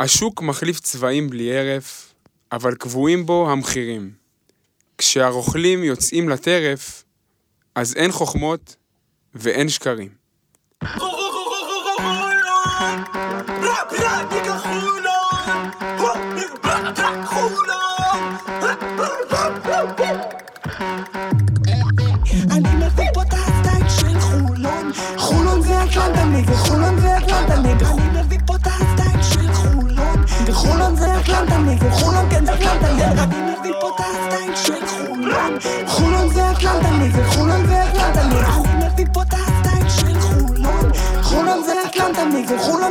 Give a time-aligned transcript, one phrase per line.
[0.00, 2.14] השוק מחליף צבעים בלי הרף,
[2.52, 4.10] אבל קבועים בו המחירים.
[4.98, 7.04] כשהרוכלים יוצאים לטרף,
[7.74, 8.76] אז אין חוכמות
[9.34, 10.08] ואין שקרים.
[10.82, 11.16] אני
[37.06, 40.92] אטלנטה וחולון זה אטלנטה אני מביא פה את הסטייל של חולון.
[41.22, 42.22] חולון זה אטלנטה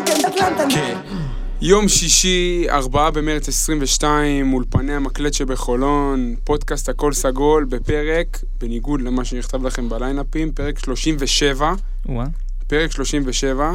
[0.05, 0.63] כן זה אטלנטה
[1.61, 9.65] יום שישי, 4 במרץ 22, אולפני המקלט שבחולון, פודקאסט הכל סגול, בפרק, בניגוד למה שנכתב
[9.65, 11.73] לכם בליינאפים, פרק 37,
[12.05, 12.25] וואה.
[12.67, 13.73] פרק 37,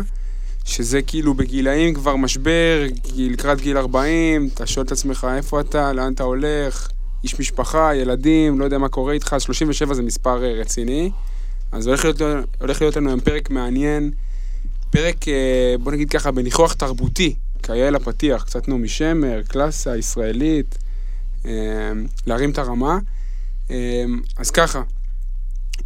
[0.64, 6.12] שזה כאילו בגילאים כבר משבר, לקראת גיל 40, אתה שואל את עצמך איפה אתה, לאן
[6.12, 6.88] אתה הולך,
[7.22, 11.10] איש משפחה, ילדים, לא יודע מה קורה איתך, 37 זה מספר אה, רציני.
[11.72, 12.20] אז הולך להיות,
[12.60, 14.10] הולך להיות לנו היום פרק מעניין,
[14.90, 20.78] פרק, אה, בוא נגיד ככה, בניחוח תרבותי, כיאה לפתיח, קצת נעמי שמר, קלאסה ישראלית,
[21.44, 21.92] אה,
[22.26, 22.98] להרים את הרמה.
[24.36, 24.82] אז ככה,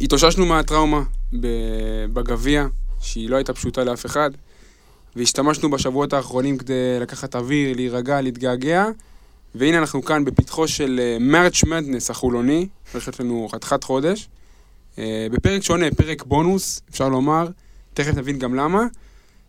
[0.01, 1.03] התאוששנו מהטראומה
[2.13, 2.67] בגביע,
[3.01, 4.31] שהיא לא הייתה פשוטה לאף אחד,
[5.15, 8.85] והשתמשנו בשבועות האחרונים כדי לקחת אוויר, להירגע, להתגעגע,
[9.57, 14.29] והנה אנחנו כאן בפתחו של March Madness החולוני, הולך להיות לנו חתיכת חודש,
[14.97, 17.47] אה, בפרק שונה, פרק בונוס, אפשר לומר,
[17.93, 18.83] תכף נבין גם למה.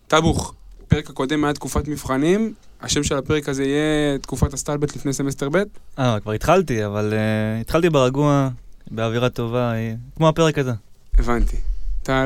[0.07, 0.53] טאבוך,
[0.87, 5.63] פרק הקודם היה תקופת מבחנים, השם של הפרק הזה יהיה תקופת הסטלבט לפני סמסטר ב'.
[5.99, 8.49] אה, כבר התחלתי, אבל אה, התחלתי ברגוע,
[8.91, 10.71] באווירה טובה, אה, כמו הפרק הזה.
[11.17, 11.57] הבנתי.
[12.03, 12.25] אתה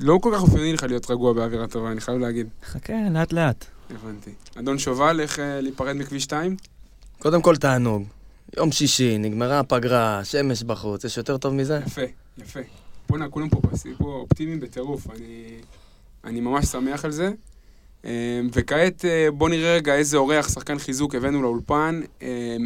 [0.00, 2.46] לא כל כך אופייני לך להיות רגוע באווירה טובה, אני חייב להגיד.
[2.64, 3.64] חכה, לאט לאט.
[3.90, 4.30] הבנתי.
[4.58, 6.56] אדון שובל, איך אה, להיפרד מכביש 2?
[7.18, 8.04] קודם כל תענוג.
[8.56, 11.80] יום שישי, נגמרה הפגרה, שמש בחוץ, יש יותר טוב מזה?
[11.86, 12.02] יפה,
[12.38, 12.60] יפה.
[13.08, 13.60] בוא'נה, כולם פה,
[13.98, 15.10] פה אופטימיים בטירוף.
[15.10, 15.60] אני,
[16.24, 17.30] אני ממש שמח על זה.
[18.04, 22.00] אה, וכעת אה, בואו נראה רגע איזה אורח, שחקן חיזוק הבאנו לאולפן.
[22.22, 22.56] אה,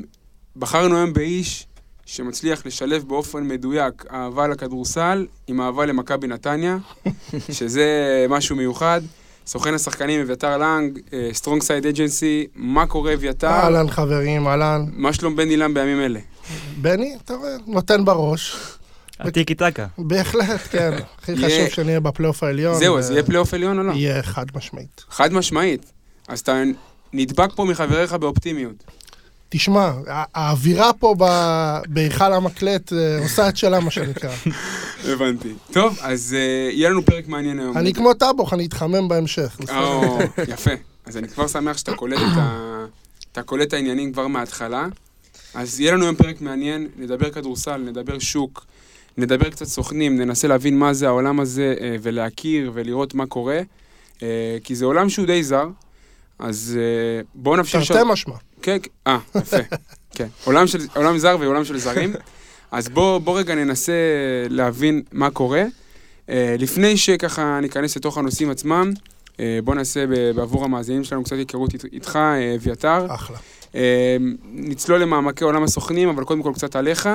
[0.56, 1.66] בחרנו היום באיש
[2.06, 6.78] שמצליח לשלב באופן מדויק אהבה לכדורסל עם אהבה למכבי נתניה,
[7.56, 7.86] שזה
[8.28, 9.00] משהו מיוחד.
[9.50, 10.98] סוכן השחקנים אביתר לנג,
[11.32, 13.46] Strong Side Agency, מה קורה אביתר?
[13.48, 14.84] אהלן חברים, אהלן.
[14.92, 16.20] מה שלום בן אילם בימים אלה?
[16.76, 18.56] בני, אתה רואה, נותן בראש.
[19.20, 19.86] הטיקי טקה.
[19.98, 20.90] בהחלט, כן.
[21.18, 22.74] הכי חשוב שנהיה בפלייאוף העליון.
[22.74, 23.92] זהו, אז יהיה פלייאוף עליון או לא?
[23.92, 25.04] יהיה חד משמעית.
[25.10, 25.92] חד משמעית.
[26.28, 26.62] אז אתה
[27.12, 28.84] נדבק פה מחבריך באופטימיות.
[29.52, 29.92] תשמע,
[30.34, 31.14] האווירה פה
[31.88, 34.30] בהיכל המקלט אה, עושה את שלה, מה שנקרא.
[35.12, 35.48] הבנתי.
[35.72, 37.78] טוב, אז אה, יהיה לנו פרק מעניין היום.
[37.78, 39.60] אני כמו טאבוך, אני אתחמם בהמשך.
[40.54, 40.70] יפה.
[41.06, 42.84] אז אני כבר שמח שאתה קולט את ה...
[43.32, 44.86] אתה קולט את העניינים כבר מההתחלה.
[45.54, 48.66] אז יהיה לנו היום פרק מעניין, נדבר כדורסל, נדבר שוק,
[49.16, 53.60] נדבר קצת סוכנים, ננסה להבין מה זה העולם הזה אה, ולהכיר ולראות מה קורה.
[54.64, 55.68] כי זה עולם שהוא די זר,
[56.38, 56.78] אז
[57.34, 57.92] בואו נמשיך...
[57.92, 58.34] תרתי משמע.
[58.62, 58.90] כן, כן.
[59.06, 59.56] אה, יפה.
[60.14, 60.26] כן.
[60.44, 62.12] עולם, של, עולם זר ועולם של זרים.
[62.70, 63.92] אז בוא, בוא רגע ננסה
[64.48, 65.62] להבין מה קורה.
[66.28, 68.92] אה, לפני שככה ניכנס לתוך הנושאים עצמם,
[69.40, 70.04] אה, בוא נעשה
[70.34, 73.06] בעבור המאזינים שלנו קצת היכרות אית- איתך, אה, אביתר.
[73.14, 73.38] אחלה.
[73.74, 74.16] אה,
[74.52, 77.08] נצלול למעמקי עולם הסוכנים, אבל קודם כל קצת עליך.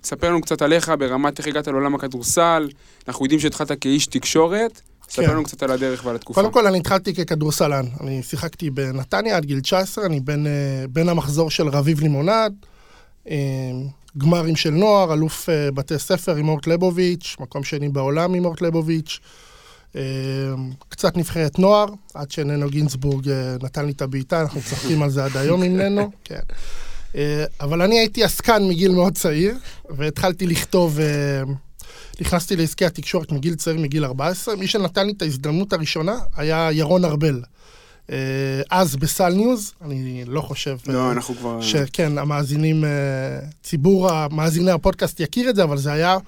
[0.00, 2.68] תספר לנו קצת עליך ברמת איך הגעת לעולם הכדורסל.
[3.08, 4.80] אנחנו יודעים שהתחלת כאיש תקשורת.
[5.08, 5.32] ספר כן.
[5.32, 6.40] לנו קצת על הדרך ועל התקופה.
[6.40, 7.86] קודם כל, אני התחלתי ככדורסלן.
[8.00, 10.52] אני שיחקתי בנתניה עד גיל 19, אני בן, אה,
[10.90, 12.52] בן המחזור של רביב לימונד,
[13.30, 13.36] אה,
[14.18, 18.60] גמרים של נוער, אלוף אה, בתי ספר עם אורט לבוביץ', מקום שני בעולם עם אורט
[18.60, 19.18] לבוביץ',
[20.88, 23.30] קצת נבחרת נוער, עד שננו גינזבורג
[23.62, 26.40] נתן לי את הבעיטה, אנחנו צוחקים על זה עד היום עם ננו, כן.
[27.60, 29.56] אבל אני הייתי עסקן מגיל מאוד צעיר,
[29.90, 30.98] והתחלתי לכתוב...
[32.20, 34.56] נכנסתי לעסקי התקשורת מגיל צעיר, מגיל 14.
[34.56, 37.42] מי שנתן לי את ההזדמנות הראשונה היה ירון ארבל.
[38.10, 38.16] אה,
[38.70, 40.76] אז בסל ניוז, אני לא חושב...
[40.86, 41.62] לא, אה, אנחנו כבר...
[41.62, 42.90] שכן, המאזינים, אה,
[43.62, 46.18] ציבור המאזיני הפודקאסט יכיר את זה, אבל זה היה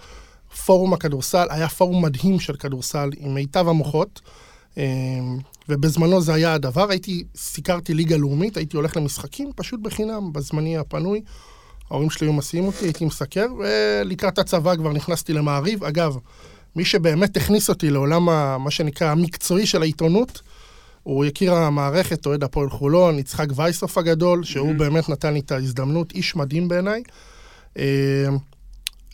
[0.67, 4.21] פורום הכדורסל, היה פורום מדהים של כדורסל עם מיטב המוחות,
[5.69, 6.91] ובזמנו זה היה הדבר.
[6.91, 11.21] הייתי, סיקרתי ליגה לאומית, הייתי הולך למשחקים פשוט בחינם, בזמני הפנוי.
[11.91, 15.85] ההורים שלי היו מסיעים אותי, הייתי מסקר, ולקראת הצבא כבר נכנסתי למעריב.
[15.85, 16.17] אגב,
[16.77, 20.41] מי שבאמת הכניס אותי לעולם, ה, מה שנקרא, המקצועי של העיתונות,
[21.03, 24.79] הוא הכיר המערכת, אוהד הפועל חולון, יצחק וייסוף הגדול, שהוא Mhm.
[24.79, 27.03] באמת נתן לי את ההזדמנות, איש מדהים בעיניי.
[27.79, 27.85] אה,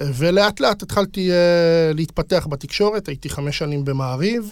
[0.00, 1.36] ולאט לאט התחלתי אה,
[1.94, 4.50] להתפתח בתקשורת, הייתי חמש שנים במעריב.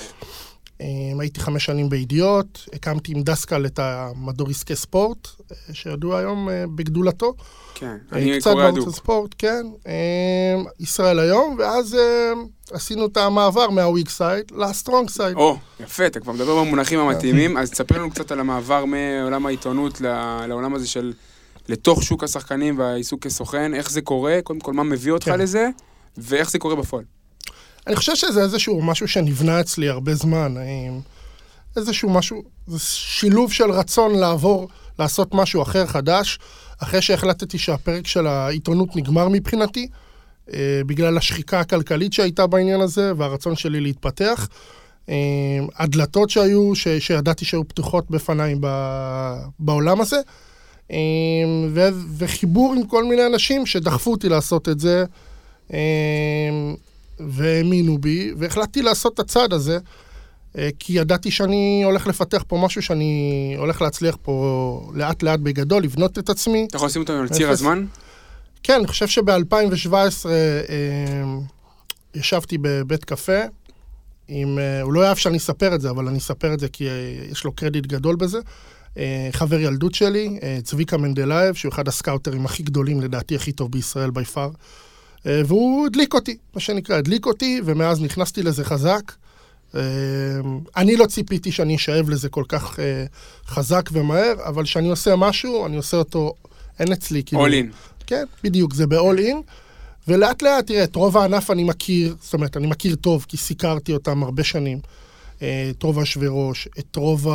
[0.83, 6.49] אה, הייתי חמש שנים בידיעות, הקמתי עם דסקל את המדור עסקי ספורט, אה, שידוע היום
[6.49, 7.35] אה, בגדולתו.
[7.75, 8.89] כן, אה, אני קצת קורא בערוץ הדוק.
[8.89, 9.67] הספורט, כן.
[9.87, 12.33] אה, ישראל היום, ואז אה,
[12.71, 15.37] עשינו את המעבר מה weak side ל strong side.
[15.37, 20.01] או, יפה, אתה כבר מדבר במונחים המתאימים, אז תספר לנו קצת על המעבר מעולם העיתונות
[20.49, 21.13] לעולם הזה של...
[21.69, 25.41] לתוך שוק השחקנים והעיסוק כסוכן, איך זה קורה, קודם כל מה מביא אותך כן.
[25.41, 25.69] לזה,
[26.19, 27.05] ואיך זה קורה בפועל.
[27.87, 30.55] אני חושב שזה איזשהו משהו שנבנה אצלי הרבה זמן.
[31.77, 34.69] איזשהו משהו, זה שילוב של רצון לעבור,
[34.99, 36.39] לעשות משהו אחר, חדש,
[36.79, 39.89] אחרי שהחלטתי שהפרק של העיתונות נגמר מבחינתי,
[40.53, 44.49] אה, בגלל השחיקה הכלכלית שהייתה בעניין הזה, והרצון שלי להתפתח.
[45.09, 45.15] אה,
[45.77, 48.55] הדלתות שהיו, ש, שידעתי שהיו פתוחות בפניי
[49.59, 50.21] בעולם הזה,
[50.91, 50.97] אה,
[51.71, 51.89] ו,
[52.19, 55.05] וחיבור עם כל מיני אנשים שדחפו אותי לעשות את זה.
[55.73, 55.79] אה,
[57.21, 59.79] והאמינו בי, והחלטתי לעשות את הצעד הזה,
[60.59, 65.83] אה, כי ידעתי שאני הולך לפתח פה משהו שאני הולך להצליח פה לאט לאט בגדול,
[65.83, 66.67] לבנות את עצמי.
[66.69, 67.51] אתה יכול לשים אותנו על ציר.
[67.51, 67.85] הזמן?
[68.63, 70.31] כן, אני חושב שב-2017 אה,
[72.15, 73.41] ישבתי בבית קפה
[74.29, 76.89] עם, אה, הוא לא אהב שאני אספר את זה, אבל אני אספר את זה כי
[76.89, 76.93] אה,
[77.31, 78.39] יש לו קרדיט גדול בזה.
[78.97, 83.71] אה, חבר ילדות שלי, אה, צביקה מנדלייב, שהוא אחד הסקאוטרים הכי גדולים, לדעתי הכי טוב
[83.71, 84.51] בישראל by far.
[85.27, 89.13] אה, והוא הדליק אותי, מה שנקרא, הדליק אותי, ומאז נכנסתי לזה חזק.
[89.75, 89.81] אה,
[90.77, 93.05] אני לא ציפיתי שאני אשאב לזה כל כך אה,
[93.47, 96.35] חזק ומהר, אבל כשאני עושה משהו, אני עושה אותו,
[96.79, 97.47] אין אצלי, כאילו...
[97.47, 97.75] all in.
[98.07, 99.37] כן, בדיוק, זה ב-all in.
[100.09, 103.93] ולאט לאט, תראה, את רוב הענף אני מכיר, זאת אומרת, אני מכיר טוב, כי סיקרתי
[103.93, 104.79] אותם הרבה שנים.
[105.37, 107.29] את רוב היושבי ראש, את רוב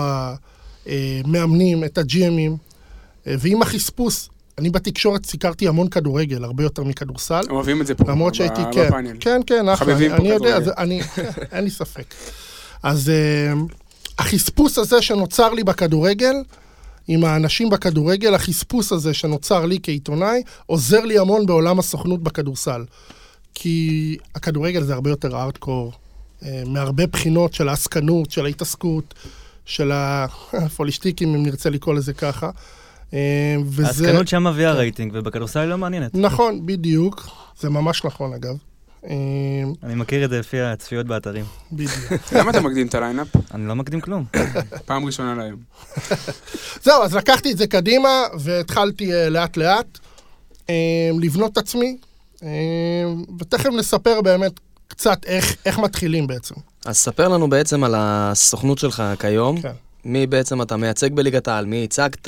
[0.85, 2.57] המאמנים, את הג'י.אמים.
[3.25, 7.41] ועם החספוס, אני בתקשורת סיקרתי המון כדורגל, הרבה יותר מכדורסל.
[7.49, 8.89] אוהבים את זה פה, למרות שהייתי, כן.
[9.19, 11.01] כן, כן, אחלה, אני, יודע, אני,
[11.53, 12.13] אין לי ספק.
[12.83, 13.73] אז uh,
[14.19, 16.33] החספוס הזה שנוצר לי בכדורגל,
[17.07, 22.85] עם האנשים בכדורגל, החספוס הזה שנוצר לי כעיתונאי, עוזר לי המון בעולם הסוכנות בכדורסל.
[23.53, 29.13] כי הכדורגל זה הרבה יותר ארדקור, uh, מהרבה בחינות של העסקנות, של ההתעסקות,
[29.65, 29.91] של
[30.65, 32.49] הפולישטיקים, אם נרצה לקרוא לזה ככה.
[33.11, 33.13] Uh,
[33.65, 33.87] וזה...
[33.87, 36.15] העסקנות שם מביאה רייטינג, ובכדורסל היא לא מעניינת.
[36.15, 37.27] נכון, בדיוק.
[37.59, 38.55] זה ממש נכון, אגב.
[39.09, 39.13] אה,
[39.83, 41.45] אני מכיר את זה לפי הצפיות באתרים.
[41.71, 41.91] בדיוק.
[42.37, 43.27] למה אתה מקדים את ה lineup?
[43.53, 44.25] אני לא מקדים כלום.
[44.85, 45.59] פעם ראשונה להיום.
[46.83, 49.99] זהו, אז לקחתי את זה קדימה, והתחלתי אה, לאט-לאט
[50.69, 51.97] אה, לבנות את עצמי,
[52.43, 52.49] אה,
[53.39, 56.55] ותכף נספר באמת קצת איך, איך מתחילים בעצם.
[56.85, 59.61] אז ספר לנו בעצם על הסוכנות שלך כיום.
[59.61, 59.71] כן.
[60.07, 62.27] מי בעצם אתה מייצג בליגת העל, מי הצגת,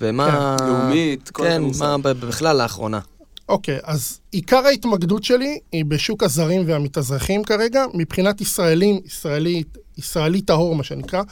[0.00, 0.56] ומה...
[0.60, 1.62] לאומית, כל כן.
[1.78, 3.00] מה בכלל לאחרונה.
[3.48, 7.84] אוקיי, אז עיקר ההתמקדות שלי היא בשוק הזרים והמתאזרחים כרגע.
[7.94, 9.62] מבחינת ישראלים, ישראלי,
[9.98, 11.22] ישראלי טהור, מה שנקרא,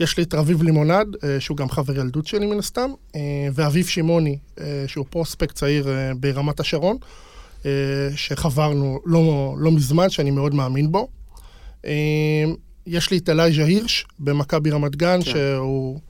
[0.00, 3.20] יש לי את רביב לימונד, אה, שהוא גם חבר ילדות שלי מן הסתם, אה,
[3.54, 5.88] ואביב שמעוני, אה, שהוא פרוספקט צעיר
[6.20, 6.96] ברמת השרון,
[8.16, 11.08] שחברנו לא, לא מזמן, שאני מאוד מאמין בו.
[12.86, 15.30] יש לי את אלייז'ה הירש במכבי רמת גן, כן.
[15.30, 16.00] שהוא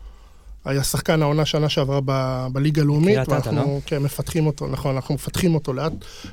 [0.66, 3.78] היה שחקן העונה שנה שעברה ב, בליגה הלאומית, ואנחנו לא?
[3.86, 5.92] כן, מפתחים אותו, נכון, אנחנו מפתחים אותו לאט,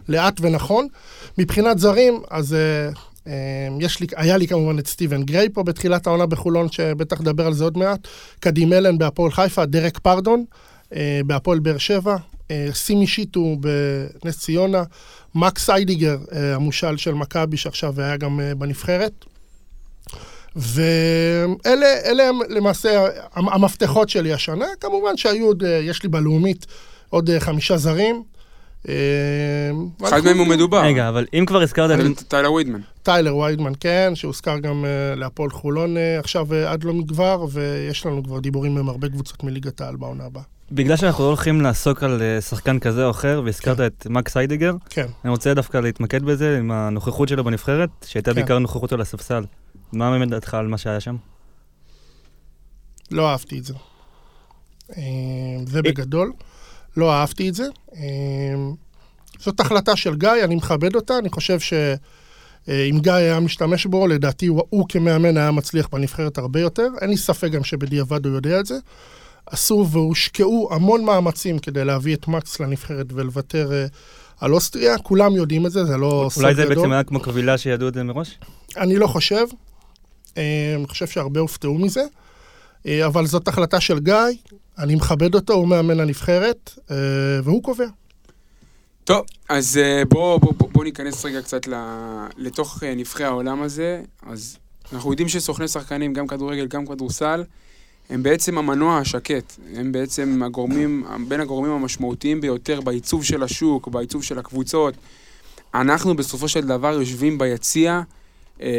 [0.09, 0.87] לאט ונכון.
[1.37, 2.89] מבחינת זרים, אז אה,
[3.27, 7.47] אה, יש לי, היה לי כמובן את סטיבן גריי פה בתחילת העונה בחולון, שבטח נדבר
[7.47, 8.07] על זה עוד מעט,
[8.39, 10.45] קדים אלן בהפועל חיפה, דרק פרדון
[10.95, 12.15] אה, בהפועל באר שבע,
[12.73, 13.55] סימי שיטו
[14.23, 14.83] בנס ציונה,
[15.35, 19.25] מקס איידיגר, המושל של מכבי, שעכשיו היה גם בנבחרת.
[20.55, 24.65] ואלה אלה הם למעשה המ- המפתחות שלי השנה.
[24.79, 26.65] כמובן שהיו עוד, אה, יש לי בלאומית
[27.09, 28.23] עוד אה, חמישה זרים.
[28.89, 28.93] אה,
[30.03, 30.81] אחד מהם הוא מדובר.
[30.83, 32.79] רגע, אבל אם כבר הזכרת טיילר ווידמן.
[33.03, 38.77] טיילר ויידמן, כן, שהוזכר גם להפועל חולון עכשיו עד לא מכבר, ויש לנו כבר דיבורים
[38.77, 40.43] עם הרבה קבוצות מליגת העל בעונה הבאה.
[40.71, 45.05] בגלל שאנחנו לא הולכים לעסוק על שחקן כזה או אחר, והזכרת את מקס היידיגר, כן.
[45.23, 48.35] אני רוצה דווקא להתמקד בזה עם הנוכחות שלו בנבחרת, שהייתה כן.
[48.35, 49.43] בעיקר נוכחות על הספסל.
[49.93, 51.15] מה באמת דעתך על מה שהיה שם?
[53.11, 53.73] לא אהבתי את זה.
[54.97, 55.03] אה,
[55.67, 56.33] זה בגדול.
[56.97, 57.67] לא אהבתי את זה.
[57.95, 58.01] אה,
[59.39, 64.47] זאת החלטה של גיא, אני מכבד אותה, אני חושב שאם גיא היה משתמש בו, לדעתי
[64.47, 66.87] הוא, הוא כמאמן היה מצליח בנבחרת הרבה יותר.
[67.01, 68.75] אין לי ספק גם שבדיעבד הוא יודע את זה.
[69.45, 73.85] עשו והושקעו המון מאמצים כדי להביא את מקס לנבחרת ולוותר אה,
[74.39, 74.97] על אוסטריה.
[74.97, 76.75] כולם יודעים את זה, זה לא סוד אולי זה גדול.
[76.75, 78.39] בעצם היה כמו קבילה שידעו את זה מראש?
[78.77, 79.45] אני לא חושב.
[80.37, 82.03] אה, אני חושב שהרבה הופתעו מזה.
[82.87, 84.15] אה, אבל זאת החלטה של גיא,
[84.77, 86.95] אני מכבד אותו, הוא מאמן הנבחרת, אה,
[87.43, 87.87] והוא קובע.
[89.03, 91.67] טוב, אז אה, בוא, בוא, בוא, ניכנס רגע קצת
[92.37, 94.01] לתוך נבחי העולם הזה.
[94.21, 94.57] אז
[94.93, 97.43] אנחנו יודעים שסוכני שחקנים, גם כדורגל, גם כדורסל,
[98.09, 99.53] הם בעצם המנוע השקט.
[99.75, 104.93] הם בעצם הגורמים, בין הגורמים המשמעותיים ביותר בעיצוב של השוק, בעיצוב של הקבוצות.
[105.73, 108.01] אנחנו בסופו של דבר יושבים ביציע,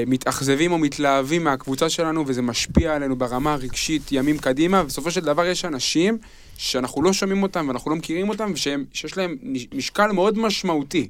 [0.06, 5.46] מתאכזבים או מתלהבים מהקבוצה שלנו, וזה משפיע עלינו ברמה הרגשית ימים קדימה, ובסופו של דבר
[5.46, 6.18] יש אנשים
[6.56, 9.36] שאנחנו לא שומעים אותם ואנחנו לא מכירים אותם, ושהם- שיש להם
[9.74, 11.08] משקל מאוד משמעותי.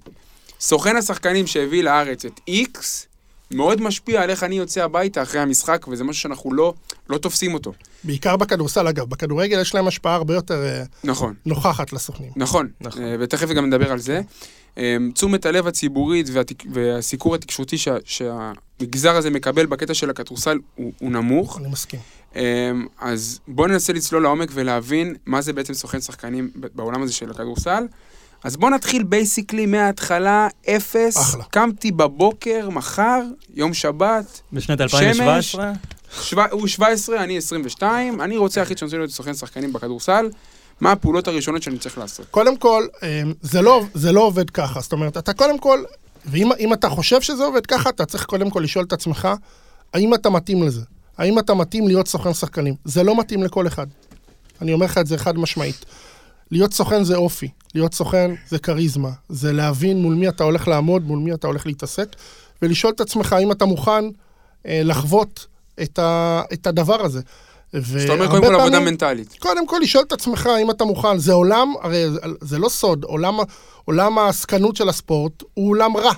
[0.61, 3.07] סוכן השחקנים שהביא לארץ את איקס,
[3.51, 6.75] מאוד משפיע על איך אני יוצא הביתה אחרי המשחק, וזה משהו שאנחנו לא,
[7.11, 7.73] לא תופסים אותו.
[8.05, 9.09] בעיקר בכדורסל, אגב.
[9.09, 11.35] בכדורגל יש להם השפעה הרבה יותר אה, נכון.
[11.47, 12.31] נוכחת לסוכנים.
[12.37, 13.03] נכון, נכון.
[13.03, 14.21] אה, ותכף גם נדבר על זה.
[14.79, 16.63] אה, תשומת הלב הציבורית והתק...
[16.71, 17.97] והסיקור התקשורתי שה...
[18.05, 21.59] שהמגזר הזה מקבל בקטע של הכדורסל הוא, הוא נמוך.
[21.59, 22.01] אני מסכים.
[22.37, 27.31] אה, אז בואו ננסה לצלול לעומק ולהבין מה זה בעצם סוכן שחקנים בעולם הזה של
[27.31, 27.87] הכדורסל.
[28.45, 31.17] אז בואו נתחיל basically מההתחלה, אפס.
[31.17, 31.45] אחלה.
[31.45, 33.21] קמתי בבוקר, מחר,
[33.55, 34.95] יום שבת, בשנת שמש.
[34.95, 35.73] 2017?
[36.23, 40.29] שבע, הוא 17, אני 22, אני רוצה הכי שאני רוצה להיות סוכן שחקנים בכדורסל.
[40.81, 42.27] מה הפעולות הראשונות שאני צריך לעשות?
[42.31, 44.81] קודם כל, אה, זה לא, זה לא עובד ככה.
[44.81, 45.83] זאת אומרת, אתה קודם כל,
[46.27, 49.29] ואם אם אתה חושב שזה עובד ככה, אתה צריך קודם כל לשאול את עצמך,
[49.95, 50.83] האם אתה מתאים לזה?
[51.19, 52.75] האם אתה מתאים להיות סוכן שחקנים?
[52.85, 53.87] זה לא מתאים לכל אחד.
[54.63, 55.85] אני אומר לך את זה חד משמעית.
[56.51, 61.07] להיות סוכן זה אופי, להיות סוכן זה כריזמה, זה להבין מול מי אתה הולך לעמוד,
[61.07, 62.17] מול מי אתה הולך להתעסק,
[62.63, 64.05] ולשאול את עצמך האם אתה מוכן
[64.67, 65.47] אה, לחוות
[65.83, 67.21] את, ה, את הדבר הזה.
[67.81, 69.37] זאת אומרת, קודם כל עבודה מנטלית.
[69.39, 71.19] קודם כל לשאול את עצמך אם אתה מוכן.
[71.19, 72.05] זה עולם, הרי
[72.41, 73.35] זה- לא סוד, עולם,
[73.85, 76.13] עולם העסקנות של הספורט הוא עולם רע.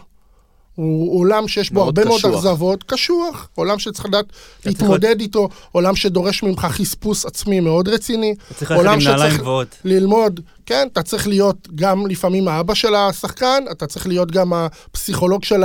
[0.74, 2.20] הוא עולם שיש בו הרבה מאוד.
[2.34, 4.24] אכזבות, קשוח, עולם שצריך לדעת
[4.66, 9.30] להתמודד איתו, עולם שדורש ממך חספוס עצמי מאוד רציני, אתה צריך ללכת עולם עם נעליים
[9.30, 9.42] שצריך.
[9.84, 15.44] ללמוד, כן, אתה צריך להיות גם לפעמים האבא של השחקן, אתה צריך להיות גם הפסיכולוג
[15.44, 15.62] של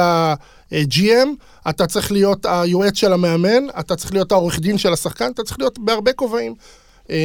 [0.72, 1.28] ה-GM,
[1.70, 5.60] אתה צריך להיות היועץ של המאמן, אתה צריך להיות העורך דין של השחקן, אתה צריך
[5.60, 6.56] להיות בהרבה כובעים.
[7.10, 7.16] אמ,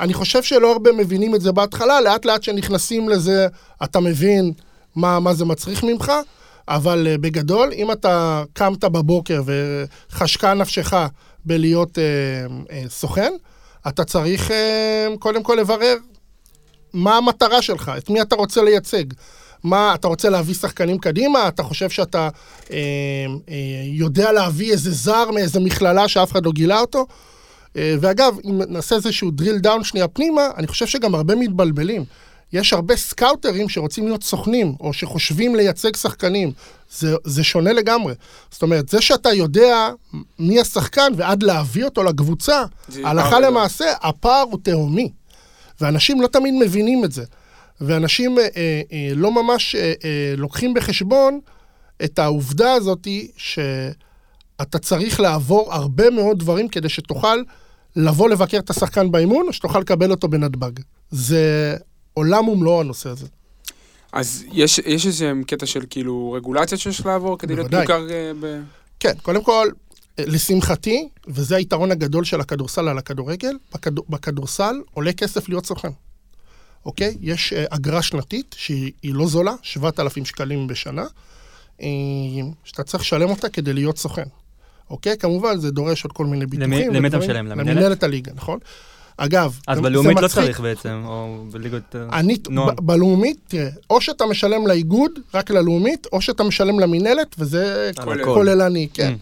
[0.00, 3.46] אני חושב שלא הרבה מבינים את זה בהתחלה, לאט לאט שנכנסים לזה,
[3.84, 4.52] אתה מבין
[4.96, 6.12] מה, מה זה מצריך ממך,
[6.68, 10.94] אבל אה, בגדול, אם אתה קמת בבוקר וחשקה נפשך
[11.44, 12.04] בלהיות אה,
[12.70, 13.32] אה, סוכן,
[13.88, 15.96] אתה צריך אה, קודם כל לברר
[16.92, 19.04] מה המטרה שלך, את מי אתה רוצה לייצג.
[19.64, 21.48] מה, אתה רוצה להביא שחקנים קדימה?
[21.48, 22.28] אתה חושב שאתה
[22.70, 22.76] אה,
[23.48, 23.54] אה,
[23.84, 27.06] יודע להביא איזה זר מאיזה מכללה שאף אחד לא גילה אותו?
[27.76, 32.04] אה, ואגב, אם נעשה איזשהו drill down שנייה פנימה, אני חושב שגם הרבה מתבלבלים.
[32.52, 36.52] יש הרבה סקאוטרים שרוצים להיות סוכנים, או שחושבים לייצג שחקנים.
[36.98, 38.14] זה, זה שונה לגמרי.
[38.50, 39.90] זאת אומרת, זה שאתה יודע
[40.38, 42.64] מי השחקן ועד להביא אותו לקבוצה,
[43.04, 43.40] הלכה.
[43.40, 45.10] למעשה, הפער הוא תהומי.
[45.80, 47.24] ואנשים לא תמיד מבינים את זה.
[47.86, 51.40] ואנשים אה, אה, אה, לא ממש אה, אה, לוקחים בחשבון
[52.04, 57.38] את העובדה הזאת שאתה צריך לעבור הרבה מאוד דברים כדי שתוכל
[57.96, 60.72] לבוא לבקר את השחקן באימון, או שתוכל לקבל אותו בנתב"ג.
[61.10, 61.76] זה
[62.14, 63.26] עולם ומלואו הנושא הזה.
[64.12, 67.74] אז יש, יש איזה קטע של כאילו רגולציה שיש לעבור כדי להיות.
[67.74, 68.60] מוכר אה, ב...
[69.00, 69.68] כן, קודם כל,
[70.18, 73.94] אה, לשמחתי, וזה היתרון הגדול של הכדורסל על הכדורגל, בכד...
[74.08, 75.88] בכדורסל עולה כסף להיות סוכן.
[76.86, 77.16] אוקיי?
[77.20, 81.04] יש אה, אגרה שנתית שהיא היא לא זולה, 7,000 שקלים בשנה,
[81.82, 81.86] אה,
[82.64, 84.24] שאתה צריך לשלם אותה כדי להיות סוכן.
[84.90, 85.16] אוקיי?
[85.18, 86.72] כמובן, זה דורש עוד כל מיני ביטוחים.
[86.94, 87.18] למי- אתה.
[87.18, 87.46] משלם?
[87.46, 87.68] למינהלת?
[87.68, 88.58] למינהלת הליגה, נכון?
[89.16, 90.44] אגב, אז זה- בלאומית זה לא מצחיק.
[90.44, 91.96] צריך בעצם, או בליגות...
[91.96, 92.76] אה, אני, נועם.
[92.82, 97.90] בלאומית, תראה, או שאתה משלם לאיגוד, רק ללאומית, או שאתה משלם למינהלת, וזה.
[98.34, 99.14] כוללני, כן.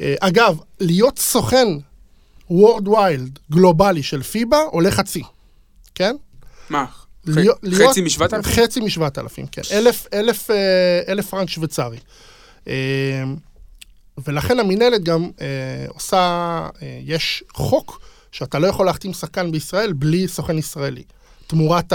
[0.00, 1.68] אה, אגב, להיות סוכן
[2.50, 5.22] וורד ויילד גלובלי של פיבה עולה חצי,
[5.94, 6.16] כן?
[6.70, 6.84] מה?
[7.26, 7.58] להיות-
[7.90, 8.64] חצי משבעת אלפים?
[8.64, 9.62] חצי משבעת אלפים, כן.
[9.72, 11.98] אלף, אלף, אה, אלף פרנק שוויצרי.
[12.68, 13.24] אה,
[14.26, 15.46] ולכן המינהלת גם אה,
[15.88, 16.18] עושה,
[16.82, 18.00] אה, יש חוק
[18.32, 21.02] שאתה לא יכול להחתים שחקן בישראל בלי סוכן ישראלי.
[21.46, 21.92] תמורת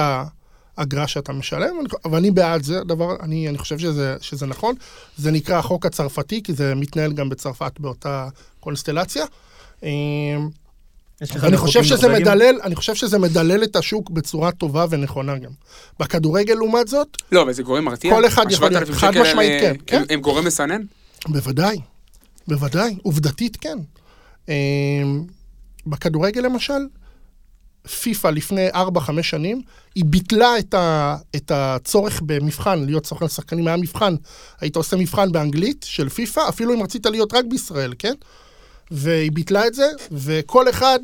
[0.77, 1.75] האגרה שאתה משלם,
[2.11, 4.75] ואני בעד זה, דבר, אני, אני חושב שזה, שזה נכון.
[5.17, 8.27] זה נקרא החוק הצרפתי, כי זה מתנהל גם בצרפת באותה
[8.59, 9.25] קונסטלציה.
[9.83, 9.89] אה,
[11.21, 12.07] ואני חושב שזה?
[12.09, 15.51] מדלל, אני חושב שזה מדלל את השוק בצורה טובה ונכונה גם.
[15.99, 18.13] בכדורגל, לעומת זאת, לא, אבל זה גורם מרתיע?
[18.15, 18.97] כל אחד יכול ה-7,000 להיות.
[18.97, 20.13] חד משמעית, האלה, כן, הם- כן.
[20.13, 20.81] הם גורם מסנן?
[21.27, 21.77] בוודאי,
[22.47, 23.77] בוודאי, עובדתית כן.
[24.49, 24.53] אמ,
[25.87, 26.87] בכדורגל למשל,
[28.01, 28.75] פיפ"א לפני 4-5
[29.21, 29.61] שנים,
[29.95, 34.15] היא ביטלה את, ה, את הצורך במבחן, להיות סוכן שחקנים, היה מבחן,
[34.61, 38.13] היית עושה מבחן באנגלית של פיפ"א, אפילו אם רצית להיות רק בישראל, כן?
[38.91, 40.99] והיא ביטלה את זה, וכל אחד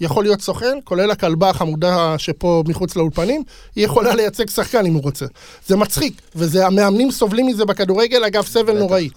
[0.00, 3.42] יכול להיות סוכן, כולל הכלבה החמודה שפה מחוץ לאולפנים,
[3.76, 5.26] היא יכולה לייצג שחקן אם הוא רוצה.
[5.66, 9.08] זה מצחיק, והמאמנים סובלים מזה בכדורגל, אגב, סבל נוראי.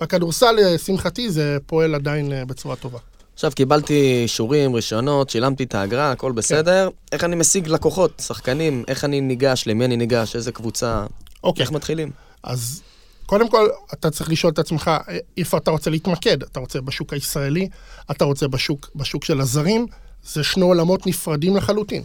[0.00, 2.98] בכדורסל, לשמחתי, זה פועל עדיין אה, בצורה טובה.
[3.34, 6.88] עכשיו קיבלתי אישורים, רישיונות, שילמתי את האגרה, הכל בסדר.
[7.12, 11.06] איך אני משיג לקוחות, שחקנים, איך אני ניגש, למי אני ניגש, איזה קבוצה,
[11.44, 12.10] אוקיי, איך מתחילים?
[12.42, 12.82] אז
[13.30, 14.90] קודם כל, אתה צריך לשאול את עצמך
[15.38, 16.42] איפה אתה רוצה להתמקד.
[16.42, 17.68] אתה רוצה בשוק הישראלי,
[18.10, 19.86] אתה רוצה בשוק, בשוק של הזרים,
[20.24, 22.02] זה שני עולמות נפרדים לחלוטין.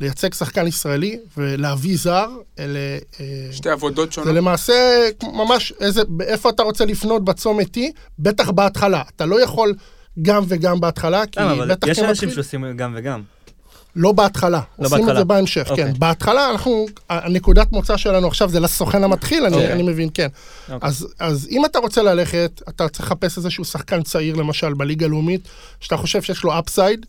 [0.00, 2.78] לייצג שחקן ישראלי ולהביא זר, אלה...
[3.20, 4.34] אה, שתי עבודות זה שונות.
[4.34, 4.74] למעשה
[5.22, 7.80] ממש איזה, איפה אתה רוצה לפנות בצומת T,
[8.18, 9.02] בטח בהתחלה.
[9.16, 9.74] אתה לא יכול
[10.22, 13.22] גם וגם בהתחלה, כי בטח יש כמתחיל- אנשים שעושים גם וגם.
[13.96, 15.18] לא בהתחלה, לא עושים את בהתחלה.
[15.18, 15.84] זה בהמשך, אוקיי.
[15.84, 15.92] כן.
[15.98, 19.72] בהתחלה אנחנו, הנקודת מוצא שלנו עכשיו זה לסוכן המתחיל, אני, אוקיי.
[19.72, 20.28] אני מבין, כן.
[20.72, 20.88] אוקיי.
[20.88, 25.48] אז, אז אם אתה רוצה ללכת, אתה צריך לחפש איזשהו שחקן צעיר, למשל, בליגה הלאומית,
[25.80, 27.06] שאתה חושב שיש לו אפסייד,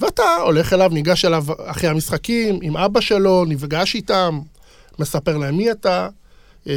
[0.00, 4.40] ואתה הולך אליו, ניגש אליו אחרי המשחקים, עם אבא שלו, נפגש איתם,
[4.98, 6.08] מספר להם מי אתה,
[6.68, 6.74] אה,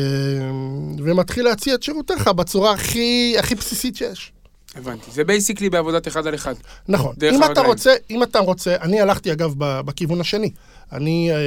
[1.03, 4.31] ומתחיל להציע את שירותיך בצורה הכי, הכי בסיסית שיש.
[4.75, 5.11] הבנתי.
[5.11, 6.53] זה בייסיקלי בעבודת אחד על אחד.
[6.87, 7.15] נכון.
[7.17, 7.69] דרך אם אתה הרגליים.
[7.69, 10.51] רוצה, אם אתה רוצה, אני הלכתי אגב בכיוון השני.
[10.91, 11.37] אני, אה,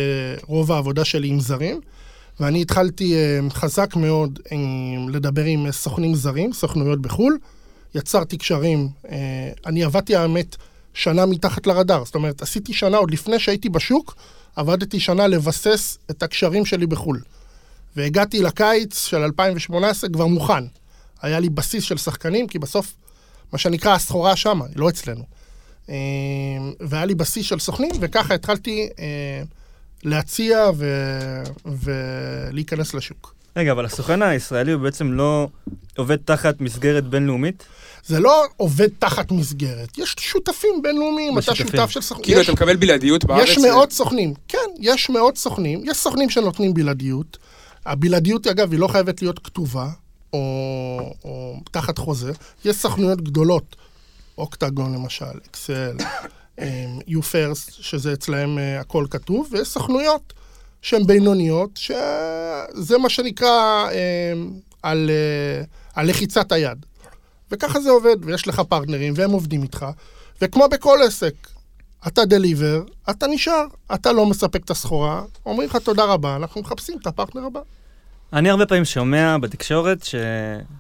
[0.47, 1.81] רוב העבודה שלי עם זרים,
[2.41, 4.39] ואני התחלתי אה, חזק מאוד
[5.09, 7.39] לדבר עם אה, סוכנים זרים, סוכנויות בחו"ל.
[7.95, 8.89] יצרתי קשרים,
[9.67, 10.57] אני עבדתי האמת
[10.95, 12.05] שנה מתחת לרדאר.
[12.05, 14.17] זאת אומרת, עשיתי שנה עוד לפני שהייתי בשוק,
[14.57, 17.21] עבדתי שנה לבסס את הקשרים שלי בחו"ל.
[17.97, 20.65] והגעתי לקיץ של 2018 כבר מוכן.
[21.23, 22.95] היה לי בסיס של שחקנים, כי בסוף,
[23.55, 25.25] מה שנקרא, הסחורה שמה, לא אצלנו.
[25.91, 25.95] אה,
[26.81, 29.43] והיה לי בסיס של סוכנים, וככה התחלתי אה,
[30.05, 30.85] להציע ו...
[31.65, 33.35] ולהיכנס לשוק.
[33.57, 35.49] רגע, אבל הסוכן הישראלי הוא בעצם לא
[35.97, 37.65] עובד תחת מסגרת בינלאומית?
[38.07, 41.55] זה לא עובד תחת מסגרת, יש שותפים בינלאומיים, אתה.
[41.55, 42.25] שותף של סוכנים.
[42.25, 43.49] כאילו, יש- אתה מקבל בלעדיות בארץ.
[43.49, 47.39] יש זה- מאות סוכנים, כן, יש מאות סוכנים, יש סוכנים שנותנים בלעדיות.
[47.87, 49.89] הבלעדיות, אגב, היא לא חייבת להיות כתובה,
[50.35, 52.33] או, או תחת חוזה.
[52.65, 53.77] יש סוכנויות גדולות,
[54.39, 55.97] אוקטגון למשל, אקסל,
[57.09, 60.33] U-First, שזה אצלהם אה, הכל כתוב, ויש סוכנויות
[60.83, 64.33] שהן בינוניות, שזה מה שנקרא אה,
[64.83, 66.87] על, אה, על לחיצת היד.
[67.51, 69.87] וככה זה עובד, ויש לך פרטנרים, והם עובדים איתך,
[70.43, 71.35] וכמו בכל עסק,
[72.07, 76.99] אתה דליבר, אתה נשאר, אתה לא מספק את הסחורה, אומרים לך תודה רבה, אנחנו מחפשים
[77.03, 77.61] את הפרטנר הבא.
[78.35, 80.07] אני הרבה פעמים שומע בתקשורת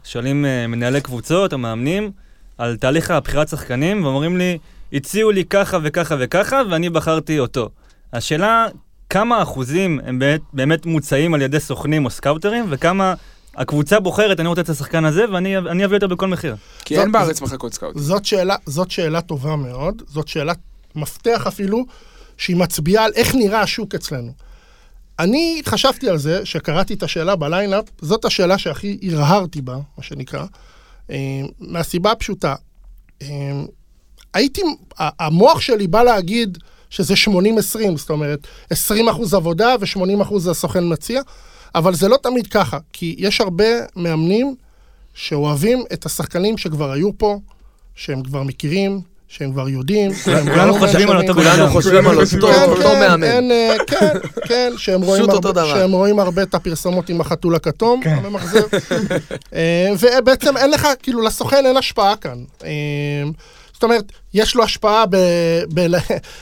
[0.04, 2.10] ששואלים אה, מנהלי קבוצות או מאמנים
[2.58, 4.58] על תהליך הבחירת שחקנים, ואומרים לי,
[4.92, 7.70] הציעו לי ככה וככה וככה, ואני בחרתי אותו.
[8.12, 8.66] השאלה,
[9.10, 13.14] כמה אחוזים הם באמת, באמת מוצעים על ידי סוכנים או סקאוטרים, וכמה
[13.56, 16.56] הקבוצה בוחרת, אני רוצה את השחקן הזה, ואני אני אביא אותו בכל מחיר.
[16.84, 17.98] כי אין בארץ מחלקות scout.
[17.98, 20.58] זאת שאלה, זאת שאלה טובה מאוד, זאת שאלת
[20.94, 21.84] מפתח אפילו,
[22.36, 24.32] שהיא מצביעה על איך נראה השוק אצלנו.
[25.18, 30.44] אני חשבתי על זה, שקראתי את השאלה בליינאפ, זאת השאלה שהכי הרהרתי בה, מה שנקרא,
[31.10, 32.54] אה, מהסיבה הפשוטה.
[33.22, 33.28] אה,
[34.34, 34.62] הייתי,
[34.98, 36.58] המוח שלי בא להגיד
[36.90, 41.22] שזה 80-20, זאת אומרת, 20 אחוז עבודה ו-80 אחוז הסוכן מציע,
[41.74, 43.64] אבל זה לא תמיד ככה, כי יש הרבה
[43.96, 44.54] מאמנים
[45.14, 47.38] שאוהבים את השחקנים שכבר היו פה,
[47.94, 49.00] שהם כבר מכירים,
[49.38, 50.10] שהם כבר יודעים.
[50.44, 51.16] כולנו לא חושבים על.
[51.16, 51.70] אותו כולנו אדם.
[51.70, 53.22] חושבים על אותו כן, כן, מאמן.
[53.24, 54.08] אין, אה, כן,
[54.48, 58.10] כן, שהם רואים, הרבה, את הפרסומות עם החתול הכתום, כן.
[58.24, 58.60] הממחזר.
[59.54, 62.38] אה, ובעצם אין לך, כאילו, לסוכן אין השפעה כאן.
[62.64, 62.70] אה,
[63.72, 65.04] זאת אומרת, יש לו השפעה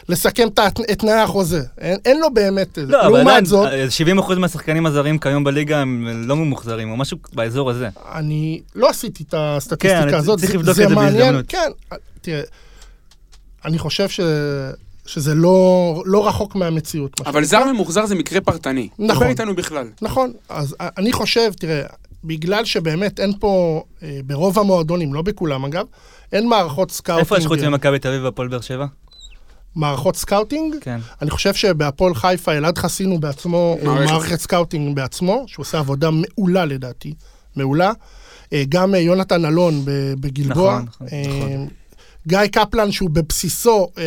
[0.08, 0.48] בלסכם
[0.92, 1.60] את תנאי החוזה.
[1.80, 2.78] אין אין לו באמת...
[2.86, 3.86] לא, אבל לעומת זאת, אה,
[4.18, 7.88] 70% מהשחקנים הזרים כיום בליגה הם לא ממוחזרים, או משהו באזור הזה.
[8.14, 11.44] אני לא עשיתי את כן, הסטטיסטיקה אני הזאת, צריך זה- לבדוק את זה בהזדמנות.
[11.48, 11.70] כן,
[12.20, 12.42] תראה,
[13.64, 14.20] אני חושב ש...
[15.06, 17.20] שזה לא, לא רחוק מהמציאות.
[17.20, 17.44] מה אבל.
[17.44, 18.88] זר ממוחזר זה מקרה פרטני.
[18.98, 19.16] נכון.
[19.16, 19.88] דבר איתנו בכלל.
[20.02, 21.82] נכון, אז אני חושב, תראה,
[22.24, 25.86] בגלל שבאמת אין פה, אה, ברוב המועדונים, לא בכולם אגב,
[26.32, 27.20] אין מערכות scouting.
[27.20, 28.86] איפה יש חוץ ממכבי תל אביב והפועל באר שבע?
[29.76, 30.74] מערכות scouting?
[30.80, 31.00] כן.
[31.22, 34.12] אני חושב שבהפועל חיפה אלעד חסין הוא בעצמו, הוא מערכת.
[34.12, 37.14] מערכת scouting בעצמו, שהוא עושה עבודה מעולה לדעתי,
[37.56, 37.92] מעולה.
[38.52, 39.74] אה, גם אה, יונתן אלון
[40.20, 40.72] בגלבוע.
[40.72, 41.68] נכון, נכון, אה, נכון.
[42.26, 44.04] גיא קפלן, שהוא בבסיסו אה,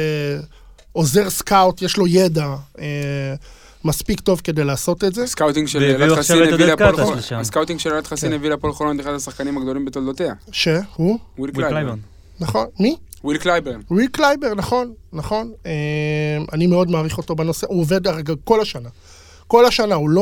[0.91, 3.35] עוזר scout, יש לו ידע אה,
[3.85, 5.23] מספיק טוב כדי לעשות את זה.
[5.23, 7.19] ה scouting של אלעד חסין הביא להפועל חולון.
[7.31, 8.35] ה scouting של אלעד חסין כן.
[8.35, 10.33] הביא להפועל חולון את אחד השחקנים הגדולים בתולדותיה.
[10.51, 11.19] שהוא?
[11.37, 11.69] וויל וויל קלייברן.
[11.69, 11.99] קלייברן.
[12.39, 12.67] נכון.
[12.79, 12.95] מי?
[13.23, 13.81] וויל קלייברן.
[13.91, 15.51] ריק קלייבר, נכון, נכון.
[15.65, 15.71] אה,
[16.53, 18.89] אני מאוד מעריך אותו בנושא, הוא עובד הרגע כל השנה.
[19.47, 20.21] כל השנה, הוא לא,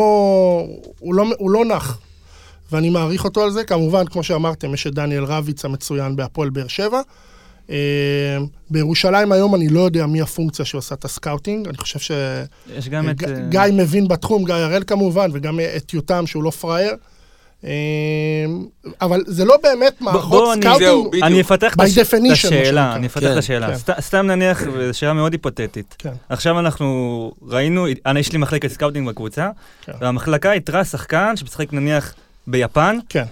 [1.00, 1.98] הוא לא, הוא לא נח.
[2.72, 3.64] ואני מעריך אותו על זה.
[3.64, 7.02] כמובן, כמו שאמרתם, יש את דניאל רביץ המצוין בהפועל באר שבע.
[7.70, 7.76] אה,
[8.70, 11.68] בירושלים היום אני לא יודע מי הפונקציה שעושה את ה scouting.
[11.68, 12.16] אני חושב
[12.78, 13.24] יש גם את...
[13.24, 16.94] אה, שגיא מבין בתחום, גיא הראל כמובן, וגם את יותם שהוא לא פראייר.
[17.66, 17.70] אה,
[19.02, 21.24] אבל זה לא באמת מערכות scouting.
[21.24, 21.80] אני אפתח את
[22.32, 22.96] השאלה.
[22.96, 23.68] אני אפתח כן, את השאלה.
[23.68, 23.76] כן.
[23.78, 25.96] סת- סתם נניח, וזו שאלה מאוד היפותטית.
[25.98, 26.14] כן.
[26.30, 29.50] עכשיו אנחנו ראינו, אני יש לי מחלקת scouting בקבוצה,
[29.86, 29.92] כן.
[30.02, 32.14] והמחלקה איתרה שחקן שמשחק נניח
[32.48, 33.24] ביפן, כן.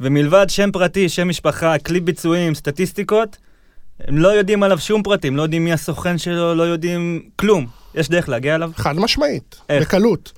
[0.00, 3.36] ומלבד שם פרטי, שם משפחה, קליפ ביצועים, סטטיסטיקות,
[4.06, 7.66] הם לא יודעים עליו שום פרטים, לא יודעים מי הסוכן שלו, לא יודעים כלום.
[7.94, 8.70] יש דרך להגיע אליו?
[8.76, 9.88] חד משמעית, איך?
[9.88, 10.32] בקלות.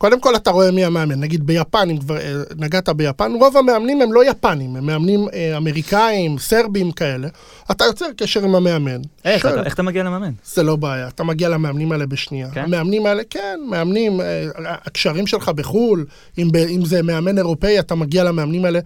[0.00, 4.02] קודם כל אתה רואה מי המאמן, נגיד ביפן, אם כבר אה, נגעת ביפן, רוב המאמנים
[4.02, 7.28] הם לא יפנים, הם מאמנים אה, אמריקאים, סרבים כאלה.
[7.70, 9.00] אתה יוצר קשר עם המאמן.
[9.24, 10.30] איך, אתה- איך אתה מגיע למאמן?
[10.44, 12.50] זה לא בעיה, אתה מגיע למאמנים האלה בשנייה.
[12.50, 12.64] כן?
[12.64, 14.46] המאמנים האלה, כן, מאמנים, אה,
[14.86, 16.06] הקשרים שלך בחו"ל,
[16.38, 18.78] אם, אם זה מאמן אירופאי, אתה מגיע למאמנים האלה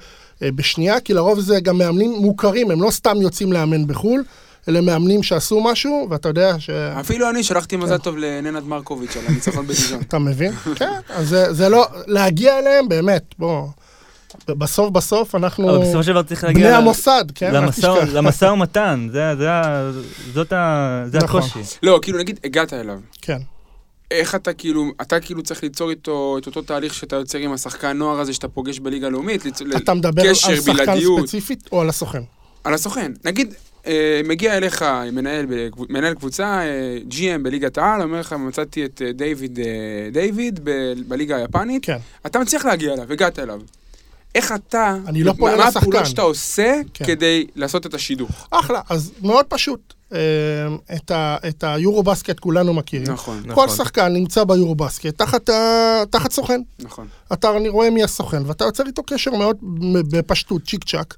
[0.43, 4.23] אה, בשנייה, כי לרוב זה גם מאמנים מוכרים, הם לא סתם יוצאים לאמן בחו"ל,
[4.69, 6.71] אלה מאמנים שעשו משהו, ואתה יודע ש...
[6.71, 10.01] אפילו אני שלחתי מזל טוב לננת מרקוביץ' על הניצחון בדיזון.
[10.09, 10.53] אתה מבין?
[10.75, 13.67] כן, אז זה, לא, להגיע אליהם, באמת, בוא,
[14.49, 16.71] בסוף בסוף אנחנו אבל בסופו של דבר צריך בני להגיע...
[16.71, 17.55] ל- המוסד, כן?
[18.13, 19.91] למשא- ומתן, זה- זה ה-
[20.35, 21.43] זאת ה- זה נכון.
[21.43, 21.77] הקושי.
[21.83, 22.99] לא, כאילו נגיד הגעת אליו.
[23.23, 23.39] כן.
[24.11, 27.97] איך אתה כאילו, אתה כאילו צריך ליצור איתו את אותו תהליך שאתה יוצר עם השחקן
[27.97, 31.21] נוער הזה שאתה פוגש בליגה הלאומית, ליצור- אתה מדבר קשר, על שחקן בלעדיות.
[31.21, 32.23] ספציפית או על הסוכן?
[32.65, 33.13] על הסוכן.
[33.25, 33.55] נגיד,
[34.25, 35.47] מגיע אליך מנהל,
[35.89, 39.65] מנהל קבוצה, אה, GM בליגת העל, אומר לך, מצאתי את אה, דיוויד אה,
[40.13, 40.71] דיוויד ב-
[41.09, 41.97] בליגה היפנית, כן.
[42.27, 43.61] אתה מצליח להגיע אליו, הגעת אליו.
[44.35, 45.79] איך אתה, אני לא פונה מה לשחקן.
[45.79, 47.05] הפעולות שאתה עושה כן.
[47.05, 48.31] כדי לעשות את השידוך?
[48.51, 49.95] אחלה, אז מאוד פשוט.
[50.13, 50.19] אה,
[50.97, 53.07] את, ה, את היורו-בסקט כולנו מכירים.
[53.13, 53.69] נכון, כל נכון.
[53.69, 56.61] שחקן נמצא ביורו-בסקט תחת, ה- תחת סוכן.
[56.79, 57.07] נכון.
[57.33, 59.57] אתה, אני רואה מי הסוכן, ואתה יוצר איתו קשר מאוד
[60.11, 61.15] בפשטות, צ'יק צ'אק.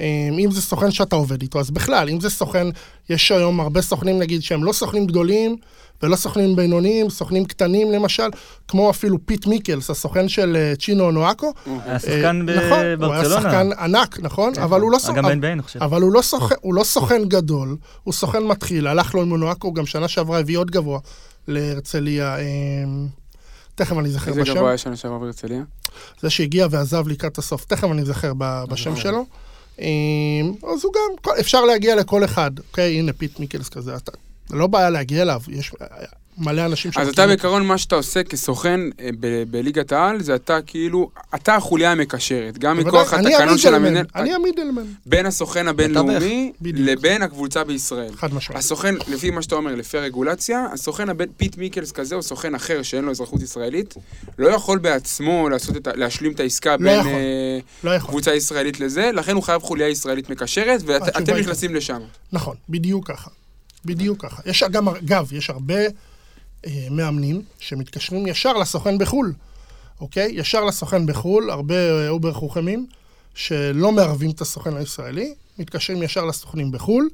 [0.00, 2.66] אה, אם זה סוכן שאתה עובד איתו, אז בכלל, אם זה סוכן,
[3.10, 5.56] יש היום הרבה סוכנים, נגיד, שהם לא סוכנים גדולים
[6.02, 8.28] ולא סוכנים בינוניים, סוכנים קטנים למשל,
[8.68, 11.52] כמו אפילו פיט מיקלס, הסוכן של אה, צ'ינאנו אונואקו.
[11.66, 13.40] היה שחקן אה, נכון, הוא היה בברצלונה.
[13.40, 14.52] שחקן ענק, נכון?
[14.62, 15.16] אבל הוא לא סוכן...
[15.16, 15.82] גם ב-NBA, אני חושב.
[15.82, 19.72] אבל הוא לא, סוכן, הוא לא סוכן גדול, הוא סוכן מתחיל, הלך לו עם אונואקו,
[19.72, 20.98] גם שנה שעברה הביא עוד גבוה
[21.48, 22.36] להרצליה.
[22.38, 22.44] אה,
[23.74, 24.54] תכף אני אזכר איזה בשם.
[24.54, 25.62] גבוה יש שנה שעברה בהרצליה?
[26.20, 28.32] זה שהגיע ועזב לקראת הסוף, תכף אני אזכר
[28.68, 29.26] בשם שלו.
[29.80, 29.86] אה,
[30.72, 32.98] אז הוא גם, אפשר להגיע לכל אחד, אוקיי?
[32.98, 34.12] הנה פיט מיקלס כזה, אתה,
[34.50, 35.72] לא בעיה להגיע אליו, יש
[36.38, 37.26] מלא אנשים אז אתה.
[37.26, 39.10] בעיקרון, מה שאתה עושה כסוכן אה,
[39.50, 44.38] בליגת העל, זה אתה כאילו, אתה החוליה המקשרת, גם מכוח התקנון של המנהל, אני ה
[44.38, 46.52] middleman, בין הסוכן הבינלאומי.
[46.60, 48.12] לבין הקבוצה בישראל.
[48.16, 48.58] חד משמעית.
[48.58, 52.82] הסוכן, לפי מה שאתה אומר, לפי הרגולציה, הסוכן הבן, פיט מיקלס כזה, או סוכן אחר
[52.82, 53.94] שאין לו אזרחות ישראלית,
[54.38, 55.48] לא יכול בעצמו
[55.94, 57.12] להשלים את העסקה בין יכול.
[57.12, 57.98] אה, לא.
[57.98, 62.00] קבוצה ישראלית לזה, לכן הוא חייב חוליה ישראלית מקשרת, ואתם נכנסים לשם.
[62.32, 63.30] נכון, בדיוק ככה.
[63.84, 64.42] בדיוק ככה.
[64.46, 65.88] יש גם, אגב, יש הרבה אה,
[66.90, 69.32] מאמנים שמתקשרים ישר לסוכן בחו"ל,
[70.00, 70.30] אוקיי?
[70.34, 72.86] ישר לסוכן בחו"ל, הרבה אה, אובר חוכמים,
[73.34, 77.08] שלא מערבים את הסוכן הישראלי, מתקשרים ישר לסוכנים בחו"ל.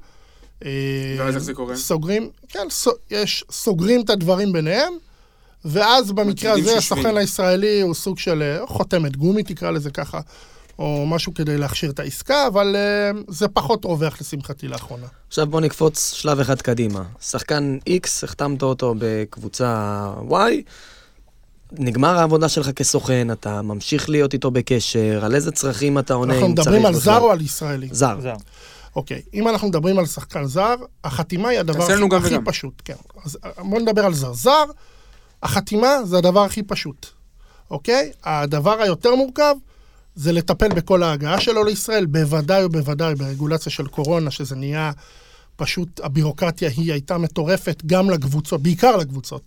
[0.65, 0.71] אה,
[1.19, 1.77] ואז איך זה קורה?
[1.77, 4.93] סוגרים, כן, סו, יש, סוגרים את הדברים ביניהם,
[5.65, 6.77] ואז במקרה הזה.
[6.77, 10.21] הסוכן הישראלי הוא סוג של אה, חותמת גומי, תקרא לזה ככה,
[10.79, 15.07] או משהו כדי להכשיר את העסקה, אבל אה, זה פחות רווח לשמחתי לאחרונה.
[15.29, 17.03] עכשיו בוא נקפוץ שלב אחד קדימה.
[17.21, 20.35] שחקן X, החתמת אותו בקבוצה Y,
[21.73, 26.47] נגמר העבודה שלך כסוכן, אתה ממשיך להיות איתו בקשר, על איזה צרכים אתה עונה אנחנו
[26.47, 26.79] אם צריך בכלל.
[26.79, 27.89] מדברים על זר או על ישראלי?
[27.91, 28.21] זר.
[28.21, 28.35] זר.
[28.97, 32.45] אוקיי, אם אנחנו מדברים על שחקן זר, החתימה היא הדבר הכי, גם הכי וגם.
[32.45, 32.95] פשוט, כן.
[33.25, 34.33] אז אה, בואו נדבר על זר.
[34.33, 34.65] זר,
[35.43, 37.07] החתימה זה הדבר הכי פשוט,
[37.71, 38.13] אוקיי?
[38.25, 39.55] הדבר היותר מורכב
[40.15, 44.93] זה לטפל בכל ההגעה שלו לישראל, בוודאי ובוודאי ברגולציה של קורונה, שזה נהיה
[45.57, 49.43] פשוט, הבירוקרטיה היא הייתה מטורפת גם לקבוצות, בעיקר לקבוצות,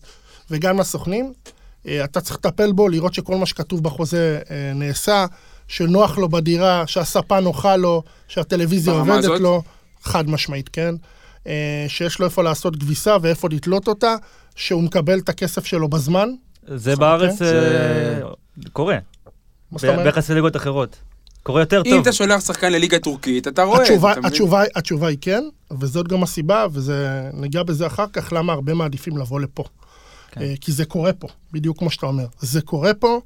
[0.52, 1.34] וגם לסוכנים.
[1.88, 5.26] אה, אתה צריך לטפל בו, לראות שכל מה שכתוב בחוזה אה, נעשה,
[5.68, 9.40] שנוח לו בדירה, שהספה נוחה לו, שהטלוויזיה עובדת הזאת?
[9.42, 9.62] לו,
[10.04, 10.96] חד משמעית, כן.
[11.48, 14.16] אה, שיש לו איפה לעשות כביסה ואיפה לתלות אותה,
[14.56, 16.30] שהוא מקבל את הכסף שלו בזמן.
[16.76, 18.98] זה בארץ זה- אה, קורה,
[19.72, 20.04] מה זאת אומרת?
[20.04, 20.98] ביחס לליגות אחרות.
[21.44, 22.02] קורה יותר אם טוב.
[22.02, 23.82] אתה שולח שחקן לליגה טורקית, אתה רואה.
[23.82, 24.32] התשובה, אתה מבין?
[24.32, 25.44] התשובה, התשובה היא כן,
[25.80, 29.64] וזאת גם הסיבה, וזה, ניגע בזה אחר כך, למה הרבה מעדיפים לבוא לפה.
[30.32, 30.42] כן.
[30.42, 32.26] אה, כי זה קורה פה, בדיוק כמו שאתה אומר.
[32.40, 33.20] זה קורה פה,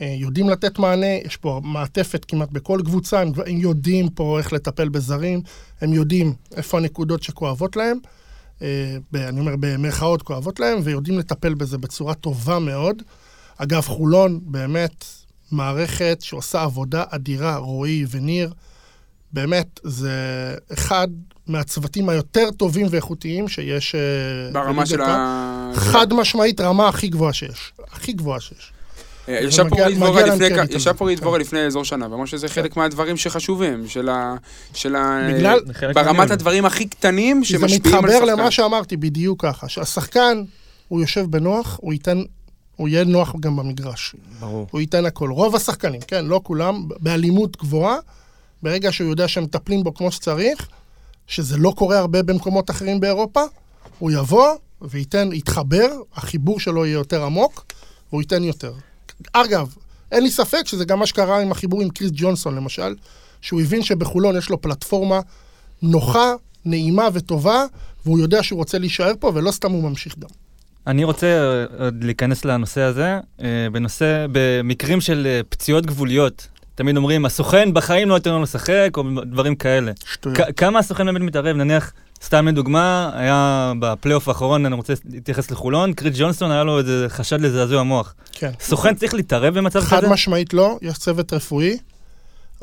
[0.00, 4.52] אה, יודעים לתת מענה, יש פה מעטפת כמעט בכל קבוצה, הם, הם יודעים פה איך
[4.52, 5.40] לטפל בזרים,
[5.80, 7.98] הם יודעים איפה הנקודות שכואבות להם,
[8.62, 13.02] אה, ב, אני אומר במרכאות כואבות להם, ויודעים לטפל בזה בצורה טובה מאוד.
[13.56, 15.04] אגב, חולון, באמת,
[15.52, 18.52] מערכת שעושה עבודה אדירה, רועי וניר,
[19.32, 20.10] באמת, זה
[20.72, 21.08] אחד
[21.46, 24.00] מהצוותים היותר טובים ואיכותיים שיש אה,
[24.52, 25.00] ברמה של.
[25.02, 25.70] ה...
[25.74, 27.72] חד משמעית, רמה הכי גבוהה שיש.
[27.92, 28.72] הכי גבוהה שיש.
[29.28, 31.04] אה, ישב פה מגיע- רועי דבורה מגיע להם לפני, קרדיט כ- על ישב זה, פה
[31.04, 31.20] רועי כן.
[31.22, 34.34] דבורה לפני אזור שנה, ואמר שזה חלק מהדברים שחשובים, של ה...
[34.74, 35.28] של ה...
[35.34, 36.30] בגלל- זה ברמת.
[36.30, 38.26] הדברים הכי קטנים זה שמשפיעים על מתחבר שחקן.
[38.26, 40.42] למה שאמרתי בדיוק ככה, שהשחקן,
[40.88, 42.22] הוא יושב בנוח, הוא ייתן,
[42.78, 44.14] הוא יהיה נוח גם במגרש.
[44.40, 44.66] ברור.
[44.70, 45.30] הוא ייתן הכל.
[45.30, 47.96] רוב השחקנים, כן, לא כולם, באלימות גבוהה,
[48.62, 50.68] ברגע שהוא יודע שמטפלים בו כמו שצריך,
[51.26, 53.40] שזה לא קורה הרבה במקומות אחרים באירופה,
[53.98, 54.48] הוא יבוא
[54.82, 57.66] וייתן, יתחבר, החיבור שלו יהיה יותר עמוק,
[58.10, 58.72] והוא ייתן יותר.
[59.32, 59.74] אגב,
[60.12, 62.94] אין לי ספק שזה גם מה שקרה עם החיבור עם קריס ג'ונסון, למשל,
[63.40, 65.20] שהוא הבין שבחולון יש לו פלטפורמה
[65.82, 66.32] נוחה,
[66.64, 67.64] נעימה וטובה,
[68.04, 70.28] והוא יודע שהוא רוצה להישאר פה, ולא סתם הוא ממשיך גם.
[70.88, 76.48] אני רוצה אה, עוד להיכנס לנושא הזה, אה, בנושא, במקרים של אה, פציעות גבוליות.
[76.74, 79.92] תמיד אומרים, הסוכן בחיים לא נותן לנו לשחק, או דברים כאלה.
[80.12, 80.38] שטויות.
[80.56, 81.56] כמה הסוכן באמת מתערב?
[81.56, 87.06] נניח, סתם לדוגמה, היה בפלייאוף האחרון, אני רוצה להתייחס לחולון, קריס ג'ונסון, היה לו איזה
[87.08, 88.14] חשד לזעזוע מוח.
[88.32, 88.50] כן.
[88.60, 90.08] סוכן צריך להתערב במצב חד כזה?
[90.08, 91.78] משמעית לא, יש צוות רפואי,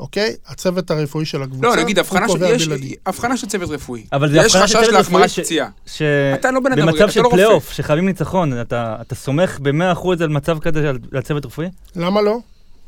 [0.00, 0.34] אוקיי?
[0.46, 2.72] הצוות הרפואי של הקבוצה, לא, נגיד, הוא הבחנה קובע של...
[2.84, 2.94] יש.
[3.06, 4.04] הבחנה של צוות רפואי.
[4.12, 5.68] אבל זה יש הבחנה של חשש צוות רפואי להחמרת ש- פציעה.
[5.86, 6.02] ש...
[6.34, 7.36] אתה לא בן אדם, במצב אתה של לא רופא.
[7.36, 11.68] פלייאוף, שחייבים ניצחון, אתה, אתה סומך ב-100% על מצב כזה על, על צוות רפואי?
[11.96, 12.38] למה לא?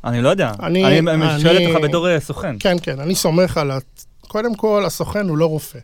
[0.05, 0.53] אני לא יודע.
[0.63, 2.57] אני- אני, אני אני- שואל אותך בתור אה, סוכן.
[2.61, 3.79] כן, כן, אני סומך על ה...
[4.21, 5.79] קודם כל, הסוכן הוא לא רופא.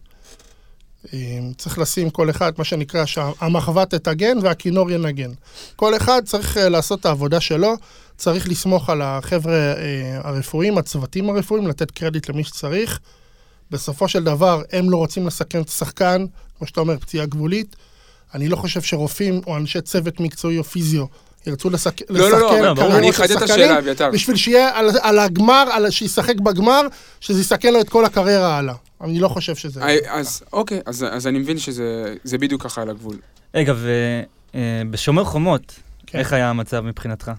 [1.14, 1.18] אה,
[1.56, 5.30] צריך לשים כל אחד, מה שנקרא, שהמחבת תטגן והכינור ינגן.
[5.76, 7.74] כל אחד צריך אה, לעשות את העבודה שלו,
[8.16, 13.00] צריך לסמוך על החבר'ה אה, הרפואיים, הצוותים הרפואיים, לתת קרדיט למי שצריך.
[13.70, 16.24] בסופו של דבר, הם לא רוצים לסכן את השחקן,
[16.58, 17.76] כמו שאתה אומר, פציעה גבולית.
[18.34, 21.04] אני לא חושב שרופאים או אנשי צוות מקצועי או פיזיו
[21.46, 22.10] ירצו לסק...
[22.10, 22.74] לא, לא, לא, לא, ברור.
[22.74, 24.10] קריירות אני של אחדד את שחקנים, השאלה, אביתר.
[24.10, 26.80] בשביל שיהיה על, על הגמר, על, שישחק בגמר,
[27.20, 28.74] שזה יסכן לו את כל הקריירה הלאה.
[29.00, 29.82] אני לא חושב שזה...
[29.82, 33.16] אה, אז אוקיי, אז אז אני מבין שזה זה בדיוק ככה על הגבול.
[33.54, 33.74] רגע,
[34.54, 36.18] ובשומר חומות, כן.
[36.18, 37.30] איך היה המצב מבחינתך?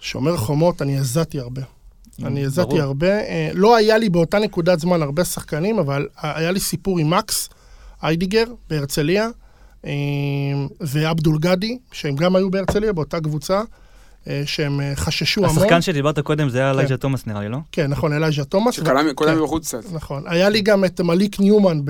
[0.00, 1.62] שומר חומות, אני הזעתי הרבה.
[2.24, 2.80] אני הזעתי.
[2.80, 3.06] הרבה.
[3.06, 7.48] אה, לא היה לי באותה נקודת זמן הרבה שחקנים, אבל היה לי סיפור עם מקס
[8.02, 9.28] איידיגר בהרצליה,
[9.86, 9.90] אה,
[10.80, 13.62] ועבדול גדי, שהם גם היו בהרצליה, באותה קבוצה,
[14.28, 15.56] אה, שהם חששו המון.
[15.56, 16.78] השחקן שדיברת קודם זה היה כן.
[16.78, 17.58] אלייג'ה תומאס נראה לי, לא?
[17.72, 18.74] כן, נכון, אלייז'ה תומאס.
[18.74, 19.40] שקלע קודם כן.
[19.40, 19.92] מבחוץ קצת.
[19.92, 20.22] נכון.
[20.26, 21.80] היה לי גם את מליק ניומן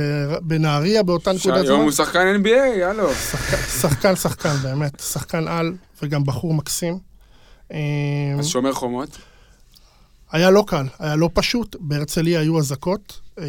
[0.40, 1.84] בנהריה באותה נקודת שהיום זמן.
[1.84, 3.14] הוא שחקן NBA, יאללה.
[3.80, 5.00] שחקן, שחקן, באמת.
[5.00, 7.08] שחקן על, וגם בחור מקסים.
[7.72, 7.78] אה,
[8.38, 9.08] אז שומר חומות.
[10.32, 11.76] היה לא קל, היה לא פשוט.
[11.80, 13.20] בהרצליה היו אזעקות.
[13.38, 13.44] אה,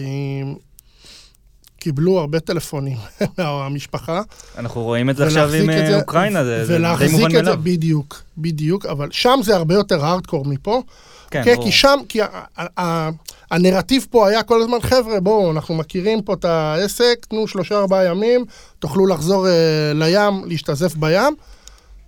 [1.80, 2.98] קיבלו הרבה טלפונים
[3.38, 4.22] מהמשפחה.
[4.58, 7.26] אנחנו רואים את זה עכשיו עם ולהחזיק את אה, אוקראינה, זה זה די ולהחזיק מובן
[7.26, 7.60] את זה, מאליו.
[7.64, 10.82] בדיוק, בדיוק, אבל שם זה הרבה יותר הארדקור מפה.
[11.32, 11.66] כן, כן, ברור.
[11.66, 12.28] כי שם, כי ה-
[12.58, 13.10] ה- ה-
[13.52, 18.06] הנרטיב פה היה כל הזמן, חבר'ה, בואו, אנחנו מכירים פה את העסק, תנו שלושה ארבעה
[18.06, 18.46] ימים,
[18.80, 19.48] תוכלו לחזור
[19.94, 21.36] לים, להשתזף בים,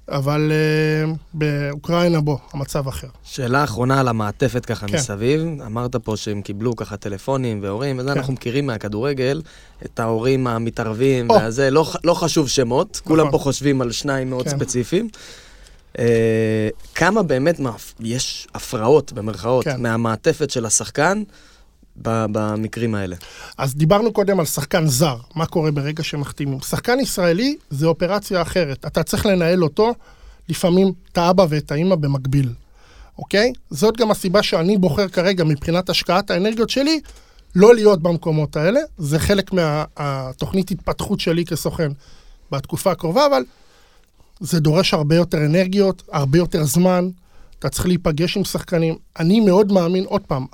[0.09, 3.07] אבל אה, באוקראינה, בוא, המצב אחר.
[3.23, 4.95] שאלה אחרונה על המעטפת ככה כן.
[4.95, 5.41] מסביב.
[5.65, 8.17] אמרת פה שהם קיבלו ככה טלפונים והורים, וזה כן.
[8.17, 9.41] אנחנו מכירים מהכדורגל,
[9.85, 11.35] את ההורים המתערבים או.
[11.35, 13.39] והזה, לא, לא חשוב שמות, כולם פה נכון.
[13.39, 14.49] חושבים על שניים מאוד כן.
[14.49, 15.07] ספציפיים.
[15.99, 19.81] אה, כמה באמת מהפ- יש הפרעות, במרכאות, כן.
[19.81, 21.23] מהמעטפת של השחקן
[21.97, 23.15] במקרים האלה?
[23.57, 26.59] אז דיברנו קודם על שחקן זר, מה קורה ברגע שמחתימים.
[26.59, 28.85] שחקן ישראלי זה אופרציה אחרת.
[28.85, 29.93] אתה צריך לנהל אותו,
[30.49, 32.49] לפעמים את האבא ואת האימא במקביל,
[33.17, 33.53] אוקיי?
[33.69, 36.99] זאת גם הסיבה שאני בוחר כרגע, מבחינת השקעת האנרגיות שלי,
[37.55, 38.79] לא להיות במקומות האלה.
[38.97, 41.91] זה חלק מהתוכנית התפתחות שלי כסוכן
[42.51, 43.43] בתקופה הקרובה, אבל
[44.39, 47.09] זה דורש הרבה יותר אנרגיות, הרבה יותר זמן.
[47.59, 48.95] אתה צריך להיפגש עם שחקנים.
[49.19, 50.45] אני מאוד מאמין, עוד פעם,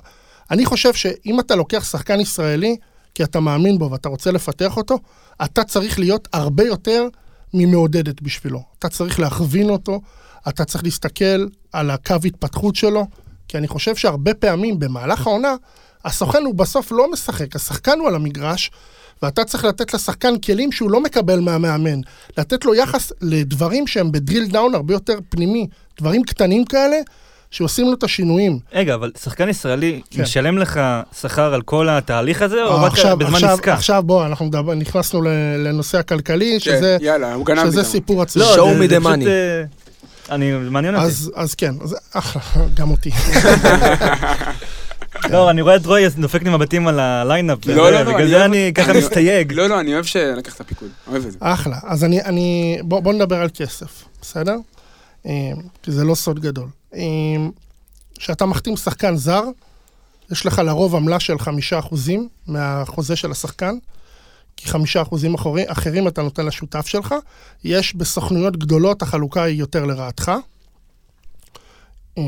[0.50, 2.76] אני חושב שאם אתה לוקח שחקן ישראלי,
[3.14, 4.98] כי אתה מאמין בו ואתה רוצה לפתח אותו,
[5.44, 7.08] אתה צריך להיות הרבה יותר
[7.54, 8.62] ממעודדת בשבילו.
[8.78, 10.00] אתה צריך להכווין אותו,
[10.48, 13.06] אתה צריך להסתכל על הקו התפתחות שלו,
[13.48, 15.54] כי אני חושב שהרבה פעמים במהלך העונה,
[16.04, 18.70] הסוכן הוא בסוף לא משחק, השחקן הוא על המגרש,
[19.22, 22.00] ואתה צריך לתת לשחקן כלים שהוא לא מקבל מהמאמן.
[22.38, 25.66] לתת לו יחס לדברים שהם בדריל דאון הרבה יותר פנימי,
[26.00, 26.96] דברים קטנים כאלה,
[27.50, 28.58] שעושים לו את השינויים.
[28.72, 30.22] רגע, אבל שחקן ישראלי כן.
[30.22, 30.80] משלם לך
[31.20, 33.74] שכר על כל התהליך הזה, או אה, רק עכשיו, בזמן עכשיו, עסקה?
[33.74, 35.22] עכשיו בוא, אנחנו מדבר, נכנסנו
[35.58, 37.34] לנושא הכלכלי, כן, שזה, יאללה,
[37.66, 37.84] שזה.
[37.84, 38.42] סיפור עצמי.
[38.42, 39.26] לא, Show זה- me זה the פשוט, money.
[39.26, 39.62] אה,
[40.34, 41.06] אני, מעניין אותי.
[41.06, 42.42] אז, אז כן, אז, אחלה,
[42.74, 43.10] גם אותי.
[45.30, 48.20] לא, אני רואה את רוי דופק לי מבטים על ה lineup, לא, לא, לא, בגלל
[48.20, 49.52] אני זה אני ככה אני- מסתייג.
[49.52, 50.88] לא, לא, אני אוהב שלקח את הפיקוד.
[51.06, 51.38] אוהב את זה.
[51.40, 51.76] אחלה.
[51.86, 54.56] אז אני, בוא נדבר על כסף, בסדר?
[55.26, 55.32] אה,
[55.82, 56.66] כי זה לא סוד גדול.
[58.18, 59.42] כשאתה מחתים שחקן זר,
[60.32, 63.74] יש לך לרוב עמלה של חמישה אחוזים מהחוזה של השחקן,
[64.56, 67.14] כי חמישה אחוזים אחרי- אחרים אתה נותן לשותף שלך.
[67.64, 70.32] יש בסוכנויות גדולות, החלוקה היא יותר לרעתך,
[72.18, 72.20] 60-40,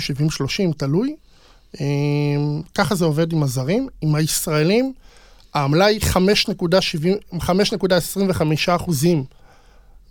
[0.00, 1.16] 70-30, תלוי.
[2.74, 3.88] ככה זה עובד עם הזרים.
[4.00, 4.92] עם הישראלים,
[5.54, 9.24] העמלה היא 5.70 5.25 אחוזים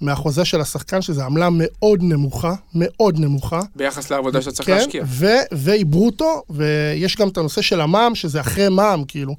[0.01, 3.61] מהחוזה של השחקן, שזו עמלה מאוד נמוכה, מאוד נמוכה.
[3.75, 5.03] ביחס לעבודה שאתה צריך כן, להשקיע.
[5.07, 9.35] ו- והיא ברוטו, ויש גם את הנושא של המע"מ, שזה אחרי מע"מ, כאילו.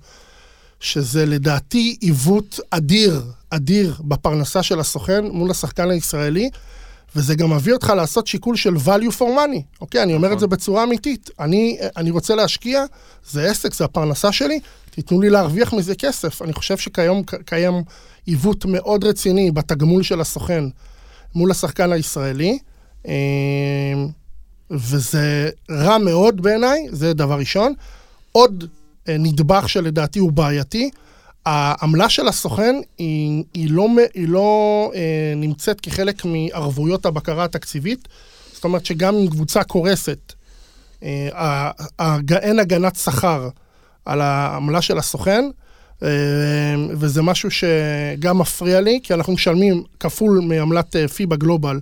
[0.80, 6.50] שזה לדעתי עיוות אדיר, אדיר בפרנסה של הסוכן מול השחקן הישראלי,
[7.16, 10.02] וזה גם מביא אותך לעשות שיקול של value for money, אוקיי?
[10.02, 10.40] אני אומר את נכון.
[10.40, 11.30] זה בצורה אמיתית.
[11.40, 12.84] אני, אני רוצה להשקיע,
[13.30, 16.42] זה עסק, זה הפרנסה שלי, תיתנו לי להרוויח מזה כסף.
[16.42, 17.82] אני חושב שכיום קיים
[18.26, 20.64] עיוות מאוד רציני בתגמול של הסוכן
[21.34, 22.58] מול השחקן הישראלי,
[23.08, 23.12] אה,
[24.70, 27.74] וזה רע מאוד בעיניי, זה דבר ראשון.
[28.32, 28.64] עוד
[29.08, 30.90] אה, נדבך שלדעתי הוא בעייתי,
[31.46, 38.08] העמלה של הסוכן היא, היא לא, היא לא אה, נמצאת כחלק מערבויות הבקרה התקציבית,
[38.52, 40.32] זאת אומרת שגם אם קבוצה קורסת,
[41.02, 41.70] אה,
[42.42, 43.48] אין הגנת שכר
[44.04, 45.44] על העמלה של הסוכן,
[46.96, 51.80] וזה משהו שגם מפריע לי, כי אנחנו משלמים כפול מעמלת אה, פיבה גלובל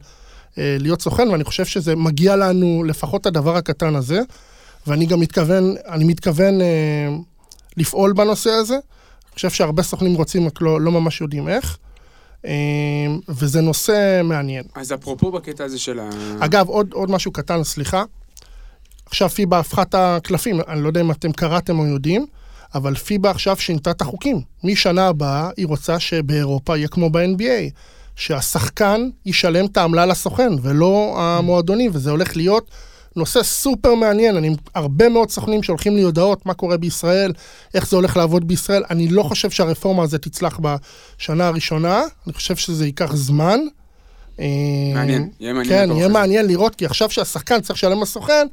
[0.59, 4.21] אה, להיות סוכן, ואני חושב שזה מגיע לנו לפחות הדבר הקטן הזה,
[4.87, 6.67] ואני גם מתכוון, אני מתכוון אה,
[7.77, 8.75] לפעול בנושא הזה.
[8.75, 11.79] אני חושב שהרבה סוכנים רוצים, רק לא, לא ממש יודעים איך.
[12.47, 12.53] אה,
[13.29, 14.65] וזה נושא מעניין.
[14.75, 16.11] אז אפרופו בקטע הזה של ה...
[16.41, 18.05] אגב, עוד, עוד משהו קטן, סליחה.
[19.07, 22.27] עכשיו פיבה הפכה את הקלפים, אני לא יודע אם אתם קראתם או יודעים,
[22.75, 24.41] אבל פיבה עכשיו שינתה את החוקים.
[24.65, 27.71] משנה הבאה היא רוצה שבאירופה יהיה כמו ב-NBA,
[28.17, 32.71] שהשחקן ישלם את העמלה לסוכן ולא המועדונים, וזה הולך להיות
[33.17, 34.37] נושא סופר מעניין.
[34.37, 37.33] אני הרבה מאוד סוכנים שהולכים לי הודעות מה קורה בישראל,
[37.75, 38.83] איך זה הולך לעבוד בישראל.
[38.91, 43.61] אני לא חושב שהרפורמה הזאת תצלח בשנה הראשונה, אני חושב שזה ייקח זמן.
[44.41, 44.47] אה,
[44.95, 46.09] מעניין, יהיה מעניין כן, יהיה.
[46.09, 48.47] מעניין לראות, כי עכשיו שהשחקן צריך לשלם לסוכן,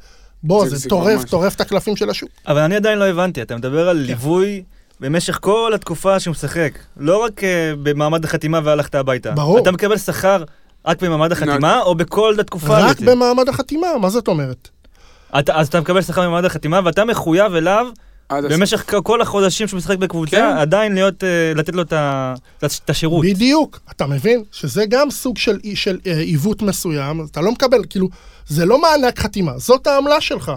[0.45, 1.23] בוא, זה- זה זה כבר טורף.
[1.23, 2.29] טורף את הקלפים של השוק.
[2.47, 4.63] אבל אני עדיין לא הבנתי, אתה מדבר על ליווי
[4.99, 6.71] במשך כל התקופה שהוא משחק.
[6.97, 9.31] לא רק אה, במעמד החתימה והלכת הביתה.
[9.31, 9.59] ברור.
[9.59, 10.43] אתה מקבל שכר
[10.87, 13.01] רק במעמד החתימה, או בכל התקופה רק הזאת?
[13.09, 14.69] במעמד החתימה, מה זאת אומרת?
[15.39, 17.85] אתה- אז אתה מקבל שכר במעמד החתימה, ואתה מחויב אליו.
[18.31, 20.57] במשך כל החודשים שהוא משחק בקבוצה, כן.
[20.57, 23.25] עדיין להיות, אה, לתת לו את השירות.
[23.25, 24.43] בדיוק, אתה מבין?
[24.51, 28.07] שזה גם סוג של, של אה, עיוות מסוים, אתה לא מקבל, כאילו,
[28.47, 30.51] זה לא מענק חתימה, זאת העמלה שלך.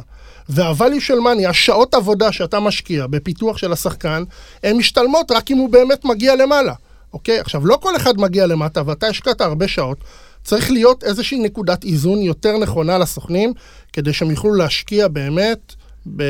[0.48, 4.22] וה-value של money, השעות עבודה שאתה משקיע בפיתוח של השחקן,
[4.62, 6.74] הן משתלמות רק אם הוא באמת מגיע למעלה,
[7.12, 7.38] אוקיי?
[7.40, 9.98] עכשיו, לא כל אחד מגיע למטה, ואתה השקעת הרבה שעות.
[10.44, 13.52] צריך להיות איזושהי נקודת איזון יותר נכונה לסוכנים,
[13.92, 15.74] כדי שהם יוכלו להשקיע באמת
[16.16, 16.22] ב...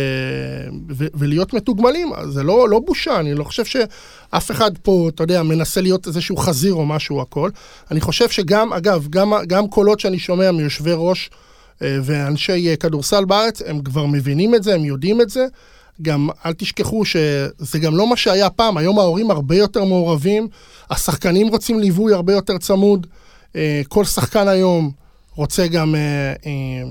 [0.90, 1.06] ו...
[1.14, 2.12] ולהיות מתוגמלים.
[2.28, 6.36] זה לא, לא בושה, אני לא חושב שאף אחד פה, אתה יודע, מנסה להיות איזשהו
[6.36, 7.50] חזיר או משהו, הכל.
[7.90, 11.30] אני חושב שגם, אגב, גם, גם קולות שאני שומע מיושבי ראש
[11.80, 15.46] ואנשי אה, כדורסל בארץ, הם כבר מבינים את זה, הם יודעים את זה.
[16.02, 20.48] גם אל תשכחו שזה גם לא מה שהיה פעם, היום ההורים הרבה יותר מעורבים,
[20.90, 23.06] השחקנים רוצים ליווי הרבה יותר צמוד,
[23.56, 24.90] אה, כל שחקן היום
[25.34, 26.90] רוצה גם אה, אה,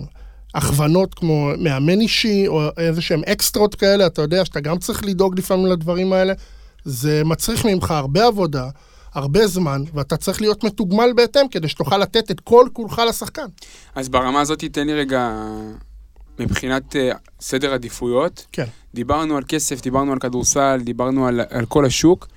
[0.56, 5.40] הכוונות כמו מאמן אישי, או איזה שהם אקסטרות כאלה, אתה יודע שאתה גם צריך לדאוג
[5.40, 6.34] לפעמים לדברים האלה.
[6.86, 8.70] זה מצריך ממך הרבה עבודה,
[9.18, 13.46] הרבה זמן, ואתה צריך להיות מתוגמל בהתאם כדי שתוכל לתת את כל כולך לשחקן.
[13.96, 15.34] אז ברמה הזאת תן לי רגע,
[16.40, 18.66] מבחינת אה, סדר עדיפויות, כן.
[18.94, 22.28] דיברנו על כסף, דיברנו על כדורסל, דיברנו על, על כל השוק.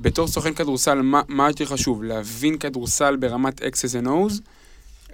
[0.00, 2.02] בתור סוכן כדורסל, מה, מה יותר חשוב?
[2.02, 4.40] להבין כדורסל ברמת X's and O's?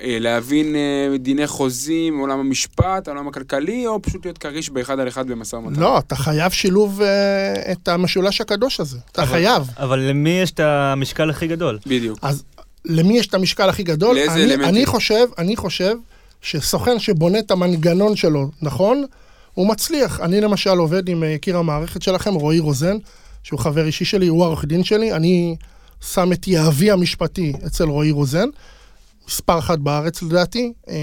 [0.01, 5.09] אה, להבין אה, דיני חוזים, עולם המשפט, העולם הכלכלי, או פשוט להיות כריש באחד על
[5.09, 5.81] אחד במשא ומתן?
[5.81, 8.99] לא, אתה חייב שילוב אה, את המשולש הקדוש הזה.
[9.13, 9.63] אתה אבל- חייב.
[9.79, 11.79] אבל למי יש את המשקל הכי גדול?
[11.87, 12.19] בדיוק.
[12.23, 12.43] אז
[12.85, 14.15] למי יש את המשקל הכי גדול?
[14.17, 14.65] לאיזה אני, אלמנטים?
[14.75, 15.97] אני חושב, אני חושב
[16.43, 19.05] שסוכן שבונה את המנגנון שלו נכון,
[19.55, 20.21] הוא מצליח.
[20.21, 22.97] אני למשל עובד עם יקיר המערכת שלכם, רועי רוזן,
[23.43, 25.13] שהוא חבר אישי שלי, הוא העורך דין שלי.
[25.13, 25.57] אני
[26.13, 28.49] שם את יהבי המשפטי אצל רועי רוזן,
[29.29, 30.95] מספר אחת בארץ לדעתי, אה,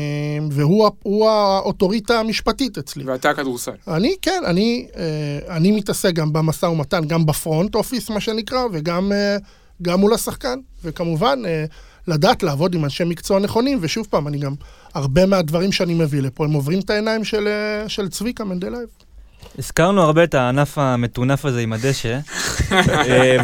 [0.52, 3.04] והוא האוטוריטה המשפטית אצלי.
[3.04, 3.72] ואתה כדורסל.
[3.88, 9.12] אני, כן, אני, אה, אני מתעסק גם במשא ומתן, גם בפרונט אופיס, מה שנקרא, וגם
[9.12, 9.38] אה,
[9.82, 10.60] גם מול השחקן.
[10.84, 11.40] וכמובן,
[12.08, 14.54] לדעת לעבוד עם אנשי מקצוע נכונים, ושוב פעם, אני גם,
[14.94, 17.48] הרבה מהדברים שאני מביא לפה, הם עוברים את העיניים של,
[17.88, 18.88] של צביקה מנדלייב.
[19.60, 22.19] הזכרנו הרבה את הענף המטונף הזה עם הדשא,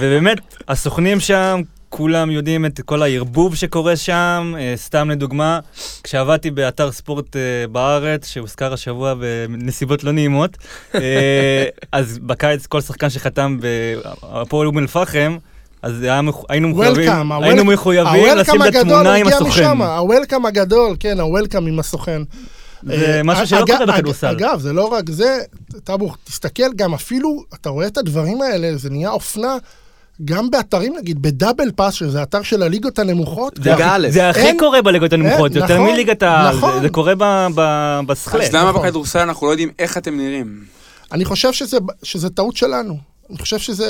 [0.02, 4.54] ובאמת, הסוכנים שם, כולם יודעים את כל הערבוב שקורה שם.
[4.60, 5.60] אה, סתם לדוגמה,
[6.04, 9.14] כשעבדתי באתר ספורט אה, בארץ, שהוזכר השבוע
[9.50, 10.58] בנסיבות לא נעימות,
[10.96, 15.38] אה, אז בקיץ כל שחקן שחתם בהפועל אום אל-פחם,
[15.82, 16.06] אז
[16.50, 19.82] היינו מחויבים, היינו מחויבים לשים את התמונה עם הסוכן.
[19.82, 22.22] ה-Welcome הגדול, כן, ה-Welcome עם הסוכן.
[22.84, 24.28] זה משהו שלא קורה בכדורסל.
[24.28, 25.38] אגב, זה לא רק זה,
[25.84, 29.58] טאבו, תסתכל גם אפילו, אתה רואה את הדברים האלה, זה נהיה אופנה,
[30.26, 34.10] גם באתרים נגיד, בדאבל פאס, שזה אתר של הליגות הנמוכות, זה ליגה הכי- א'.
[34.12, 36.74] זה הכי אין- קורה בליגות הנמוכות, אין, יותר נכון, מליגת העל, נכון.
[36.74, 38.44] זה- זה קורה ב- ב- בשכלה.
[38.44, 38.82] אז למה נכון.
[38.82, 40.64] בכדורסל אנחנו לא יודעים איך אתם נראים?
[41.12, 42.98] אני חושב שזה, שזה טעות שלנו.
[43.30, 43.88] אני חושב שזה,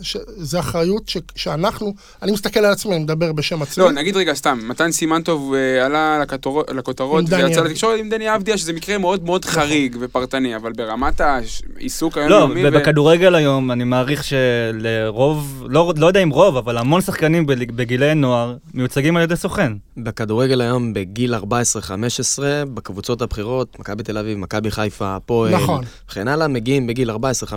[0.00, 3.84] שזה אחריות ש, שאנחנו, אני מסתכל על עצמי, אני מדבר בשם עצמי.
[3.84, 7.60] לא, נגיד רגע סתם, מתן סימנטוב אה, עלה לכותרות- לכותרות ויצא.
[7.60, 12.64] לתקשורת עם דני אבדיה, שזה מקרה מאוד מאוד חריג ופרטני, אבל ברמת העיסוק לא, היומיומי...
[12.64, 18.14] ו- ובכדורגל היום אני מעריך שלרוב, לא לא יודע אם רוב, אבל המון שחקנים בגילי
[18.14, 19.72] נוער מיוצגים על ידי סוכן.
[19.96, 21.38] בכדורגל היום בגיל 14-15,
[22.74, 25.84] בקבוצות הבכירות, מכבי תל אביב, מכבי חיפה, הפועל, נכון.
[26.10, 27.16] וכן הלאה, מגיעים בגיל 14-15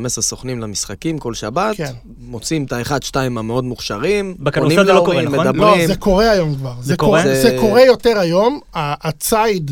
[0.09, 1.91] סוכנים למשחקים כל שבת, כן.
[2.20, 5.45] מוצאים את האחד, שתיים המאוד מוכשרים, פונים זה לא להורים, קורה, נכון?
[5.45, 5.88] לא, מדברים.
[5.88, 6.74] זה קורה היום כבר.
[6.82, 7.22] זה, קורה?
[7.24, 7.36] קורה?
[7.36, 8.59] זה- זה קורה יותר היום.
[8.74, 9.72] הציד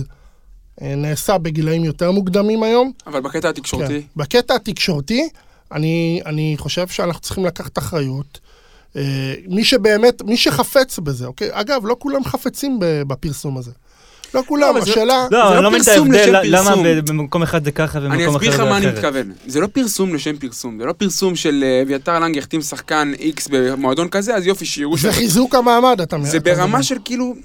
[0.82, 2.92] אה, נעשה בגילאים יותר מוקדמים היום.
[3.08, 4.08] אבל בקטע התקשורתי, כן.
[4.16, 5.30] בקטע התקשורתי,
[5.72, 8.40] אני, אני חושב שאנחנו צריכים לקחת אחריות.
[8.96, 9.02] אה,
[9.48, 11.50] מי שבאמת, מי שחפץ בזה, אוקיי?
[11.52, 13.72] אגב, לא כולם חפצים בפרסום הזה.
[14.34, 15.27] לא כולם, זה- השאלה...
[15.32, 16.86] לא, זה אני לא לא מבין את פרסום ההבדל, לשם למה פרסום.
[17.05, 18.97] במקום אחד זה ככה אני ובמקום אחר אסביר זה לך מה אני אחרת.
[18.97, 19.32] מתכוון.
[19.47, 23.47] זה לא פרסום לשם פרסום, זה לא פרסום של אה, אביתר לנג יחתים שחקן איקס
[23.51, 25.11] במועדון כזה, אז יופי, שיראו זה.
[25.13, 26.84] חיזוק המעמד, אתה זה אתה ברמה מבין.
[26.84, 27.36] של כאילו,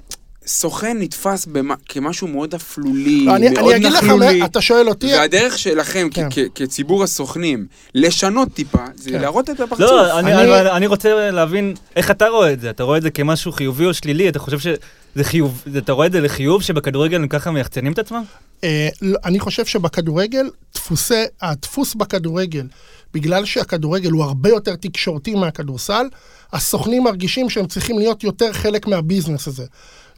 [0.47, 4.45] סוכן נתפס במה- כמשהו מאוד אפלולי, לא, אני, מאוד אני אגיד לך, נכלולי.
[4.45, 6.27] אתה שואל אותי, והדרך שלכם כן.
[6.31, 7.65] כ- כציבור הסוכנים
[7.95, 9.21] לשנות טיפה, זה כן.
[9.21, 9.79] להראות את הפרצוף.
[9.79, 12.69] לא, אני, אני- אני, אני רוצה להבין איך אתה רואה את זה.
[12.69, 14.29] אתה רואה את זה כמשהו חיובי או שלילי?
[14.29, 14.77] אתה חושב שזה
[15.23, 18.23] חיוב, אתה רואה את זה לחיוב שבכדורגל הם ככה מייחצנים את עצמם?
[18.63, 22.67] אה, לא, אני חושב שבכדורגל, דפוסי, הדפוס בכדורגל,
[23.13, 26.05] בגלל שהכדורגל הוא הרבה יותר תקשורתי מהכדורסל,
[26.53, 29.65] הסוכנים מרגישים שהם צריכים להיות יותר חלק מהביזנס הזה.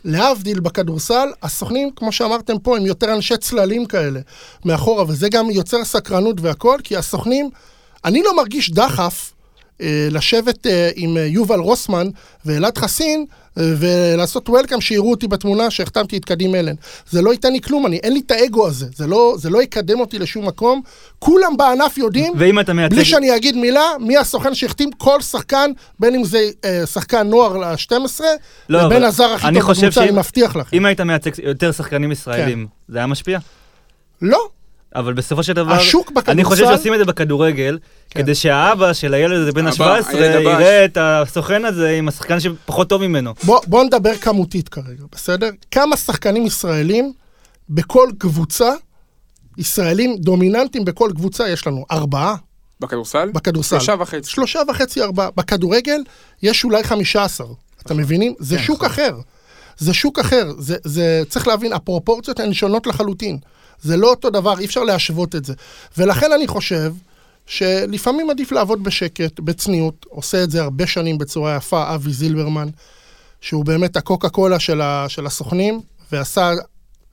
[0.07, 4.19] להבדיל בכדורסל, הסוכנים, כמו שאמרתם פה, הם יותר אנשי צללים כאלה
[4.65, 7.49] מאחורה, וזה גם יוצר סקרנות והכל, כי הסוכנים,
[8.05, 9.33] אני לא מרגיש דחף
[10.11, 12.07] לשבת אה, עם אה, יובל רוסמן
[12.45, 13.25] ואלעד חסין
[13.57, 16.75] אה, ולעשות וולקאם שיראו אותי בתמונה שהחתמתי את קדים אלן.
[17.09, 19.63] זה לא ייתן לי כלום, אני, אין לי את האגו הזה, זה לא, זה לא
[19.63, 20.81] יקדם אותי לשום מקום.
[21.19, 22.95] כולם בענף יודעים, ואם אתה מייצג...
[22.95, 27.57] בלי שאני אגיד מילה, מי הסוכן שהחתים כל שחקן, בין אם זה אה, שחקן נוער
[27.57, 28.21] ל-12,
[28.69, 30.77] לא, אבל הזר הכי טוב בקבוצה, אני מבטיח לכם.
[30.77, 33.39] אם היית מייצג יותר שחקנים ישראלים, זה היה משפיע?
[34.21, 34.49] לא,
[34.95, 36.31] אבל בסופו של דבר, השוק בכדורסל...
[36.31, 37.79] אני חושב שעושים את זה בכדורגל,
[38.09, 38.21] כן.
[38.21, 40.49] כדי שהאבא של הילד הזה בן הבא, ה-17 הילד הבא.
[40.49, 43.33] יראה את הסוכן הזה עם השחקן שפחות טוב ממנו.
[43.43, 45.49] בוא, בוא נדבר כמותית כרגע, בסדר?
[45.71, 47.13] כמה שחקנים ישראלים
[47.69, 48.73] בכל קבוצה,
[49.57, 52.35] ישראלים דומיננטיים בכל קבוצה, יש לנו ארבעה
[52.79, 53.29] בכדורסל?
[53.33, 53.79] בכדורסל.
[53.79, 54.29] שלושה וחצי.
[54.29, 55.29] שלושה וחצי, ארבעה.
[55.37, 56.01] בכדורגל
[56.43, 57.47] יש אולי חמישה עשר.
[57.81, 58.33] אתם מבינים?
[58.39, 59.15] זה שוק אחר.
[59.77, 60.51] זה שוק אחר.
[60.57, 63.37] זה, זה, צריך להבין, הפרופורציות הן שונות לחלוטין.
[63.81, 65.53] זה לא אותו דבר, אי אפשר להשוות את זה.
[65.97, 66.93] ולכן אני חושב
[67.45, 70.05] שלפעמים עדיף לעבוד בשקט, בצניעות.
[70.09, 72.67] עושה את זה הרבה שנים בצורה יפה, אבי זילברמן,
[73.41, 76.51] שהוא באמת הקוקה קולה של, ה, של הסוכנים, ועשה,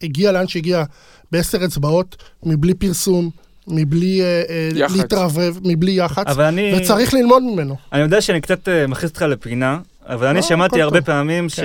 [0.03, 0.85] הגיע לאן שהגיע
[1.33, 3.31] בעשר אצבעות, מבלי פרסום,
[3.69, 4.97] מבלי אה, אה, יח"צ.
[4.97, 6.27] להתרברב, מבלי יח"צ.
[6.27, 6.75] אבל אני...
[6.77, 7.77] וצריך ללמוד ממנו.
[7.93, 11.07] אני יודע שאני קצת אה, מכניס אותך לפינה, אבל אני לא, שמעתי הרבה טוב.
[11.07, 11.63] פעמים כן.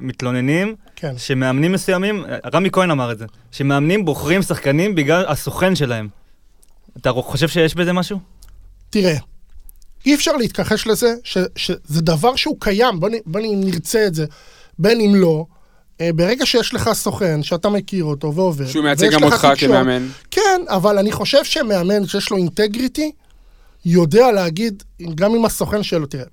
[0.00, 1.12] שמתלוננים, כן.
[1.18, 2.24] שמאמנים מסוימים,
[2.54, 6.08] רמי כהן אמר את זה, שמאמנים בוחרים שחקנים בגלל הסוכן שלהם.
[7.00, 8.18] אתה חושב שיש בזה משהו?
[8.90, 9.16] תראה,
[10.06, 14.26] אי אפשר להתכחש לזה, ש, שזה דבר שהוא קיים, בוא נ- נרצה את זה,
[14.78, 15.44] בין אם לא.
[16.00, 20.06] אה, ברגע שיש לך סוכן שאתה מכיר אותו ועובד, שהוא מייצג גם לך אותך כמאמן.
[20.30, 23.12] כן, אבל אני חושב שמאמן שיש לו אינטגריטי,
[23.88, 24.82] יודע להגיד,
[25.14, 26.24] גם עם הסוכן שלו, תראה,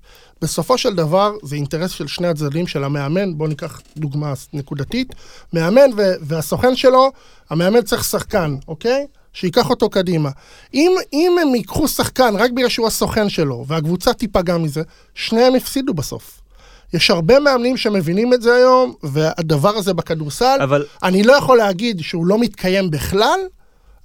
[0.42, 5.14] בסופו של דבר זה אינטרס של שני הצדדים, של המאמן, בואו ניקח דוגמה נקודתית,
[5.52, 7.12] מאמן ו- והסוכן שלו,
[7.50, 9.06] המאמן צריך שחקן, אוקיי?
[9.32, 10.30] שייקח אותו קדימה.
[10.74, 14.82] אם, אם הם ייקחו שחקן רק בגלל שהוא הסוכן שלו, והקבוצה תיפגע מזה,
[15.14, 16.40] שניהם הפסידו בסוף.
[16.94, 22.00] יש הרבה מאמנים שמבינים את זה היום, והדבר הזה בכדורסל, אבל אני לא יכול להגיד
[22.00, 23.40] שהוא לא מתקיים בכלל,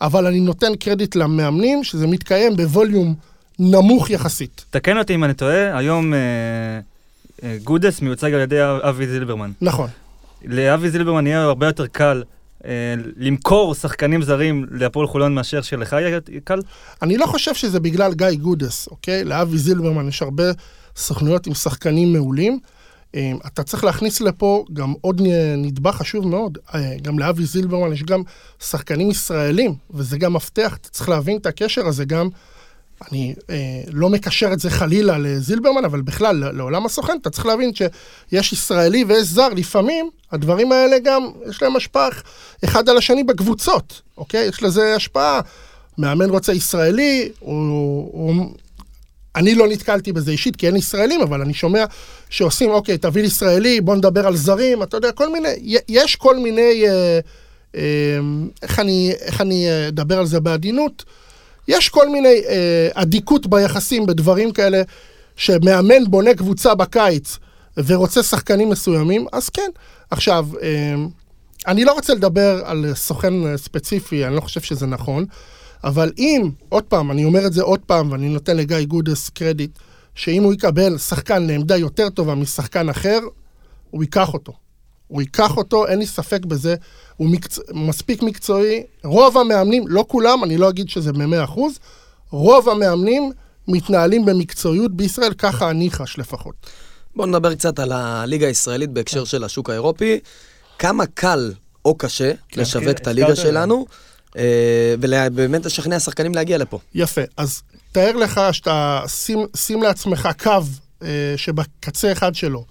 [0.02, 3.16] אבל אני נותן קרדיט למאמנים שזה מתקיים בווליום
[3.60, 4.66] נמוך יחסית.
[4.70, 6.20] תקן אותי אם אני טועה, היום אה,
[7.44, 9.52] אה, גודס מיוצג על ידי אבי זילברמן.
[9.62, 9.90] נכון.
[10.46, 12.24] לאבי זילברמן יהיה הרבה יותר קל
[12.66, 16.60] אה, למכור שחקנים זרים להפועל חולון מאשר שלך יהיה קל?
[17.02, 19.24] אני לא חושב שזה בגלל גיא גודס, אוקיי?
[19.24, 20.44] לאבי זילברמן יש הרבה
[20.96, 22.60] סוכנויות עם שחקנים מעולים.
[23.16, 25.22] אה, אתה צריך להכניס לפה גם עוד
[25.58, 26.58] נדבך חשוב מאוד.
[26.76, 28.22] אה, גם לאבי זילברמן יש גם
[28.60, 32.30] שחקנים ישראלים, וזה גם מפתח, אתה צריך להבין את הקשר הזה גם
[33.12, 33.56] אני אה,
[33.92, 38.54] לא מקשר את זה חלילה לזילברמן, אבל בכלל, ל- לעולם הסוכן, אתה צריך להבין שיש
[38.54, 42.10] ישראלי ויש זר, לפעמים הדברים האלה גם, יש להם השפעה
[42.64, 44.46] אחד על השני בקבוצות, אוקיי?
[44.48, 45.42] יש לזה השפעה.
[45.98, 48.46] מאמן רוצה ישראלי, הוא, הוא,
[49.36, 51.86] אני לא נתקלתי בזה אישית, כי אין ישראלים, אבל אני שומע
[52.30, 56.84] שעושים, אוקיי, תביא ישראלי, בוא נדבר על זרים, אתה יודע, כל מיני, יש כל מיני,
[56.88, 57.20] אה,
[57.76, 58.20] אה,
[58.62, 58.80] איך
[59.42, 61.04] אני, אה, אדבר על זה בעדינות?
[61.70, 64.82] יש כל מיני אה, אדיקות ביחסים בדברים כאלה,
[65.36, 67.38] שמאמן בונה קבוצה בקיץ
[67.78, 69.70] ורוצה שחקנים מסוימים, אז כן.
[70.12, 70.96] עכשיו, אה,
[71.68, 75.26] אני לא רוצה לדבר על סוכן אה, ספציפי, אני לא חושב שזה נכון,
[75.84, 79.72] אבל אם, עוד פעם, אני אומר את זה עוד פעם, ואני נותן לגיא גודס קרדיט,
[80.16, 83.20] שאם הוא יקבל שחקן לעמדה יותר טובה משחקן אחר,
[83.90, 84.54] הוא ייקח אותו.
[85.08, 86.76] הוא ייקח אותו, אין לי ספק בזה,
[87.20, 87.60] הוא מקצ...
[87.74, 88.84] מספיק מקצועי.
[89.04, 91.60] רוב המאמנים, לא כולם, אני לא אגיד שזה ב-100%,
[92.32, 93.32] רוב המאמנים
[93.68, 96.56] מתנהלים במקצועיות בישראל, ככה אני חש לפחות.
[97.16, 100.20] בואו נדבר קצת על הליגה הישראלית בהקשר של השוק האירופי.
[100.80, 101.54] כמה קל
[101.86, 103.52] או קשה לשווק את הליגה הזכרת את זה.
[103.52, 103.86] שלנו,
[104.38, 106.80] אה, ובאמת לשכנע שחקנים להגיע לפה.
[106.96, 107.62] יפה, אז
[107.92, 110.52] תאר לך שאתה, שים, שים לעצמך קו
[111.04, 112.66] אה, שבקצה אחד שלו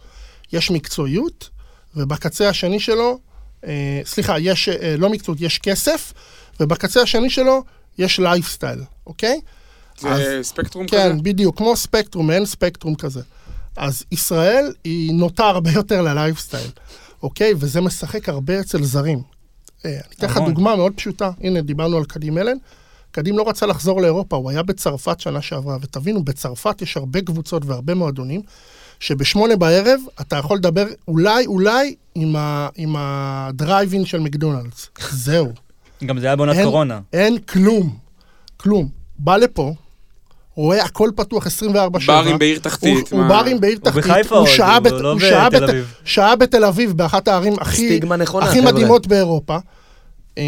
[0.53, 1.49] יש מקצועיות,
[1.97, 3.28] ובקצה השני שלו,
[3.67, 6.13] אה, סליחה, יש, אה, לא מקצועיות, יש כסף,
[6.61, 7.63] ובקצה השני שלו
[7.99, 9.41] יש לייפסטייל, אוקיי?
[10.01, 10.97] זה ספקטרום כזה?
[10.97, 13.21] כן, בדיוק, כמו ספקטרום, מעין ספקטרום כזה.
[13.77, 16.71] אז ישראל היא נוטה הרבה יותר ללייפסטייל,
[17.23, 17.53] אוקיי?
[17.59, 19.23] וזה משחק הרבה אצל זרים.
[19.85, 20.55] אה, אני אתן לך המון.
[20.55, 21.31] דוגמה מאוד פשוטה.
[21.41, 22.57] הנה, דיברנו על קדים אלן.
[23.11, 27.65] קדים לא רצה לחזור לאירופה, הוא היה בצרפת שנה שעברה, ותבינו, בצרפת יש הרבה קבוצות
[27.65, 28.43] והרבה מועדונים,
[29.01, 34.89] שבשמונה בערב אתה יכול לדבר אולי, אולי, עם, ה, עם הדרייבין של מקדונלדס.
[35.11, 35.53] זהו.
[36.05, 37.01] גם זה היה בעונת קורונה.
[37.13, 37.97] אין כלום,
[38.57, 38.89] כלום.
[39.19, 39.75] בא לפה,
[40.55, 42.23] רואה הכל פתוח 24 שעה.
[42.23, 43.13] ברים בעיר תחתית.
[43.13, 43.29] הוא, הוא?
[43.29, 45.95] ברים בעיר הוא תחתית, בחיפה הוא עוד, שהה הוא לא הוא שהה בתל בת- אביב.
[46.05, 48.01] שהה בתל אביב, באחת הערים הכי,
[48.41, 48.61] הכי.
[48.61, 49.59] מדהימות באירופה.
[50.39, 50.43] אה,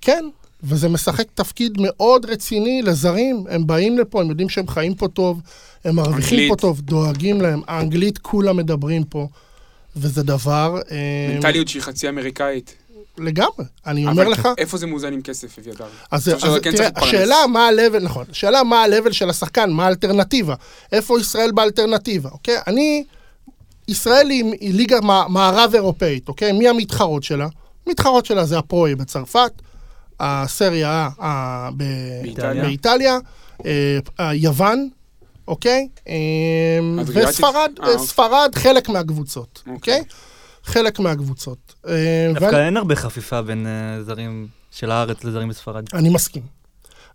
[0.00, 0.24] כן,
[0.64, 5.40] וזה משחק תפקיד מאוד רציני לזרים, הם באים לפה, הם יודעים שהם חיים פה טוב,
[5.84, 6.50] הם מרוויחים אנגלית.
[6.50, 9.28] פה טוב, דואגים להם, האנגלית כולם מדברים פה,
[9.96, 10.80] וזה דבר...
[10.90, 12.74] אה, מנטליות שהיא חצי אמריקאית.
[13.18, 15.84] לגמרי, אני אומר אבל לך, איפה זה מאוזן עם כסף, אביתר?
[16.10, 16.88] אז, אז כן תראה.
[16.96, 20.54] השאלה מה ה-level, נכון, השאלה מה ה-level של השחקן, מה האלטרנטיבה,
[20.92, 22.56] איפה ישראל באלטרנטיבה, אוקיי?
[22.66, 23.04] אני,
[23.88, 26.52] ישראל היא, היא ליגה מע- מערב אירופאית, אוקיי?
[26.52, 27.46] מי המתחרות שלה?
[27.86, 29.52] המתחרות שלה זה הפרוי בצרפת,
[30.22, 31.82] הסריה A ה- ב-
[32.22, 32.62] באיטליה.
[32.64, 33.18] באיטליה,
[33.66, 34.88] אה, אה, יוון,
[35.48, 35.88] אוקיי?
[36.08, 36.14] אה?
[37.06, 38.06] וספרד, אה, אה, אוקיי.
[38.06, 39.74] ספרד חלק מהקבוצות, אוקיי.
[39.74, 40.02] אוקיי?
[40.64, 41.74] חלק מהקבוצות.
[41.88, 41.92] אה,
[42.34, 45.84] דווקא ואני- אין הרבה חפיפה בין אה, זרים של הארץ לזרים בספרד.
[45.94, 46.42] אני מסכים.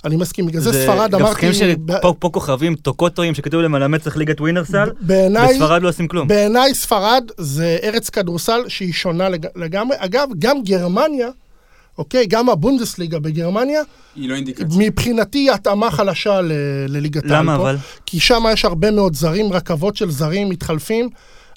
[0.05, 1.53] אני מסכים, בגלל זה ספרד גם אמרתי...
[1.53, 6.08] שחקנים ב- שפה פה כוכבים, טוקוטואים, שכתוב להם על המצח ליגת ווינרסל, בספרד לא עושים
[6.08, 6.28] כלום.
[6.28, 9.45] בעיניי ספרד זה ארץ כדורסל שהיא שונה לג...
[9.55, 9.95] לגמרי.
[9.99, 11.28] אגב, גם גרמניה,
[11.98, 13.82] אוקיי, גם הבונדסליגה בגרמניה,
[14.16, 14.68] היא לא אינדיקציה.
[14.78, 16.52] מבחינתי היא התאמה חלשה ל...
[16.88, 17.56] לליגת העל למה.
[17.56, 17.78] אבל?
[18.06, 21.10] כי שם יש הרבה מאוד זרים, רכבות של זרים מתחלפים.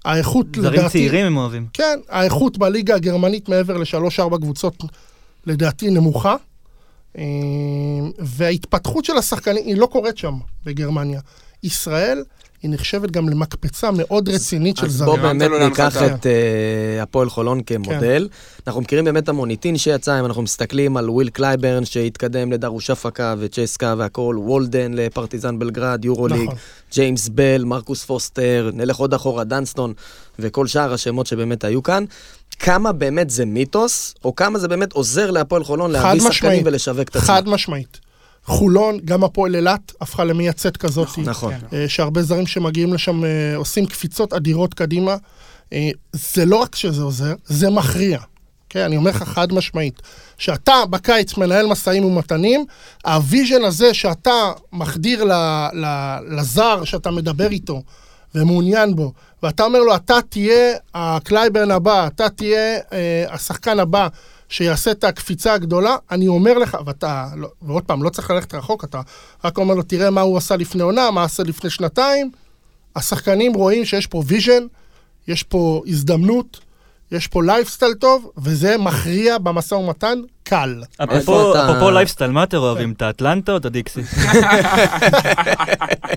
[0.04, 1.66] האיכות זרים צעירים הם אוהבים.
[1.72, 4.84] כן, האיכות בליגה הגרמנית מעבר לשלוש-ארבע קבוצות
[5.46, 6.36] לדעתי נמוכה.
[7.18, 7.22] אה,
[8.18, 10.34] וההתפתחות של השחקנים, היא לא קורית שם
[10.64, 11.20] בגרמניה.
[11.62, 12.22] ישראל,
[12.62, 15.26] היא נחשבת גם למקפצה מאוד רצינית של אז בוא זרים.
[15.26, 16.02] הרמת באמת לו ניקח.
[16.02, 18.28] את אה, הפועל חולון כמודל.
[18.66, 23.94] אנחנו מכירים באמת את המוניטין שיצא, אם אנחנו מסתכלים על וויל קלייברן שהתקדם לדארושפאקה וצ'סקה
[23.98, 26.54] והכל, וולדן לפרטיזן בלגרד, יורוליג, נכון.
[26.92, 29.92] ג'יימס בל, מרקוס פוסטר, נלך עוד אחורה, דנסטון
[30.38, 32.04] וכל שאר השמות שבאמת היו כאן.
[32.58, 36.62] כמה באמת זה מיתוס, או כמה זה באמת עוזר להפועל חולון להביא שחקנים.
[36.66, 37.26] ולשווק את עצמם.
[37.26, 38.09] חד משמעית.
[38.50, 41.08] חולון, גם הפועל אילת, הפכה למייצאת כזאת.
[41.18, 41.54] נכון.
[41.72, 45.16] אה, שהרבה זרים שמגיעים לשם אה, עושים קפיצות אדירות קדימה.
[45.72, 48.18] אה, זה לא רק שזה עוזר, זה מכריע.
[48.68, 50.02] כן, אני אומר לך חד משמעית.
[50.38, 52.64] שאתה בקיץ מנהל משאים ומתנים,
[53.06, 55.32] ה vision הזה שאתה מחדיר ל,
[55.72, 57.82] ל, לזר שאתה מדבר איתו
[58.34, 64.08] ומעוניין בו, ואתה אומר לו, אתה תהיה הקלייברן הבא, אתה תהיה אה, השחקן הבא
[64.50, 68.84] שיעשה את הקפיצה הגדולה, אני אומר לך, ואתה, לא, ועוד פעם, לא צריך ללכת רחוק,
[68.84, 69.00] אתה
[69.44, 72.30] רק אומר לו, תראה מה הוא עשה לפני עונה, מה עשה לפני שנתיים.
[72.96, 74.66] השחקנים רואים שיש פה vision,
[75.28, 76.60] יש פה הזדמנות,
[77.12, 80.18] יש פה לייפסטייל טוב, וזה מכריע במשא ומתן
[80.50, 80.82] קל.
[80.98, 82.92] אפרופו לייפסטייל, מה אתם אוהבים?
[82.92, 84.00] את האטלנטה או את הדיקסי?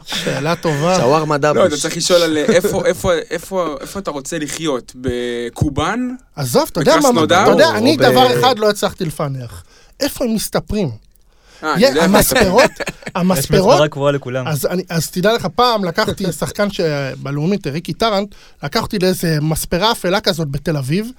[0.06, 0.96] שאלה טובה.
[1.00, 1.78] שווארמה לא, אתה.
[1.78, 2.82] צריך לשאול על איפה-
[3.32, 3.66] איפה-
[4.00, 4.94] אתה רוצה לחיות.
[5.02, 6.10] בקובאן?
[6.36, 7.24] עזוב, אתה יודע מה?
[7.24, 9.64] אתה יודע, אני דבר אחד לא הצלחתי לפענח.
[10.00, 10.90] איפה הם מסתפרים?
[11.64, 12.04] אה, יודע.
[12.04, 14.48] המספרות, יש המספרות, מספרה קבועה לכולם.
[14.48, 20.22] אז, אני, אז תדע לך, פעם לקחתי שחקן שבלאומית, ריקי טרנט, לקחתי לאיזה מספרה אפלה
[20.22, 21.12] כזאת בתל אביב,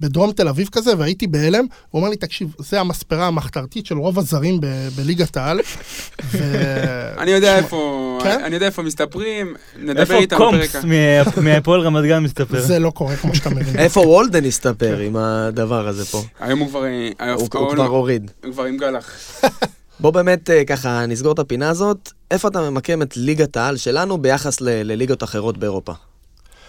[0.00, 4.18] בדרום תל אביב כזה, והייתי בהלם, הוא אומר לי, תקשיב, זה המספרה המחתרתית של רוב
[4.18, 4.66] הזרים ב-
[4.96, 5.60] בליגת העל.
[7.18, 7.78] אני יודע איפה,
[8.22, 8.40] כן?
[8.44, 10.50] אני יודע איפה מסתפרים, נדבר איפה איתם בפרק.
[10.70, 12.60] קומפס מה- מהפועל רמת גן מסתפר?
[12.60, 13.78] זה לא קורה כמו שאתה מבין.
[13.78, 16.22] איפה וולדן הסתפר עם הדבר הזה פה?
[16.40, 16.84] היום הוא כבר,
[17.20, 18.30] אה, הוא כבר הוריד.
[18.44, 19.10] הוא כבר עם גלח.
[20.00, 22.12] בוא באמת אה, ככה נסגור את הפינה הזאת.
[22.30, 25.92] איפה אתה ממקם את ליגת העל שלנו ביחס ל- לליגות אחרות באירופה?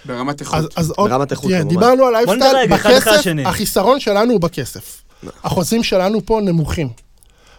[0.07, 0.77] ברמת איכות.
[0.77, 1.75] אז עוד, ברמת איכות, תראה, כמובן.
[1.75, 3.31] דיברנו על לייפסטייל, בכסף.
[3.45, 5.03] החיסרון שלנו הוא בכסף.
[5.43, 6.89] החוזים שלנו פה נמוכים.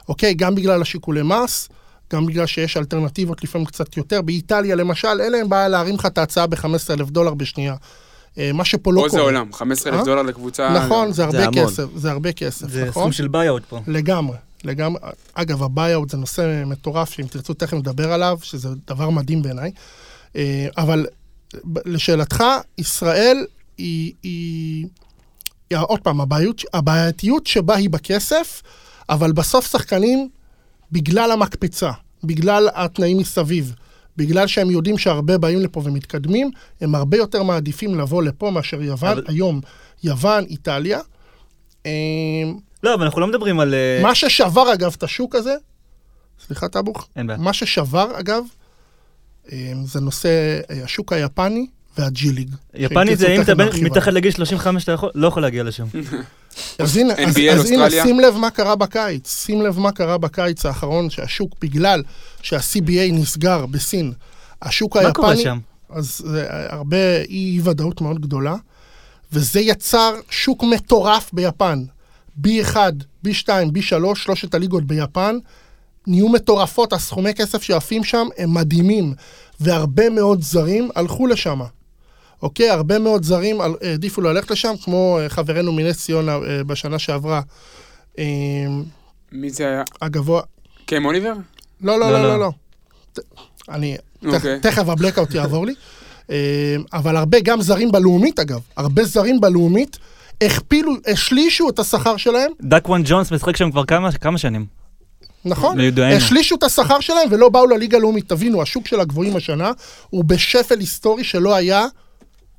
[0.08, 0.34] אוקיי?
[0.34, 1.68] גם בגלל השיקולי מס,
[2.12, 4.22] גם בגלל שיש אלטרנטיבות לפעמים קצת יותר.
[4.22, 7.74] באיטליה למשל, אין להם בעיה להרים לך את ההצעה ב-15,000 דולר בשנייה.
[8.38, 9.10] אה, מה שפה לא פה קורה.
[9.10, 10.04] זה עולם, 15,000 אה?
[10.04, 10.72] דולר לקבוצה.
[10.72, 11.46] נכון, זה הרבה.
[11.52, 13.02] כסף, זה הרבה כסף, זה נכון?
[13.02, 13.80] סכום של buyout פה.
[13.86, 15.00] לגמרי, לגמרי.
[15.34, 19.70] אגב, ה buyout זה נושא מטורף, שאם תרצו תכף נדבר עליו, שזה דבר מדהים בעיניי.
[20.36, 21.06] אה, אבל
[21.84, 22.44] לשאלתך,
[22.78, 23.46] ישראל
[23.78, 24.86] היא, היא,
[25.70, 28.62] היא עוד פעם, הבעיות, הבעייתיות שבה היא בכסף,
[29.08, 30.28] אבל בסוף שחקנים,
[30.92, 31.90] בגלל המקפצה,
[32.24, 33.74] בגלל התנאים מסביב,
[34.16, 39.12] בגלל שהם יודעים שהרבה באים לפה ומתקדמים, הם הרבה יותר מעדיפים לבוא לפה מאשר יוון.
[39.12, 39.60] אבל- היום,
[40.04, 41.00] יוון, איטליה.
[41.86, 41.90] אה,
[42.82, 43.74] לא, אבל אנחנו לא מדברים על...
[43.74, 45.54] אה, מה ששבר אגב את השוק הזה,
[46.46, 47.08] סליחה טאבוך.
[47.38, 48.42] מה ששבר אגב,
[49.84, 50.28] זה נושא
[50.70, 51.66] אה, השוק היפני
[51.98, 52.50] והג'י ליג.
[52.74, 54.12] יפני זה אם אתה נרחיב מתחת.
[54.12, 55.84] לגיל 35 אתה יכול- לא יכול להגיע לשם.
[56.78, 57.90] אז הנה, אז, NBA אז הנה.
[57.90, 62.02] שים לב מה קרה בקיץ, שים לב מה קרה בקיץ האחרון, שהשוק, בגלל
[62.42, 64.12] שה-CBA נסגר בסין,
[64.62, 65.14] השוק מה היפני...
[65.14, 65.58] קורה שם?
[65.90, 68.54] אז זה הרבה אי ודאות מאוד גדולה,
[69.32, 71.84] וזה יצר שוק מטורף ביפן.
[72.46, 72.76] B1,
[73.26, 75.36] B2, B3, שלושת הליגות ביפן,
[76.08, 79.14] נהיו מטורפות, הסכומי כסף שעפים שם הם מדהימים,
[79.60, 81.60] והרבה מאוד זרים הלכו לשם.
[82.42, 82.70] אוקיי?
[82.70, 87.40] הרבה מאוד זרים העדיפו ללכת לשם, כמו אה, חברנו מנס ציונה אה, בשנה שעברה.
[88.18, 88.24] אה,
[89.32, 89.82] מי זה היה?
[90.02, 90.42] הגבוה...
[90.86, 91.32] קם אוליבר?
[91.82, 92.28] לא, לא, לא, לא, לא.
[92.28, 92.50] לא, לא.
[93.68, 93.96] אני...
[94.20, 94.60] תכף- אוקיי.
[94.60, 95.74] תכף הבלקאוט יעבור לי.
[96.92, 99.98] אבל הרבה, גם זרים בלאומית אגב, הרבה זרים בלאומית
[100.44, 104.66] הכפילו, השלישו את השכר שלהם, דקוואן ג'ונס משחק שם כבר כמה כמה שנים.
[105.44, 105.78] נכון?
[105.78, 106.14] לידוענו.
[106.14, 108.28] השלישו את השכר שלהם ולא באו לליגה הלאומית.
[108.28, 109.72] תבינו, השוק של הגבוהים השנה
[110.10, 111.86] הוא בשפל היסטורי שלא היה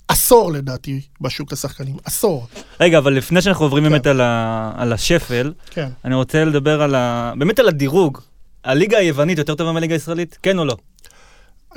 [0.08, 1.96] עשור לדעתי בשוק השחקנים.
[2.06, 2.48] עשור,
[2.80, 3.90] רגע, אבל לפני שאנחנו עוברים כן.
[3.90, 5.88] באמת על ה- על השפל, כן.
[6.06, 7.34] אני רוצה לדבר על ה...
[7.38, 8.18] באמת על הדירוג.
[8.64, 10.38] הליגה היוונית יותר טובה מהליגה הישראלית?
[10.44, 10.76] כן או לא?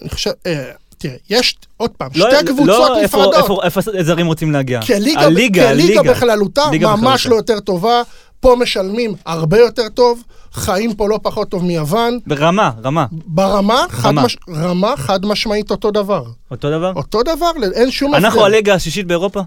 [0.03, 0.64] אני חושב, אה,
[0.98, 3.34] תראה, יש, עוד פעם, לא- שתי קבוצות לא איפה- נפרדות.
[3.34, 4.80] איפה- איפה זרים רוצים להגיע?
[4.82, 6.03] כליגה, הליגה, כליגה הליגה.
[6.03, 7.28] בכללותה, ליגה ממש בכללותה.
[7.28, 8.03] לא יותר טובה.
[8.43, 10.22] פה משלמים הרבה יותר טוב,
[10.53, 12.18] חיים פה לא פחות טוב מיוון.
[12.26, 13.07] ברמה, רמה.
[13.12, 14.11] ברמה, חד.
[14.11, 14.36] מש...
[14.49, 16.24] רמה חד משמעית אותו דבר.
[16.51, 16.93] אותו דבר?
[16.97, 19.40] אותו דבר, אין שום אנחנו הליגה השישית באירופה?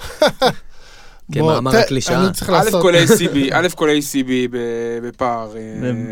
[1.32, 2.28] כמאמר ת- הקלישאה.
[2.48, 2.70] א'.
[2.82, 4.56] כל ACB, א' כל ACB ב-
[5.02, 5.56] בפער.
[5.56, 5.62] אה,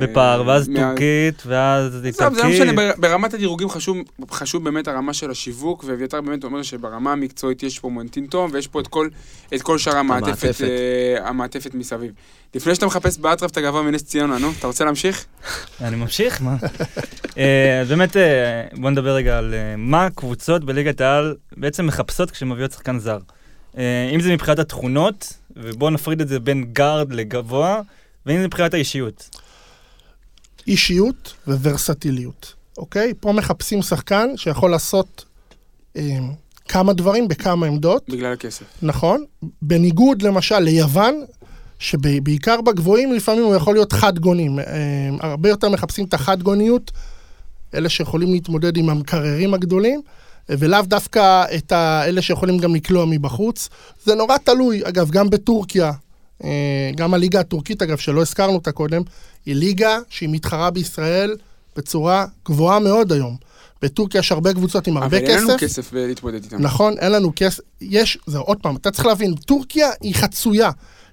[0.00, 2.76] בפער, ואז טורקית, ואז עזוב, זה לא משנה, איטלקית.
[2.76, 3.96] בר- ברמת הדירוגים חשוב,
[4.30, 8.66] חשוב באמת הרמה של השיווק, ואביתר באמת אומר שברמה המקצועית יש פה מונטין טוב, ויש
[8.68, 9.08] פה את כל,
[9.54, 10.54] את כל שאר המעטפת.
[10.62, 12.12] אה, המעטפת מסביב.
[12.54, 15.24] לפני שאתה מחפש באטרף את הגבוה מנס ציונה, נו, אתה רוצה להמשיך?
[15.80, 16.56] אני ממשיך, מה?
[17.38, 18.16] אה, באמת,
[18.72, 23.18] בוא נדבר רגע על מה קבוצות בליגת העל בעצם מחפשות כשהן מביאות שחקן זר.
[23.78, 27.80] אה, אם זה מבחינת התכונות, ובואו נפריד את זה בין גארד לגבוה,
[28.26, 29.30] ואם זה מבחינת האישיות.
[30.66, 33.12] אישיות וורסטיליות, אוקיי?
[33.20, 35.24] פה מחפשים שחקן שיכול לעשות
[35.96, 36.18] אה,
[36.68, 38.64] כמה דברים בכמה עמדות, בגלל הכסף.
[38.82, 39.24] נכון?
[39.62, 41.24] בניגוד למשל ליוון,
[41.78, 44.58] שבעיקר בגבוהים לפעמים הוא יכול להיות חד גונים.
[44.58, 44.64] אה,
[45.20, 46.90] הרבה יותר מחפשים את החד גוניות,
[47.74, 50.02] אלה שיכולים להתמודד עם המקררים הגדולים,
[50.49, 53.68] ולאו דווקא את אלה שיכולים גם לקלוע מבחוץ.
[54.05, 55.92] זה נורא תלוי, אגב, גם בטורקיה,
[56.45, 59.03] אה, גם הליגה הטורקית, אגב, שלא הזכרנו אותה קודם,
[59.47, 61.36] היא ליגה שהיא מתחרה בישראל
[61.76, 63.36] בצורה גבוהה מאוד היום.
[63.82, 65.61] בטורקיה יש הרבה קבוצות עם הרבה אבל אין לנו כסף.
[65.61, 66.62] כסף להתמודד איתם.
[66.62, 67.61] נכון, אין לנו כסף.
[67.80, 70.70] יש, זה עוד פעם, אתה צריך להבין, טורקיה היא חצויה.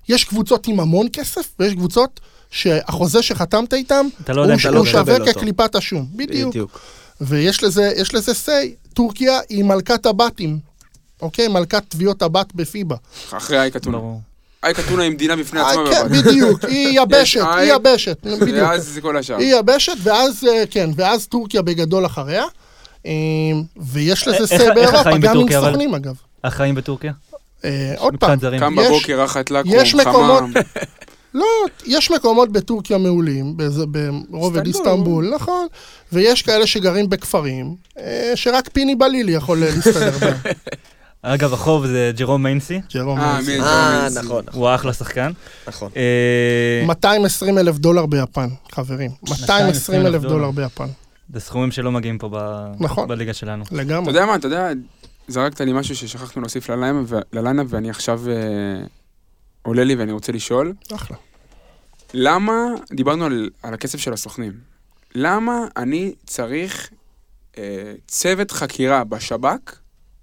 [0.09, 2.19] יש קבוצות עם המון כסף, ויש קבוצות
[2.51, 5.33] שהחוזה שחתמת איתם, לא הוא, לא שווה.
[5.33, 6.07] כקליפת השום.
[6.15, 6.49] בדיוק.
[6.49, 6.79] בדיוק.
[7.21, 10.59] ויש לזה, יש לזה say, טורקיה היא מלכת הבתים.
[11.21, 11.47] אוקיי?
[11.47, 12.95] מלכת תביעות הבת בפיבה.
[13.31, 13.97] אחרי אייקה טונה.
[13.97, 14.21] ברור.
[14.63, 15.83] אייקה טונה היא מדינה בפני אה, עצמה.
[15.91, 16.25] כן, בבת.
[16.25, 18.49] בדיוק, היא יבשת, היא יבשת, בדיוק.
[18.63, 19.37] ואז זה כל השאר.
[19.37, 22.43] היא יבשת, ואז, אה, כן, ואז טורקיה בגדול אחריה.
[23.05, 23.11] אה,
[23.77, 25.47] ויש לזה say באירופה, גם עם?
[25.65, 26.15] סוכנים אגב.
[26.43, 27.13] החיים בטורקיה?
[27.65, 28.39] אה, עוד פעם.
[28.59, 29.71] קם יש- בבוקר, רחת לקום,
[30.03, 30.53] חמם.
[31.33, 31.45] לא,
[31.85, 33.57] יש מקומות בטורקיה מעולים,
[34.29, 35.31] ברובד איסטנבול.
[35.35, 35.67] נכון,
[36.11, 40.37] ויש כאלה שגרים בכפרים, אה, שרק פיני בלילי יכול אה, להסתדר בהם.
[41.23, 43.57] אגב, החוב זה ג'רום מיינסי, ג'רום אה, מיינסי.
[43.57, 44.19] מי- אה, מיינסי.
[44.19, 45.31] נכון, הוא אחלה שחקן.
[45.67, 45.89] נכון.
[45.97, 49.11] אה, 220 אלף דולר ביפן, חברים.
[49.29, 50.87] 220 אלף דולר ביפן,
[51.33, 53.07] זה סכומים שלא מגיעים פה ב- נכון.
[53.07, 53.63] בליגה שלנו.
[53.63, 54.09] אתה לגמרי.
[54.09, 54.69] יודע מה, אתה יודע,
[55.27, 56.69] זרקת לי משהו ששכחנו להוסיף
[57.33, 58.21] ל lineup, ואני עכשיו
[59.61, 61.17] עולה לי ואני רוצה לשאול, אחלה.
[62.13, 62.53] למה,
[62.91, 64.53] דיברנו על, על הכסף של הסוכנים,
[65.15, 66.89] למה אני צריך
[67.57, 67.63] אה,
[68.07, 69.75] צוות חקירה בשב"כ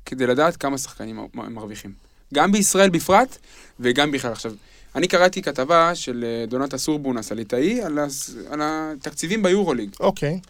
[0.06, 1.92] כדי לדעת כמה שחקנים מרוויחים?
[2.34, 3.38] גם בישראל בפרט,
[3.80, 4.32] וגם בכלל.
[4.32, 4.52] עכשיו,
[4.94, 9.90] אני קראתי כתבה של אה, דונטה סורבונס, הליטאי, על, הס- על התקציבים ביורוליג.
[10.00, 10.40] אוקיי.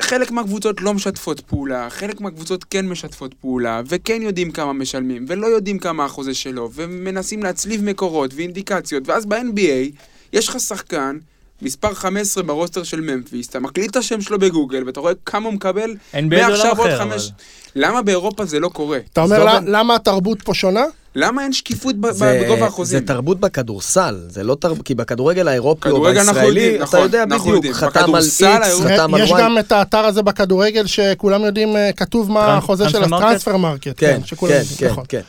[0.00, 5.46] חלק מהקבוצות לא משתפות פעולה, חלק מהקבוצות כן משתפות פעולה, וכן יודעים כמה משלמים, ולא
[5.46, 10.00] יודעים כמה החוזה שלו, ומנסים להצליב מקורות ואינדיקציות, ואז ב-NBA
[10.32, 11.18] יש לך שחקן,
[11.62, 15.46] מספר 15 ב roster של ממפיס, אתה מקליט את השם שלו בגוגל, ואתה רואה כמה
[15.46, 17.30] הוא מקבל, מעכשיו עוד חמש...
[17.30, 17.84] אבל.
[17.84, 18.98] למה באירופה זה לא קורה?
[19.12, 20.84] אתה אומר למה התרבות פה שונה?
[21.18, 23.00] למה אין שקיפות ב- זה- בגובה זה החוזים?
[23.00, 27.46] תרבות בכדורסל, זה לא תרבות, כי בכדורגל האירופי או בישראלי, יודעים, אתה נכון, יודע בדיוק,
[27.46, 27.74] יודעים.
[27.74, 28.42] חתם על איקס,
[28.80, 29.42] חתם על יש וואי.
[29.42, 33.04] גם את האתר הזה בכדורגל שכולם יודעים, אה, כתוב מה החוזה של?
[33.04, 33.88] ה Transfermarkt.
[33.96, 35.04] כן, כן, יודעים, כן, נכון.
[35.08, 35.20] כן.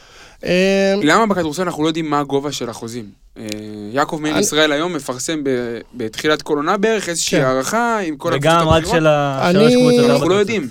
[0.46, 3.06] אה, למה בכדורסל אנחנו לא יודעים מה הגובה של החוזים?
[3.40, 3.44] אה,
[3.92, 5.50] יעקב מאיר ישראל היום מפרסם ב-
[5.94, 7.46] בתחילת כל עונה בערך איזושהי כן.
[7.46, 8.98] הערכה עם כל וגם הקבוצות רק הבכירות.
[9.00, 10.36] של ה- אני- שלוש קבוצות, אנחנו לא.
[10.36, 10.68] יודעים.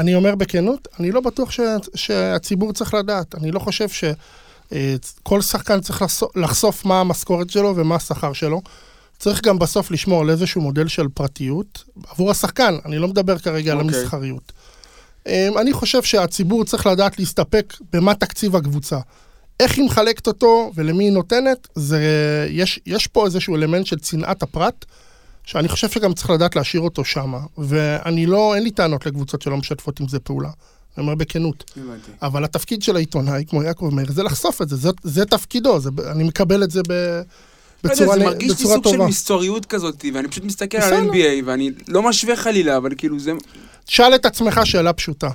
[0.00, 1.60] אני אומר בכנות, אני לא בטוח ש,
[1.94, 3.34] שהציבור צריך לדעת.
[3.34, 6.04] אני לא חושב שכל שחקן צריך
[6.36, 8.62] לחשוף, מה המשכורת שלו ומה השכר שלו.
[9.18, 13.72] צריך גם בסוף לשמור על איזשהו מודל של פרטיות עבור השחקן, אני לא מדבר כרגע
[13.72, 13.98] על אוקיי.
[14.00, 14.52] המסחריות.
[15.26, 18.98] אמ, אני חושב שהציבור צריך לדעת להסתפק במה תקציב הקבוצה.
[19.60, 22.00] איך היא מחלקת אותו ולמי היא נותנת, זה,
[22.50, 24.84] יש, יש פה איזשהו אלמנט של צנעת הפרט,
[25.50, 27.34] שאני חושב שגם צריך לדעת להשאיר אותו שם.
[27.58, 30.48] ואני לא, אין לי טענות לקבוצות שלא משתפות עם זה פעולה.
[30.48, 31.70] אני אומר בכנות.
[31.76, 32.10] הבנתי.
[32.22, 35.90] אבל התפקיד של העיתונאי, כמו יעקב מאיר, זה לחשוף את זה, זה, זה תפקידו, זה,
[36.10, 36.92] אני מקבל את זה ב,
[37.84, 39.06] לא בצורה, זה נ- מרגיש לי סוג של טובה.
[39.06, 41.12] מסתוריות כזאת, ואני פשוט מסתכל על בסדר.
[41.12, 43.32] NBA, ואני לא משווה חלילה, אבל כאילו זה...
[43.88, 45.30] שאל את עצמך שאלה פשוטה,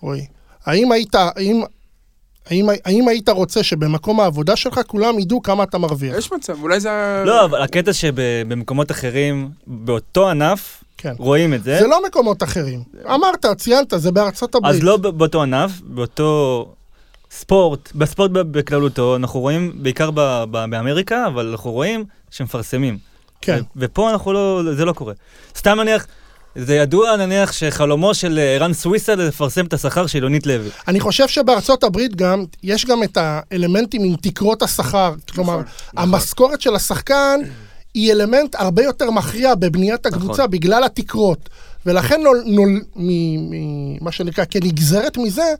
[0.00, 0.26] רועי.
[0.64, 1.62] האם היית, האם,
[2.46, 6.16] האם, האם היית רוצה שבמקום העבודה שלך כולם ידעו כמה אתה מרוויח?
[6.18, 7.22] יש מצב, אולי זה...
[7.26, 11.14] לא, אבל הקטע שבמקומות אחרים, באותו ענף, כן.
[11.18, 11.78] רואים את זה.
[11.78, 12.82] זה לא מקומות אחרים.
[13.14, 14.74] אמרת, ציינת, זה בארצות הברית.
[14.74, 16.68] אז לא באותו ענף, באותו
[17.30, 22.98] ספורט, בספורט ב- בכללותו, אנחנו רואים, בעיקר ב- ב- באמריקה, אבל אנחנו רואים שמפרסמים.
[23.40, 23.60] כן.
[23.76, 25.12] ו- ופה אנחנו לא, זה לא קורה.
[25.56, 26.06] סתם נניח,
[26.56, 30.68] זה ידוע נניח שחלומו של אה, ערן סוויסה זה לפרסם את השכר של יונית לוי.
[30.88, 35.14] אני חושב שבארצות הברית גם, יש גם את האלמנטים עם תקרות השכר.
[35.34, 35.64] כלומר, נכון,
[35.96, 37.40] המשכורת של השחקן
[37.94, 40.50] היא אלמנט הרבה יותר מכריע בבניית הקבוצה נכון.
[40.50, 41.48] בגלל התקרות.
[41.86, 43.08] ולכן נול, נול, מ,
[43.50, 45.54] מ, מה שנקרא, כנגזרת מזה,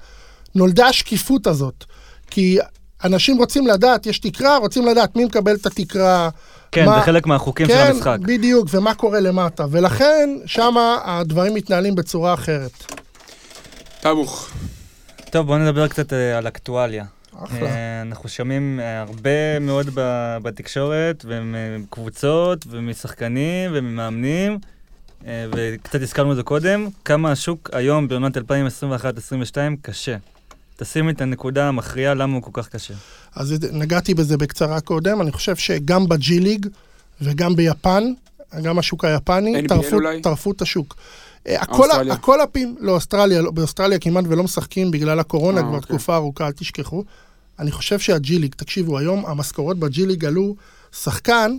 [0.54, 1.84] נולדה השקיפות הזאת.
[2.30, 2.58] כי
[3.04, 6.28] אנשים רוצים לדעת, יש תקרה, רוצים לדעת מי מקבל את התקרה.
[6.72, 8.18] כן, מה- זה חלק מהחוקים של כן, המשחק.
[8.22, 9.66] בדיוק, ומה קורה למטה.
[9.70, 10.74] ולכן, שם
[11.04, 12.84] הדברים מתנהלים בצורה אחרת.
[14.00, 14.50] טבוך.
[15.30, 17.04] טוב, בואו נדבר קצת אה, על אקטואליה.
[17.44, 17.60] אחלה.
[17.68, 19.86] אה, אנחנו שומעים אה, הרבה מאוד
[20.42, 24.58] בתקשורת, ומקבוצות, ומשחקנים, וממאמנים,
[25.26, 28.40] וקצת הזכרנו את זה קודם, כמה השוק היום בעונת 2021-2022
[29.82, 30.16] קשה.
[30.76, 32.94] תשים את הנקודה המכריעה למה הוא כל כך קשה.
[33.36, 36.66] אז נגעתי בזה בקצרה קודם, אני חושב שגם בג'י ליג
[37.20, 38.04] וגם ביפן,
[38.62, 39.62] גם השוק היפני,
[40.22, 40.96] טרפו, את השוק.
[41.46, 42.14] אה, הכל, אוסטרליה?
[42.14, 45.88] הכל הפים, לא, אוסטרליה, לא, באוסטרליה כמעט ולא משחקים בגלל הקורונה אה, כבר אוקיי.
[45.88, 47.04] תקופה ארוכה, אל תשכחו.
[47.58, 50.54] אני חושב שהג'י ליג, תקשיבו, היום המשכורות בג'י ליג עלו,
[50.92, 51.56] שחקן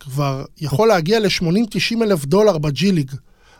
[0.00, 3.10] כבר יכול להגיע ל-80-90 אלף דולר בג'י ליג,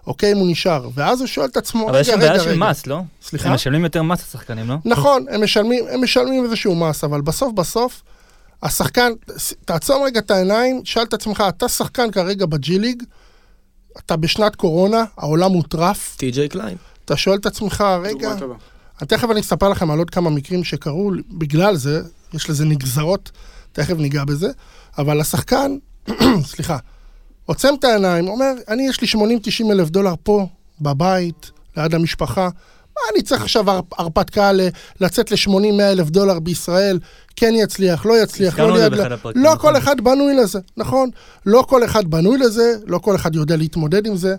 [0.07, 0.89] אוקיי, אם הוא נשאר.
[0.95, 2.59] ואז הוא שואל את עצמו, אבל יש רגע, שם בעיה רגע, של רגע.
[2.71, 3.01] מס, לא?
[3.23, 3.49] סליחה?
[3.49, 4.77] הם משלמים יותר מס השחקנים, לא?
[4.85, 8.03] נכון, הם משלמים, הם משלמים איזשהו מס, אבל בסוף בסוף,
[8.63, 9.13] השחקן,
[9.65, 13.03] תעצום רגע את העיניים, שאל את עצמך, אתה שחקן כרגע בג'י ליג,
[13.99, 16.77] אתה בשנת קורונה, העולם מוטרף, טי.ג'יי קליין.
[17.05, 18.35] אתה שואל את עצמך, רגע.
[19.07, 22.03] תכף אני אספר לכם על עוד כמה מקרים שקרו בגלל זה,
[22.35, 23.31] יש לזה נגזרות,
[23.73, 24.49] תכף ניגע בזה,
[24.99, 25.77] אבל השחקן,
[26.53, 26.79] סליחה,
[27.53, 29.09] עוצם את העיניים, אומר, אני יש לי
[29.69, 30.47] 80-90 אלף דולר פה,
[30.81, 32.49] בבית, ליד המשפחה,
[32.95, 34.69] מה אני צריך עכשיו הר- הרפתקה ל-
[35.01, 36.99] לצאת ל-80-100 אלף דולר בישראל,
[37.37, 38.93] כן יצליח, לא יצליח, לא ליד...
[38.95, 39.59] לא נכון.
[39.59, 41.11] כל אחד בנוי לזה, נכון?
[41.47, 44.35] לא כל אחד בנוי לזה, לא כל אחד יודע להתמודד עם זה,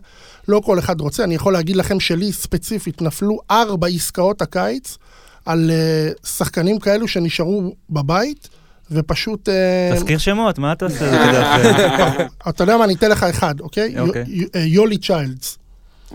[0.47, 1.23] לא כל אחד רוצה.
[1.23, 4.97] אני יכול להגיד לכם שלי ספציפית נפלו ארבע עסקאות הקיץ
[5.45, 8.49] על uh, שחקנים כאלו שנשארו בבית
[8.91, 9.49] ופשוט...
[9.49, 11.05] אה, תזכיר שמות, מה אתה עושה?
[12.49, 13.99] אתה יודע מה, אני אתן לך אחד, אוקיי?
[13.99, 14.25] אוקיי.
[14.55, 15.57] אה, יולי צ'יילדס,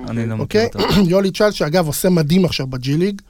[0.08, 0.82] אני לא מכיר אוקיי?
[0.82, 1.00] אותו.
[1.10, 3.22] יולי צ'יילדס, שאגב עושה מדהים עכשיו ב G League,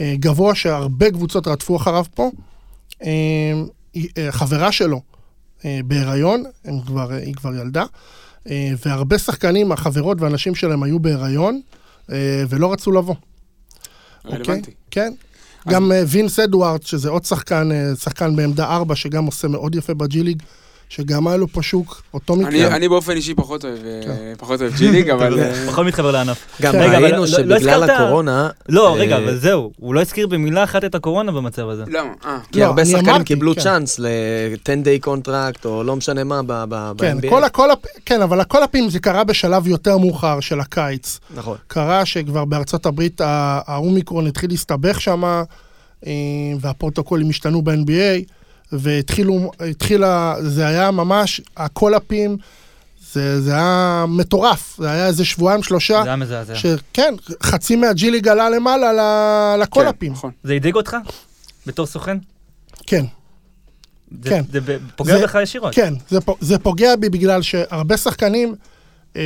[0.00, 2.30] אה, גבוה שהרבה קבוצות רדפו אחריו פה.
[4.30, 5.00] חברה שלו
[5.64, 6.44] בהיריון,
[6.86, 7.84] כבר, היא כבר ילדה,
[8.84, 11.60] והרבה שחקנים, החברות והנשים שלהם היו בהיריון,
[12.48, 13.14] ולא רצו לבוא.
[14.24, 14.38] אוקיי?
[14.38, 14.70] רלוונטי.
[14.90, 15.12] כן.
[15.68, 19.94] גם אה, וינס אדוארד, שזה עוד שחקן, אה, שחקן בעמדה 4, שגם עושה מאוד יפה
[19.94, 20.42] ב G League,
[20.94, 22.76] שגם היה לו פה שוק, אותו מקרה.
[22.76, 24.34] אני באופן אישי פחות אוהב, אה, כן.
[24.38, 25.40] פחות אוהב ג'י ליג, אבל...
[25.40, 26.46] אה, פחות מתחבר לענף.
[26.62, 28.48] גם ראינו לא- לא שבגלל הקורונה...
[28.68, 31.84] לא, אה, רגע, אבל זהו, הוא לא הזכיר במילה אחת את הקורונה במצב הזה.
[31.88, 32.10] למה?
[32.52, 33.60] כי לא, הרבה שחקנים קיבלו כן.
[33.60, 36.40] צ'אנס ל-10 day contract, או לא משנה מה,
[36.98, 37.34] כן, ב-NBA.
[37.72, 41.20] הפ- כן, אבל הכל הפעמים זה קרה בשלב יותר מאוחר של הקיץ.
[41.34, 41.56] נכון.
[41.66, 45.42] קרה שכבר בארצות הברית האומיקרון התחיל להסתבך שם,
[46.60, 48.22] והפרוטוקולים השתנו ב-NBA,
[48.72, 52.36] והתחילו, התחילה, זה היה ממש, הקולאפים,
[53.12, 56.54] זה, זה היה מטורף, זה היה איזה שבועיים, שלושה, זה היה מזעזע.
[56.54, 58.96] שכן, חצי מהג'י ליג עלה למעלה ל-
[59.56, 60.12] כן, לקולאפים.
[60.12, 60.30] נכון.
[60.44, 60.96] זה הדאיג אותך?
[61.66, 62.16] בתור סוכן?
[62.86, 63.04] כן,
[64.22, 64.42] זה- כן.
[64.52, 65.74] זה ב- פוגע זה- בך ישירות.
[65.74, 68.54] כן, זה, פ- זה פוגע בי בגלל שהרבה שחקנים,
[69.16, 69.20] אמ,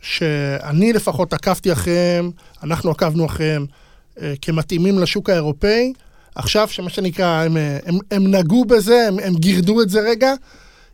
[0.00, 2.30] שאני לפחות עקבתי אחריהם,
[2.62, 3.66] אנחנו עקבנו אחריהם
[4.22, 5.92] אה, כמתאימים לשוק האירופאי,
[6.38, 10.34] עכשיו שמה שנקרא, הם, הם, הם נגעו בזה, הם, הם גירדו את זה רגע,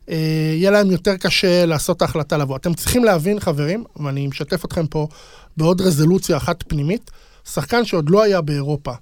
[0.09, 0.17] אה,
[0.55, 2.57] יהיה להם יותר קשה לעשות את ההחלטה לבוא.
[2.57, 5.09] אתם צריכים להבין, חברים, ואני משתף אתכם פה
[5.57, 7.11] בעוד רזולוציה אחת פנימית,
[7.53, 8.93] שחקן שעוד לא היה באירופה,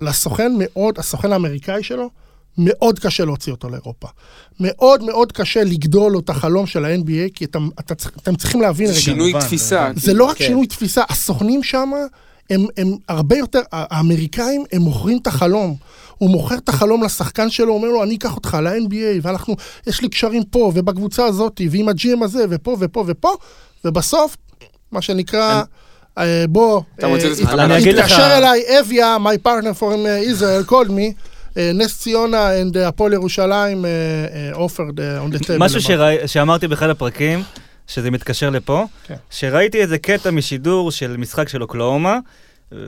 [0.00, 2.10] לסוכן מאוד, הסוכן האמריקאי שלו,
[2.58, 4.08] מאוד קשה להוציא אותו לאירופה.
[4.60, 7.68] מאוד מאוד קשה לגדול לו את החלום של ה-NBA, כי אתם,
[8.22, 9.00] אתם צריכים להבין זה רגע.
[9.00, 9.90] שינוי מובן, תפיסה.
[9.96, 10.44] זה לא רק כן.
[10.44, 11.90] שינוי תפיסה, הסוכנים שם
[12.50, 15.74] הם, הם הרבה יותר, האמריקאים הם מוכרים את החלום.
[16.18, 20.08] הוא מוכר את החלום לשחקן שלו, אומר לו, אני אקח אותך ל-NBA, ואנחנו, יש לי
[20.08, 23.34] קשרים פה, ובקבוצה הזאת, ועם הג'י.אם הזה, ופה ופה ופה,
[23.84, 24.36] ובסוף,
[24.92, 25.62] מה שנקרא,
[26.18, 27.08] אה, בוא, אה,
[27.64, 29.96] אני אגיד לך- התקשר אליי אביה, my partner from
[30.32, 31.12] Israel, called me,
[31.56, 33.84] אה, נס ציונה and הפועל ירושלים
[34.54, 34.58] offered
[34.98, 35.58] uh, on the table.
[35.58, 35.80] משהו
[36.26, 37.42] שאמרתי באחד הפרקים,
[37.88, 39.14] שזה מתקשר לפה, כן.
[39.30, 42.18] שראיתי איזה קטע משידור של משחק של אוקלאומה,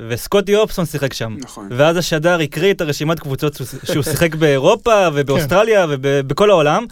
[0.08, 1.36] וסקוטי אופסון שיחק שם.
[1.40, 1.68] נכון.
[1.70, 6.84] ואז השדר הקריא את הרשימת קבוצות שהוא- שיחק באירופה ובאוסטרליה ובכל העולם,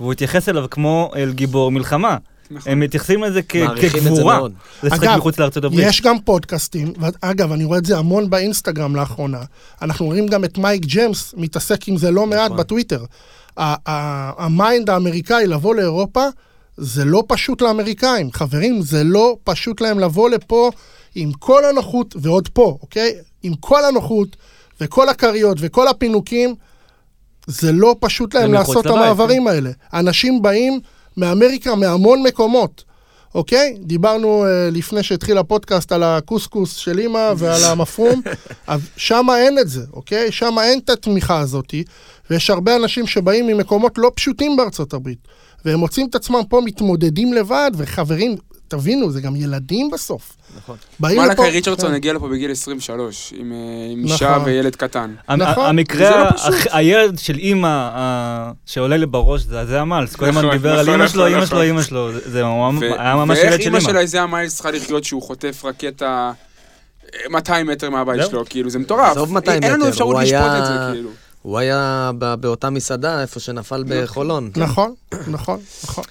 [0.00, 2.16] והוא התייחס אליו כמו אל גיבור מלחמה.
[2.50, 2.72] נכון.
[2.72, 4.40] הם מתייחסים לזה כ- כגבורה.
[4.82, 5.86] לשחק אגב, מחוץ לארצות הברית.
[5.88, 9.40] יש גם פודקאסטים, ואגב, אני רואה את זה המון באינסטגרם לאחרונה.
[9.82, 12.56] אנחנו רואים גם את מייק ג'יימס מתעסק עם זה לא מעט נכון.
[12.56, 13.04] בטוויטר.
[13.56, 16.24] ה- ה- ה mind האמריקאי לבוא לאירופה,
[16.80, 18.32] זה לא פשוט לאמריקאים.
[18.32, 20.70] חברים, זה לא פשוט להם לבוא לפה
[21.14, 23.14] עם כל הנוחות, ועוד פה, אוקיי?
[23.42, 24.36] עם כל הנוחות,
[24.80, 26.54] וכל הכריות, וכל הפינוקים.
[27.46, 29.70] זה לא פשוט להם לעשות את המעברים האלה.
[29.92, 30.80] אנשים באים
[31.16, 32.84] מאמריקה, מהמון מקומות.
[33.34, 33.76] אוקיי?
[33.80, 38.22] דיברנו אה, לפני שהתחיל הפודקאסט על הקוסקוס של אימא ועל המפרום,
[38.66, 40.32] אז שם אין את זה, אוקיי?
[40.32, 41.74] שם אין את התמיכה הזאת,
[42.30, 45.18] ויש הרבה אנשים שבאים ממקומות לא פשוטים בארצות הברית,
[45.64, 48.36] והם מוצאים את עצמם פה מתמודדים לבד, וחברים,
[48.68, 50.32] תבינו, זה גם ילדים בסוף.
[50.56, 50.76] נכון.
[51.00, 51.94] באים לפה- ריצ'רדסון כן.
[51.94, 53.56] הגיע לפה בגיל 23, עם אה,
[53.96, 54.12] נכון.
[54.12, 55.14] אישה וילד קטן.
[55.28, 57.88] נכון, זה המקרה, לא הילד של אימא
[58.66, 60.16] שעולה לי בראש, זה זה המלס.
[60.16, 61.46] כל הזמן נכון, דיבר על נכון, אימא שלו, אימא.
[61.46, 62.12] שלו, אימא שלו.
[62.12, 62.38] זה- זה
[62.98, 63.90] היה ממש ואיך ילד של אימא אימא.
[63.90, 66.32] של איזה המיילס צריכה לחיות שהוא חוטף רקטה
[67.14, 68.20] אה, 200 מטר מהבית.
[68.30, 69.10] שלו, כאילו, זה מטורף.
[69.16, 71.10] עזוב 200 אין לנו מטר, אפשרות לשפוט את זה, כאילו.
[71.42, 74.50] הוא היה ב- באותה מסעדה, איפה שנפל בחולון.
[74.56, 74.94] נכון,
[75.28, 76.04] נכון, נכון.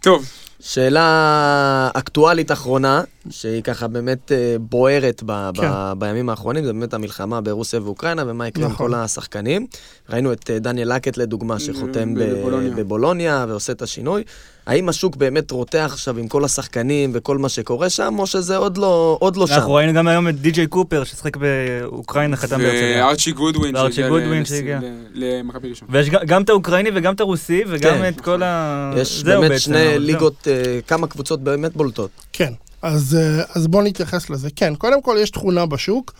[0.00, 0.24] טוב,
[0.60, 5.70] שאלה אקטואלית אחרונה, שהיא ככה באמת אה, בוערת ב- ב- כן.
[5.98, 8.86] בימים האחרונים, זה באמת המלחמה ברוסיה ואוקראינה, ומה יקרה עם נכון.
[8.86, 9.66] כל השחקנים.
[10.10, 12.70] ראינו את אה, דניאל לקט לדוגמה, שחותם ב- בבולוניה.
[12.76, 14.24] בבולוניה ועושה את השינוי.
[14.66, 18.78] האם השוק באמת רותח עכשיו עם כל השחקנים וכל מה שקורה שם, או שזה עוד
[18.78, 19.54] לא, עוד לא שם?
[19.54, 23.06] אנחנו ראינו גם היום את די.ג'יי קופר, ששיחק באוקראינה, חתם בהרצליה.
[23.06, 24.80] וארצ'י גודווין וארצ'י שהגיע גודווין שהגיע.
[25.14, 25.88] למכבי ראשון.
[25.90, 28.08] ויש גם את האוקראיני וגם את הרוסי, וגם כן.
[28.08, 28.92] את כל ה...
[28.96, 29.98] יש זהו באמת בעצם, שני זהו.
[29.98, 32.10] ליגות, אה, כמה קבוצות באמת בולטות.
[32.32, 32.52] כן,
[32.82, 34.48] אז, אה, אז בואו נתייחס לזה.
[34.56, 36.12] כן, קודם כל יש תכונה בשוק.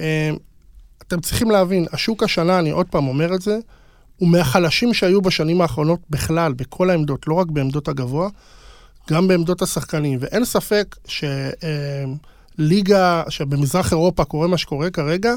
[0.00, 0.30] אה,
[1.08, 3.58] אתם צריכים להבין, השוק השנה, אני עוד פעם אומר את זה,
[4.18, 8.28] הוא מהחלשים שהיו בשנים האחרונות בכלל, בכל העמדות, לא רק בעמדות הגבוה,
[9.10, 10.18] גם בעמדות השחקנים.
[10.22, 10.96] ואין ספק
[12.58, 15.34] שליגה, שבמזרח אירופה קורה מה שקורה כרגע,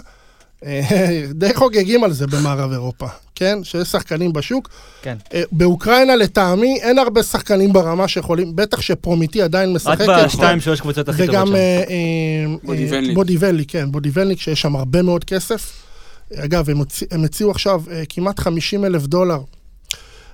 [0.65, 0.81] אה,
[1.33, 3.63] די חוגגים על זה במערב אירופה, כן?
[3.63, 4.69] שיש שחקנים בשוק.
[5.01, 5.17] כן.
[5.33, 10.07] אה, באוקראינה, לטעמי, אין הרבה שחקנים ברמה שיכולים, בטח שפרומיטי עדיין רק משחקת.
[10.25, 11.55] בשתיים, שלוש קבוצות הכי טובות וגם שם.
[11.55, 13.15] אה, אה, בודי אה, ונליק.
[13.15, 15.86] בודי ונליק, כן, בודי ונליק, שיש שם הרבה מאוד כסף.
[16.35, 19.39] אגב, הם, הוציא, הם הציעו עכשיו אה, כמעט 50 אלף דולר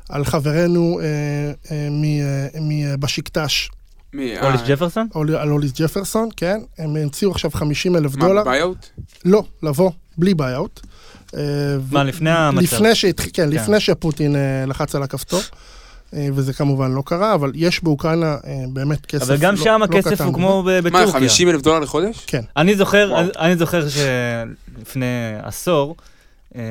[0.10, 1.06] על חברנו אה,
[1.72, 3.70] אה, מ- אה, מבשיקטש,
[4.14, 4.40] מי?
[4.42, 5.08] אוליס אה, ג'פרסון?
[5.16, 6.60] אול- על אוליס ג'פרסון, כן?
[6.78, 8.44] הם הציעו עכשיו 50 אלף מה, דולר.
[8.44, 8.86] buyout?
[9.26, 10.80] לא, לבוא, בלי buyout.
[11.36, 11.40] אה,
[11.92, 12.62] מה, ו- לפני המצב?
[12.64, 13.50] לפני שהתחיל, כן, כן.
[13.50, 15.42] לפני שפוטין אה, לחץ על הכפתור.
[16.16, 19.80] אה, וזה כמובן לא קרה, אבל יש באוקראינה אה, באמת כסף אבל גם לא- שם
[19.80, 20.34] לא הכסף קטן הוא.
[20.34, 21.12] כמו ב- מה, בטורקיה.
[21.12, 22.24] 50 אלף דולר לחודש?
[22.28, 22.42] כן.
[22.58, 23.16] אני זוכר.
[23.40, 25.06] אני זוכר שלפני
[25.44, 25.96] עשור,
[26.56, 26.62] אה,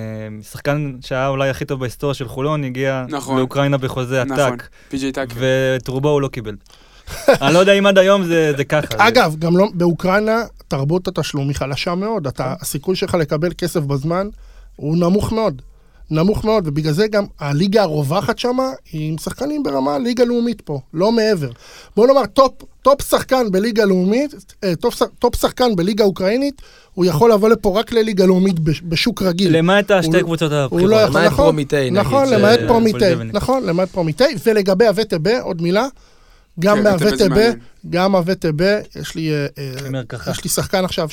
[0.50, 3.38] שחקן שהיה אולי הכי טוב בהיסטוריה של חולון, הגיע נכון.
[3.38, 4.40] לאוקראינה בחוזה נכון.
[4.40, 5.34] עתק, פי.ג'יי טאקר.
[5.38, 6.54] ואת רובו הוא לא קיבל.
[7.42, 9.08] אני לא יודע אם עד היום זה זה ככה.
[9.08, 10.36] אגב, גם לא, באוקראינה
[10.68, 12.26] תרבות התשלום היא חלשה מאוד.
[12.26, 14.28] אתה, הסיכוי שלך לקבל כסף בזמן
[14.76, 15.62] הוא נמוך מאוד.
[16.10, 18.56] נמוך מאוד, ובגלל זה גם הליגה הרווחת שם
[18.92, 21.50] היא עם שחקנים ברמה ליגה לאומית פה, לא מעבר.
[21.96, 22.52] בוא נאמר, top,
[22.82, 24.34] top שחקן בליגה לאומית,
[24.64, 26.62] אה, טופ, טופ שחקן בליגה אוקראינית,
[26.94, 29.56] הוא יכול לבוא לפה רק לליגה לאומית בש- בשוק רגיל.
[29.56, 30.90] למעט הוא השתי לא- קבוצות הוא הבכירות.
[30.90, 33.04] לא יכול, למעט נכון, פרומיטי, נגיד, נכון, למעט אה, פרומיטי.
[33.32, 35.86] נכון, למעט פרומיטי, ולגבי הווטב, עוד מילה,
[36.60, 37.28] גם כן, מהווטב.
[37.90, 38.52] גם הווטב,
[39.00, 39.46] יש לי, אה.
[40.30, 41.08] יש לי שחקן עכשיו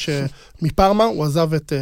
[0.61, 1.73] שמפרמה, הוא עזב את,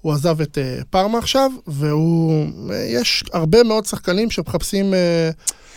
[0.00, 5.30] הוא עזב את אה, פרמה עכשיו, והוא, אה, יש הרבה מאוד שחקנים שמחפשים אה,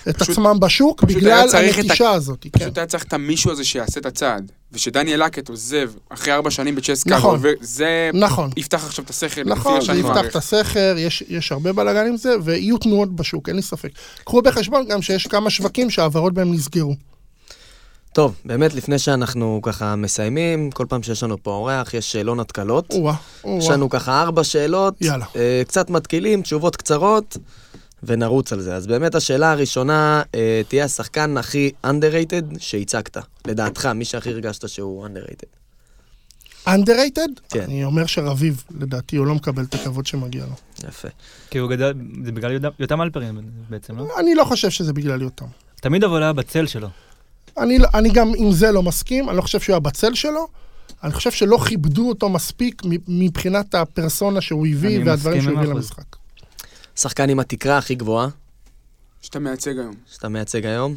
[0.10, 2.42] את פשוט- עצמם בשוק בגלל הנטישה הזאת.
[2.54, 2.60] כן.
[2.60, 4.52] פשוט היה צריך את המישהו הזה שיעשה את הצעד.
[4.74, 7.40] ושדניאל לקט עוזב אחרי ארבע שנים בצ'סקה, נכון.
[7.62, 8.50] זה נכון.
[8.58, 9.44] יפתח עכשיו את השכל.
[9.46, 10.26] נכון, זה יפתח.
[10.26, 13.90] את הסכר, יש, יש הרבה בלאגן עם זה, ויהיו תנועות בשוק, אין לי ספק.
[14.24, 16.96] קחו בחשבון גם שיש כמה שווקים שההעברות בהם נסגרו.
[18.14, 22.86] טוב, באמת, לפני שאנחנו ככה מסיימים, כל פעם שיש לנו פה אורח, יש שאלון התקלות.
[22.92, 23.74] או-אה, יש או-אה.
[23.76, 25.26] לנו ככה ארבע שאלות, יאללה.
[25.36, 27.38] אה, קצת מתקילים, תשובות קצרות,
[28.04, 28.76] ונרוץ על זה.
[28.76, 33.18] אז באמת השאלה הראשונה, אה, תהיה השחקן הכי underrated שהצגת.
[33.48, 35.58] לדעתך, מי שהכי הרגשת שהוא underrated.
[36.68, 37.40] underrated?
[37.50, 37.64] כן.
[37.64, 40.88] אני אומר שרביב, לדעתי, הוא לא מקבל את הכבוד שמגיע לו.
[40.90, 41.08] יפה.
[41.50, 41.94] כי הוא גדל,
[42.26, 43.40] זה בגלל יותם- יותם אלפרין
[43.70, 44.08] בעצם, לא?
[44.20, 45.46] אני לא חושב שזה בגלל יותם.
[45.82, 46.88] תמיד אבל היה בצל שלו.
[47.58, 50.48] אני, אני גם עם זה לא מסכים, אני לא חושב שהוא היה בצל שלו.
[51.04, 55.70] אני חושב שלא כיבדו אותו מספיק מבחינת הפרסונה שהוא הביא אני והדברים שהוא הביא.
[55.70, 56.16] למשחק.
[56.96, 58.28] שחקן עם התקרה הכי גבוהה
[59.22, 59.94] שאתה מייצג היום.
[60.12, 60.96] שאתה מייצג היום.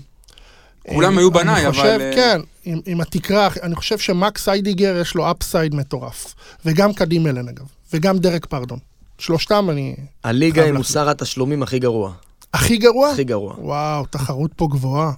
[0.89, 1.77] כולם אה, היו בניי, אני אבל...
[1.77, 6.35] חושב, אה, כן, עם, עם התקרה, אני חושב שמקס איידיגר יש לו אפסייד מטורף.
[6.65, 8.79] וגם קדים אלן אגב, וגם דרק פרדון.
[9.19, 9.97] שלושתם אני...
[10.25, 10.77] הליגה עם.
[10.77, 12.13] מוסר התשלומים הכי גרוע.
[12.55, 13.11] הכי גרוע?
[13.11, 13.55] הכי גרוע.
[13.59, 15.13] וואו, תחרות פה גבוהה.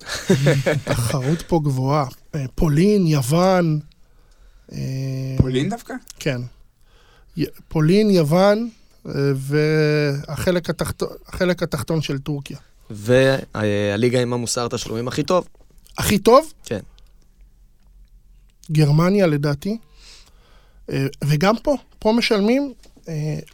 [0.84, 2.06] תחרות פה גבוהה.
[2.34, 3.80] אה, פולין, יוון.
[4.72, 4.78] אה,
[5.38, 5.94] פולין דווקא?
[6.18, 6.40] כן.
[7.68, 8.68] פולין, יוון,
[9.08, 12.58] אה, והחלק התחתון, החלק התחתון של טורקיה.
[12.90, 15.48] והליגה עם המוסר התשלומים הכי טוב.
[15.98, 16.52] הכי טוב?
[16.64, 16.80] כן.
[18.72, 19.78] גרמניה לדעתי.
[21.24, 22.72] וגם פה, פה משלמים,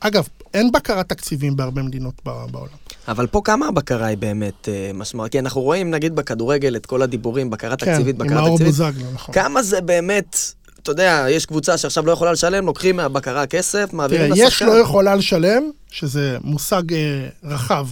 [0.00, 2.81] אגב, אין בקרת תקציבים בהרבה מדינות ב- בעולם.
[3.08, 5.32] אבל פה כמה הבקרה היא באמת אה, משמעותית?
[5.32, 8.74] כי אנחנו רואים, נגיד, בכדורגל את כל הדיבורים, בקרה תקציבית, כן, עם בקרה מאור תקציבית.
[8.74, 9.34] בוזגלו, נכון.
[9.34, 10.36] כמה זה באמת,
[10.82, 14.66] אתה יודע, יש קבוצה שעכשיו לא יכולה לשלם, לוקחים מהבקרה כסף, תראה, מעבירים יש לשחקן.
[14.66, 17.86] לא יכולה לשלם, שזה מושג אה, רחב.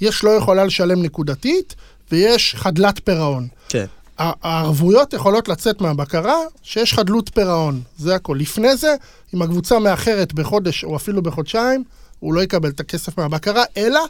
[0.00, 1.74] יש לא יכולה לשלם נקודתית,
[2.12, 3.48] ויש חדלת פירעון.
[3.68, 3.86] כן.
[4.18, 8.36] הערבויות יכולות לצאת מהבקרה שיש חדלות פירעון, זה הכל.
[8.40, 8.94] לפני זה,
[9.34, 11.84] אם הקבוצה מאחרת בחודש או אפילו בחודשיים,
[12.20, 14.00] הוא לא יקבל את הכסף מהבקרה, אלא,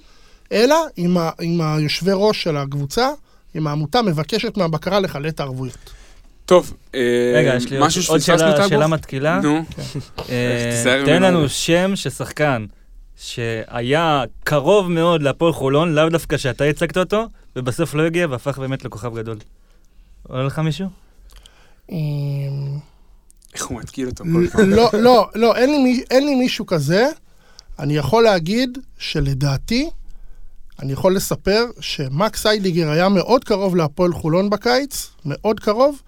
[0.52, 3.08] אלא אם, ה, אם היושבי ראש של הקבוצה,
[3.56, 5.90] אם העמותה מבקשת מהבקרה לחלט הערבויות.
[6.46, 7.00] טוב, אה,
[7.36, 7.78] רגע, יש לי
[8.08, 8.68] עוד- שאלה-?
[8.68, 9.40] שאלה מתקילה.
[9.40, 9.58] נו,
[10.28, 11.22] אה, תן.
[11.22, 12.66] לנו שם של שחקן
[13.16, 17.26] שהיה קרוב מאוד להפועל חולון, לאו דווקא שאתה הצגת אותו,
[17.56, 19.36] ובסוף לא הגיע והפך באמת לכוכב גדול.
[20.28, 20.86] עולה לך מישהו?
[21.90, 21.96] אמ,
[23.54, 24.70] איך הוא מתקיל אותו כל פעם.
[24.70, 25.56] לא, לא, לא,
[26.10, 27.06] אין לי מישהו כזה.
[27.78, 29.90] אני יכול להגיד שלדעתי,
[30.80, 36.02] אני יכול לספר שמקס איידיגר היה מאוד קרוב להפועל חולון בקיץ, מאוד קרוב,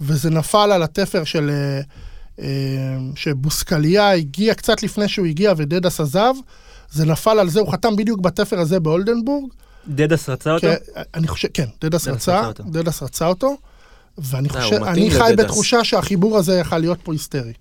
[0.00, 1.50] וזה נפל על התפר של...
[1.50, 1.80] אה,
[2.40, 6.34] אה, שבוסקליה הגיע קצת לפני שהוא הגיע ודדס עזב,
[6.90, 9.50] זה נפל על זה, הוא חתם בדיוק בתפר הזה באולדנבורג.
[9.88, 10.66] דדס רצה אותו?
[10.66, 12.62] כן, אני חושב, כן, דדס דדס רצה, רצה אותו.
[12.62, 13.56] דדס רצה אותו,
[14.18, 15.44] ואני אה, חושב, אני חי לדדס.
[15.44, 17.52] בתחושה שהחיבור הזה יכל להיות פה היסטרי.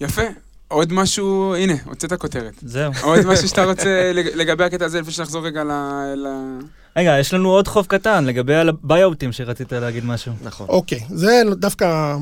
[0.00, 0.22] יפה.
[0.68, 2.52] עוד משהו, הנה, הוצאת כותרת.
[2.62, 2.92] זהו.
[3.02, 5.72] עוד משהו שאתה רוצה לג- לגבי הקטע הזה, לפני שנחזור רגע ל-
[6.16, 6.26] ל...
[6.96, 10.32] רגע, יש לנו עוד חוב קטן לגבי הביי-אוטים שרצית להגיד משהו.
[10.44, 10.66] נכון.
[10.68, 12.16] אוקיי, זה דווקא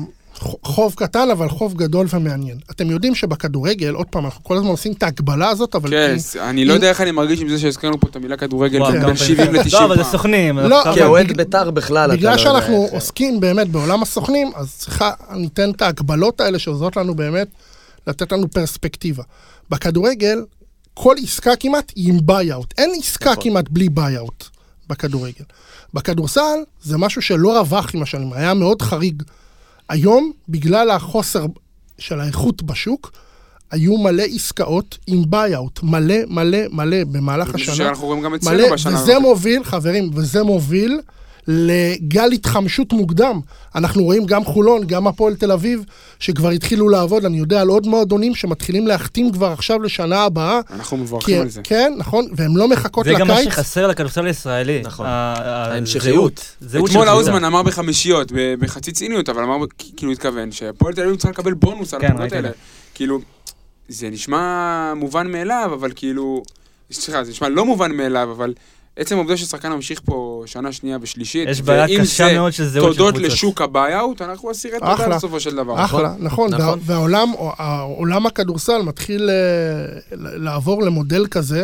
[0.63, 2.57] חוב קטן, אבל חוב גדול ומעניין.
[2.71, 5.89] אתם יודעים שבכדורגל, עוד פעם, אנחנו כל הזמן עושים את ההגבלה הזאת, אבל...
[5.89, 9.01] כן, אני לא יודע איך אני מרגיש עם זה שהזכרנו פה את המילה כדורגל בין
[9.01, 9.61] כמה 70 פעמים.
[9.61, 10.59] ל-90 לא, אבל זה סוכנים.
[10.59, 15.11] לא, כאוהד בג- בית"ר בכלל, לא בגלל יודע שאנחנו עוסקים באמת בעולם הסוכנים, אז צריכה,
[15.35, 17.47] ניתן את ההגבלות האלה שעוזרות לנו באמת
[18.07, 19.23] לתת לנו פרספקטיבה.
[19.69, 20.45] בכדורגל,
[20.93, 22.73] כל עסקה כמעט היא עם buyout.
[22.77, 23.43] אין עסקה נכון.
[23.43, 24.43] כמעט בלי buyout
[24.89, 25.43] בכדורגל.
[25.93, 29.23] בכדורסל זה משהו שלא רווח עם השנים, היה מאוד חריג.
[29.89, 31.45] היום, בגלל החוסר
[31.99, 33.11] של האיכות בשוק,
[33.71, 37.75] היו מלא עסקאות עם buyout, מלא מלא מלא במהלך השנה.
[37.75, 39.01] שאנחנו רואים גם אצלנו בשנה.
[39.01, 39.19] וזה.
[39.19, 41.01] מוביל, חברים, וזה מוביל
[41.47, 43.39] לגל התחמשות מוקדם.
[43.75, 45.85] אנחנו רואים גם חולון, גם הפועל תל אביב,
[46.19, 50.59] שכבר התחילו לעבוד, אני יודע על עוד מועדונים שמתחילים להחתים כבר עכשיו לשנה הבאה.
[50.73, 51.61] אנחנו כי, מברכים על זה.
[51.63, 53.53] כן, נכון, והן לא מחכות זה גם מה לקיץ.
[53.53, 54.81] שחסר לכדורסל הישראלי.
[54.85, 55.05] נכון.
[55.09, 56.55] ההמשכיות.
[56.85, 57.07] אתמול.
[57.07, 59.65] האוזמן אמר בחמישיות, בחצי ציניות, אבל אמר,
[59.97, 62.49] כאילו התכוון, שהפועל תל אביב צריכה לקבל בונוס על כן, הפעולות האלה.
[62.93, 63.19] כאילו,
[63.89, 66.43] זה נשמע מובן מאליו, אבל כאילו,
[66.91, 68.53] סליחה, זה נשמע לא מובן מאליו, אבל
[68.97, 72.65] עצם העובדה ששחקן ממשיך פה שנה שנייה ושלישית, יש בעיה ואם קשה זה מאוד של
[72.65, 73.31] זהות של תודות קבוצות.
[73.33, 75.17] לשוק ה buyout, אנחנו אסירי תודה אחלה.
[75.17, 75.85] בסופו של דבר.
[75.85, 76.79] אחלה, נכון, וה- נכון.
[76.81, 79.35] והעולם, העולם הכדורסל מתחיל אה,
[80.17, 81.63] לעבור למודל כזה,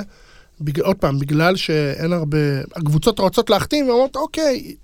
[0.62, 2.38] בג- עוד פעם, בגלל שאין הרבה,
[2.76, 4.76] הקבוצות רוצות להחתים ואומרות, אוקיי,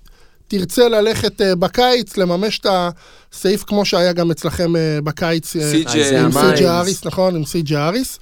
[0.47, 2.66] תרצה ללכת אה, בקיץ, לממש את
[3.34, 5.56] הסעיף כמו שהיה גם אצלכם אה, בקיץ.
[5.56, 5.62] עם.
[5.62, 8.20] סי.ג'י אריס, נכון, עם סי.ג'י אריס.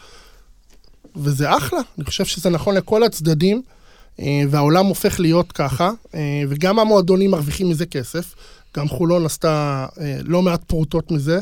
[1.15, 3.61] וזה אחלה, אני חושב שזה נכון לכל הצדדים,
[4.49, 8.35] והעולם הופך להיות ככה, אה, וגם המועדונים מרוויחים מזה כסף.
[8.77, 11.39] גם חולון עשתה אה, לא מעט פרוטות מזה,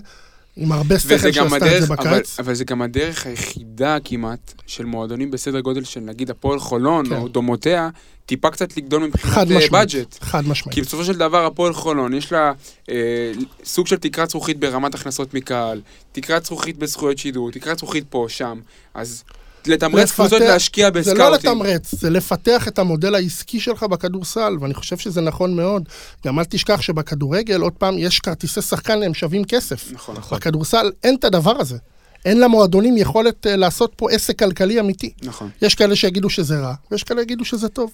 [0.58, 2.40] עם הרבה שכל שעשתה את זה אבל, בקיץ.
[2.40, 7.16] אבל זה גם הדרך היחידה כמעט של מועדונים בסדר גודל של נגיד הפועל חולון כן.
[7.16, 7.90] או דומותיה,
[8.26, 9.70] טיפה קצת לגדול מבחינת אה.
[9.72, 10.16] בדג'ט.
[10.22, 10.76] חד משמעית.
[10.76, 12.52] כי בסופו של דבר הפועל חולון, יש לה
[12.90, 13.32] אה,
[13.64, 18.60] סוג של תקרת זכוכית ברמת הכנסות מקהל, תקרת זכוכית בזכויות שידור, תקרת זכוכית פה, שם.
[18.94, 19.24] אז
[19.68, 21.22] לתמרץ לפתח- קבוצות להשקיע זה בסקאוטים.
[21.22, 25.84] לא לתמרץ, זה לפתח את המודל העסקי שלך בכדורסל, ואני חושב שזה נכון מאוד.
[26.26, 29.91] גם אל תשכח שבכדורגל, עוד פעם, יש כרטיסי שחקן, הם שווים כסף.
[29.91, 30.16] נכון.
[30.32, 31.78] בכדורסל אין את הדבר הזה.
[32.26, 35.13] אין למועדונים יכולת אה, לעשות פה עסק כלכלי אמיתי.
[35.24, 35.49] נכון.
[35.61, 37.91] יש כאלה שיגידו שזה רע, ויש כאלה שיגידו שזה טוב.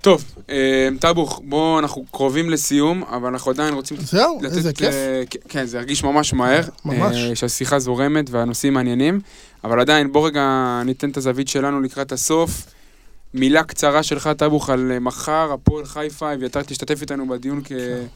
[0.00, 4.56] טוב, אה, טאבוך, בואו, אנחנו קרובים לסיום, אבל אנחנו עדיין רוצים זהו, לתת...
[4.56, 4.88] איזה כיף.
[4.94, 6.62] אה, כן, כן, זה הרגיש ממש מהר.
[6.84, 7.16] ממש.
[7.34, 9.20] שהשיחה זורמת והנושאים מעניינים,
[9.64, 10.42] אבל עדיין, בוא רגע
[10.84, 12.66] ניתן את הזווית שלנו לקראת הסוף.
[13.34, 17.72] מילה קצרה שלך, טאבוך, על אה, מחר, הפועל חיפה, אביתר תשתתף איתנו בדיון כ...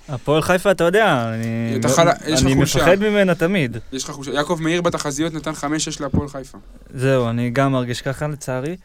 [0.08, 1.78] הפועל חיפה, אתה יודע, אני
[2.26, 2.54] יש לך אני.
[2.54, 3.76] מפחד ממנה תמיד.
[3.92, 4.30] יש לך חושה.
[4.32, 5.54] יעקב מאיר בתחזיות נתן 5-6
[6.00, 6.58] להפועל חיפה.
[6.94, 8.76] זהו, אני גם מרגיש ככה לצערי.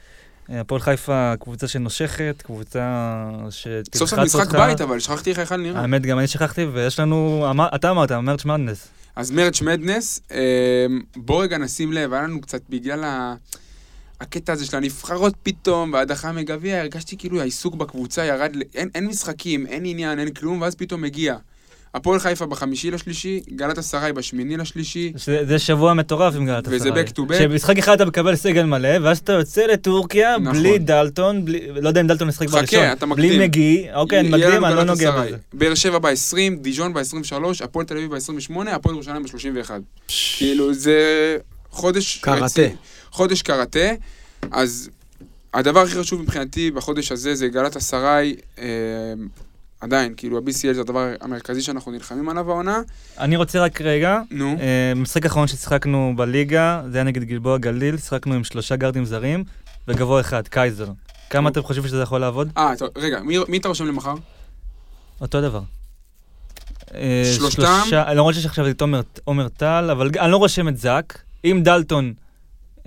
[0.49, 2.79] אה, הפועל חיפה קבוצה שנושכת, קבוצה
[3.49, 3.97] שתלחץ אותך.
[3.97, 5.81] סוף סוף משחק בית, אבל שכחתי איך היכל נראה.
[5.81, 7.45] האמת, גם אני שכחתי, ויש לנו,
[7.75, 8.87] אתה אמרת, מרץ' מדנס.
[9.15, 10.85] אז מרץ' מדנס, אה,
[11.15, 13.35] בוא רגע נשים לב, היה לנו קצת בגלל ה...
[14.19, 19.67] הקטע הזה של הנבחרות פתאום, וההדחה מגביע, הרגשתי כאילו העיסוק בקבוצה ירד, אין, אין משחקים,
[19.67, 21.37] אין עניין, אין כלום, ואז פתאום מגיע.
[21.95, 26.89] הפועל חיפה בחמישי לשלישי, גלת אסריי בשמיני לשלישי, זה זה שבוע מטורף עם גלת וזה
[26.89, 27.03] אסריי.
[27.05, 27.35] back to back.
[27.37, 30.59] שבמשחק אחד אתה מקבל סגל מלא, ואז אתה יוצא לטורקיה נכון.
[30.59, 32.91] בלי דלטון, בלי- לא יודע אם דלטון חכה, בראשון.
[32.91, 33.29] אתה מקדים.
[33.29, 35.11] בלי מגי, אוקיי, אני מקדים, אני לא נוגע.
[35.11, 35.37] בזה.
[35.53, 37.33] באר שבע ב-20, דיז'ון ב-23,
[37.63, 39.69] הפועל תל אביב ב-28, הפועל ירושלים ב-31.
[40.37, 40.97] כאילו, זה
[41.69, 42.17] חודש...
[42.17, 42.61] קראטה.
[43.11, 43.89] חודש קראטה.
[44.51, 44.89] אז
[45.53, 48.35] הדבר הכי חשוב מבחינתי בחודש הזה זה גלת אסריי.
[49.83, 52.79] עדיין, כאילו, ה-BCL זה הדבר המרכזי שאנחנו נלחמים עליו העונה.
[53.19, 57.97] אני רוצה רק רגע, נו, אה, במשחק האחרון ששיחקנו בליגה, זה היה נגד גלבוע גליל,
[57.97, 59.43] שיחקנו עם שלושה גארדים זרים,
[59.87, 60.87] וגבוה אחד, קייזר.
[61.29, 62.49] כמה אתם חושבים שזה יכול לעבוד?
[62.57, 64.13] אה, טוב, רגע, מי, מי אתה רושם למחר?
[65.21, 65.61] אותו דבר.
[66.95, 67.61] אה, שלושתם?
[67.81, 71.21] שלושה- למרות שיש עכשיו את עומר- עומר טל, אבל אני לא רושם את זאק.
[71.45, 72.13] אם דלטון,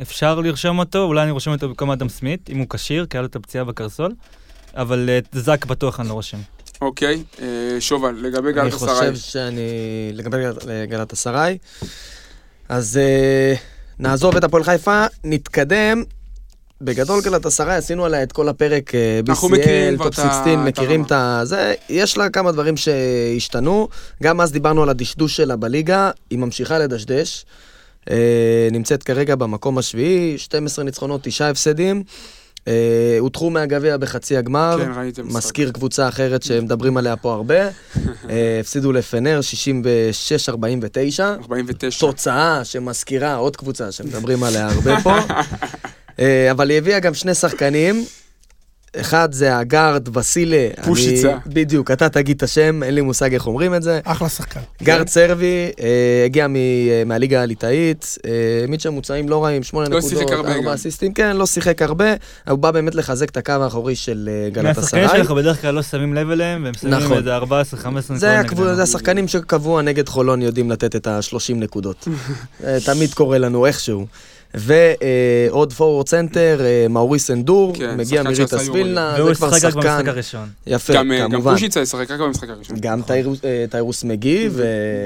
[0.03, 3.23] אפשר לרשום אותו, אולי אני רושם אותו במקום אדם סמית, אם הוא כשיר, כי היה
[3.23, 4.13] לו את הפציעה בקרסול.
[4.75, 6.39] אבל אה, את זאק בטוח אני לא רושם.
[6.81, 7.47] אוקיי, אה,
[7.81, 9.11] שובל, לגבי אני גלת אסריי.
[9.13, 9.61] חושב שאני...
[10.15, 11.59] לגבי גל- גלת אסריי,
[12.69, 13.55] אז אה,
[13.99, 16.05] נעזוב את הפועל חיפה, נתקדם.
[16.81, 19.35] בגדול גלאטסראיי, עשינו עליה את כל הפרק אה, BCL,
[19.99, 21.03] top את ה- 16, את מכירים.
[21.03, 21.41] את ה...
[21.45, 23.89] זה, יש לה כמה דברים שהשתנו.
[24.23, 27.45] גם אז דיברנו על הדשדוש שלה בליגה, היא ממשיכה לדשדש.
[28.11, 28.17] אה,
[28.73, 32.03] נמצאת כרגע במקום השביעי, 12 ניצחונות, 9 הפסדים.
[32.69, 34.77] אה, הודחו מהגביע בחצי הגמר.
[34.81, 35.37] כן, ראיתי את המשחק.
[35.37, 37.55] מזכיר קבוצה אחרת שמדברים עליה פה הרבה.
[38.31, 39.41] אה, הפסידו לפנר
[41.19, 41.23] 66-49.
[41.23, 42.07] 49.
[42.07, 45.15] תוצאה שמזכירה עוד קבוצה שמדברים עליה הרבה פה.
[46.21, 48.05] אה, אבל היא הביאה גם שני שחקנים.
[49.01, 50.69] אחד זה הגארד וסילה.
[50.85, 51.31] פושיצה.
[51.31, 54.01] אני- בדיוק, אתה תגיד את השם, אין לי מושג איך אומרים את זה.
[54.05, 54.61] אחלה שחקן.
[54.83, 55.45] גארד סרבי,
[55.81, 55.87] אה,
[56.25, 58.31] הגיע מ- אה, מהליגה הליטאית, אה,
[58.79, 60.57] שם מוצאים לא רעים, שמונה לא נקודות, שיחק הרבה גם.
[60.57, 62.15] ארבע אסיסטים, כן, לא שיחק הרבה,
[62.49, 65.19] הוא בא באמת לחזק את הקו האחורי של אה, גלת מהשחקנים אסריי.
[65.19, 67.17] שאנחנו בדרך כלל לא שמים לב אליהם, והם שמים נכון.
[67.19, 68.41] איזה 14-15 נקודות זה, נגדנו.
[68.47, 72.09] הקבוצה- זה השחקנים שקבוע נגד חולון יודעים לתת את ה-30 נקודות.
[72.65, 74.07] אה, תמיד קורה לנו איכשהו.
[74.57, 78.57] ועוד פורוורד צנטר, אה, מאוריס אנדור, כן, מגיע שחקן מריטה
[79.17, 80.49] והוא זה כבר ישחק רק שחקן, במשחק הראשון.
[80.67, 81.53] יפה, גם, אה, גם כמובן.
[81.53, 82.77] פושיצה ישחק רק במשחק הראשון.
[82.81, 84.65] גם טיירוס- אה, טיירוס מגי ו...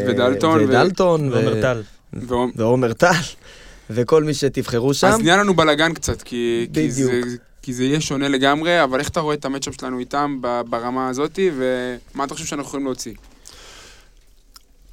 [0.09, 1.83] ודלטון, ו- ודלטון, ו- ועומר טל.
[2.13, 3.11] ועומר- ועומר טל,
[3.91, 5.07] וכל מי שתבחרו שם.
[5.07, 7.27] אז נהיה לנו בלאגן קצת, כי, כי, זה, בדיוק.
[7.63, 10.39] כי זה יהיה שונה לגמרי, אבל איך אתה רואה את המצ'אפ שלנו איתם
[10.71, 13.13] ברמה הזאתי, ומה אתה חושב שאנחנו יכולים להוציא?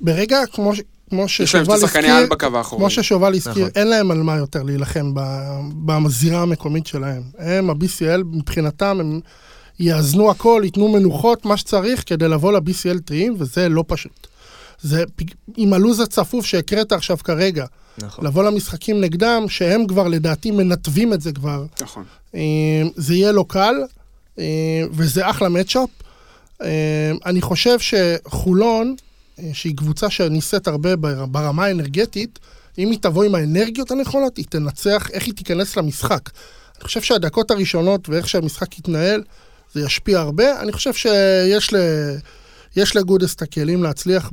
[0.02, 0.72] ברגע, כמו
[1.10, 2.02] כמו ששובל הזכיר.
[2.78, 3.70] כמו ששובל הזכיר, נכון.
[3.76, 7.22] אין להם על מה יותר להילחם ב- בזירה המקומית שלהם.
[7.38, 9.20] הם, ה-BCL, מבחינתם, הם
[9.80, 14.28] יאזנו הכל, ייתנו מנוחות, מה שצריך, כדי לבוא ל-BCL טריים, וזה לא פשוט.
[14.82, 15.04] זה
[15.58, 17.66] עם הלו"ז הצפוף שהקראת עכשיו כרגע,
[17.98, 18.26] נכון.
[18.26, 22.04] לבוא למשחקים נגדם, שהם כבר לדעתי מנתבים את זה כבר, נכון.
[22.36, 22.42] אה,
[22.96, 23.76] זה יהיה לא קל,
[24.40, 24.44] אה,
[24.92, 25.90] וזה אחלה מצ'אפ.
[26.62, 28.96] אה, אני חושב שחולון,
[29.54, 32.40] שהיא קבוצה שניסית הרבה בר- ברמה האנרגטית,
[32.78, 36.30] אם היא תבוא עם האנרגיות הנכונות, היא תנצח, איך היא תיכנס למשחק.
[36.78, 39.24] אני חושב שהדקות הראשונות ואיך שהמשחק יתנהל,
[39.74, 40.60] זה ישפיע הרבה.
[40.62, 41.78] אני חושב שיש ל...
[42.78, 44.32] יש לגודס את הכלים להצליח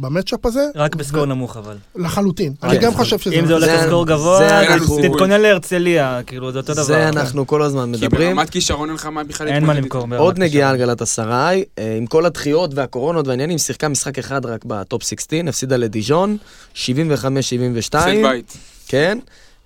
[0.00, 1.76] במצ'אפ הזה, רק בסקור נמוך אבל.
[1.96, 2.54] לחלוטין.
[2.60, 2.68] כן.
[2.68, 3.34] אני גם חושב שזה...
[3.34, 4.66] אם זה הולך לסקור זה גבוה,
[5.02, 6.82] תתכונן להרצליה, כאילו זה אותו דבר.
[6.82, 8.36] זה אנחנו כל הזמן כי מדברים.
[8.36, 10.06] ברמת כישרון אין לך מה בכלל אין מה למכור.
[10.16, 10.88] עוד נגיעה על כישרון.
[10.88, 11.64] גלאטסראיי,
[11.98, 16.36] עם כל הדחיות והקורונות והעניינים, שיחקה משחק אחד רק ב top 16, הפסידה לדיז'ון,
[16.74, 16.78] 75-72.
[16.78, 18.56] הפסד בית.
[18.88, 19.18] כן.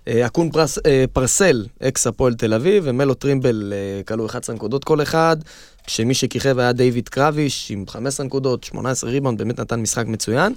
[0.09, 4.85] אה, אקון פרס, אה, פרסל, אקס הפועל תל אביב, ומלו טרימבל אה, קלעו 11 נקודות
[4.85, 5.37] כל אחד,
[5.89, 10.55] כשמי שכיכב היה דיוויד קרביש עם 15 נקודות, 18 ריבאונד, באמת נתן משחק מצוין.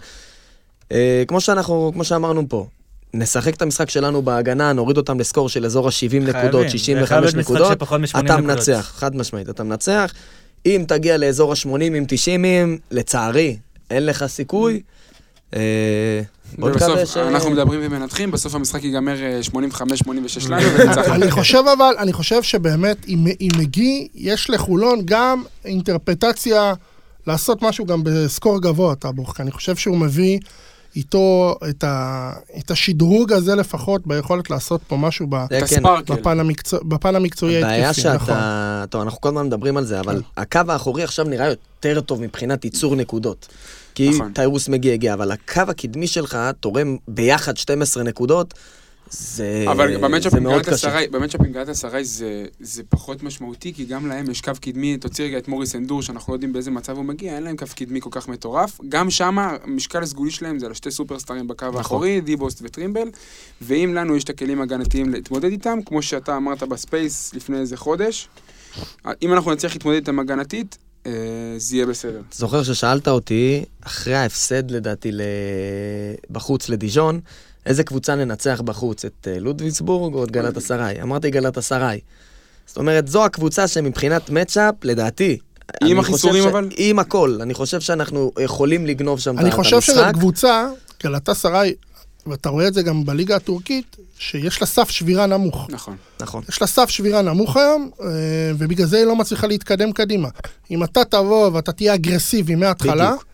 [0.91, 2.68] אה, כמו שאנחנו, כמו שאמרנו פה,
[3.14, 6.28] נשחק את המשחק שלנו בהגנה, נוריד אותם לסקור של אזור ה-70 חייבים.
[6.28, 8.38] נקודות, זה 65 חייב להיות משחק נקודות, שפחות מ-80 אתה.
[8.38, 10.14] מנצח, חד משמעית, אתה מנצח.
[10.66, 13.58] אם תגיע לאזור ה-80 עם 90, לצערי,
[13.90, 14.74] אין לך סיכוי.
[14.74, 14.80] אה,
[17.06, 17.18] ש...
[17.18, 21.14] אנחנו מדברים ומנתחים, בסוף המשחק ייגמר אה, 85-86 לנו וניצחנו.
[21.14, 26.73] אני חושב אבל, אני חושב שבאמת עם, עם מגי, יש לחולון גם אינטרפטציה
[27.28, 30.40] לעשות משהו גם בסקור גבוה, טאבוך, כי אני חושב שהוא מביא
[30.95, 35.36] איתו את, ה, את השדרוג הזה לפחות ביכולת לעשות פה משהו ב,
[35.68, 35.84] כן.
[36.07, 38.28] בפן, המקצוע, בפן המקצועי הבעיה ההתקפי, נכון.
[38.28, 38.86] שאתה...
[38.90, 42.65] טוב, אנחנו כל הזמן מדברים על זה, אבל הקו האחורי עכשיו נראה יותר טוב מבחינת
[42.65, 43.48] ייצור נקודות.
[43.95, 44.34] כי נכון.
[44.34, 48.53] טיירוס מגיע אבל הקו הקדמי שלך תורם ביחד 12 נקודות,
[49.11, 50.76] זה, אבל זה מאוד קשה.
[50.76, 54.97] אסריי, במצ'אפ עם גלת אסריי זה, זה פחות משמעותי, כי גם להם יש קו קדמי,
[54.97, 57.65] תוציא רגע את מוריס אנדור, שאנחנו לא יודעים באיזה מצב הוא מגיע, אין להם קו
[57.76, 58.80] קדמי כל כך מטורף.
[58.89, 61.77] גם שם, המשקל הסגולי שלהם זה על שתי סופרסטארים בקו נכון.
[61.77, 63.09] האחורי, דיבוסט וטרימבל,
[63.61, 67.77] ואם לנו יש את הכלים הגנתיים להתמודד איתם, כמו שאתה אמרת ב space לפני איזה
[67.77, 68.27] חודש,
[69.22, 70.77] אם אנחנו נצליח להתמודד איתם הגנתית,
[71.57, 72.22] זה יהיה בסדר.
[72.32, 75.11] זוכר ששאלת אותי, אחרי ההפסד לדעתי.
[76.30, 77.19] בחוץ לדיז'ון,
[77.65, 81.02] איזה קבוצה ננצח בחוץ, את אה, לודוויגסבורג או את גלאטסראיי?
[81.02, 81.99] אמרתי גלאטסראיי.
[82.68, 85.38] זאת אומרת, זו הקבוצה שמבחינת matchup, לדעתי...
[85.84, 86.69] עם אני החיסורים, ש- אבל?
[86.78, 87.38] עם הכל.
[87.41, 90.14] אני חושב שאנחנו יכולים לגנוב שם את אני את חושב שזו המשחק.
[90.14, 90.68] קבוצה,
[91.03, 91.73] גלתה סראי,
[92.28, 95.68] ואתה רואה את זה גם בליגה הטורקית, שיש לה סף שבירה נמוך.
[95.69, 95.95] נכון.
[96.19, 96.43] נכון.
[96.49, 98.07] יש לה סף שבירה נמוך היום, אה,
[98.57, 100.30] ובגלל זה היא לא מצליחה להתקדם קדימה.
[100.72, 103.26] אם אתה תבוא ואתה תהיה אגרסיבי מההתחלה, בדיוק.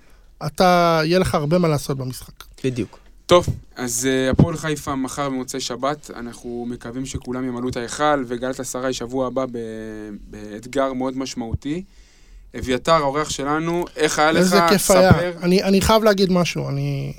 [0.46, 2.44] אתה, יהיה לך הרבה מה לעשות במשחק.
[2.64, 3.00] בדיוק.
[3.26, 8.60] טוב, אז uh, הפועל חיפה מחר במוצאי שבת, אנחנו מקווים שכולם ימלאו את ההיכל, וגלת
[8.60, 11.84] אסריי שבוע הבא ב- באתגר מאוד משמעותי.
[12.60, 14.38] אביתר, האורח שלנו, איך היה לך?
[14.38, 15.18] איזה כיף ספר.
[15.18, 15.32] היה.
[15.42, 17.14] אני, אני חייב להגיד משהו, אני...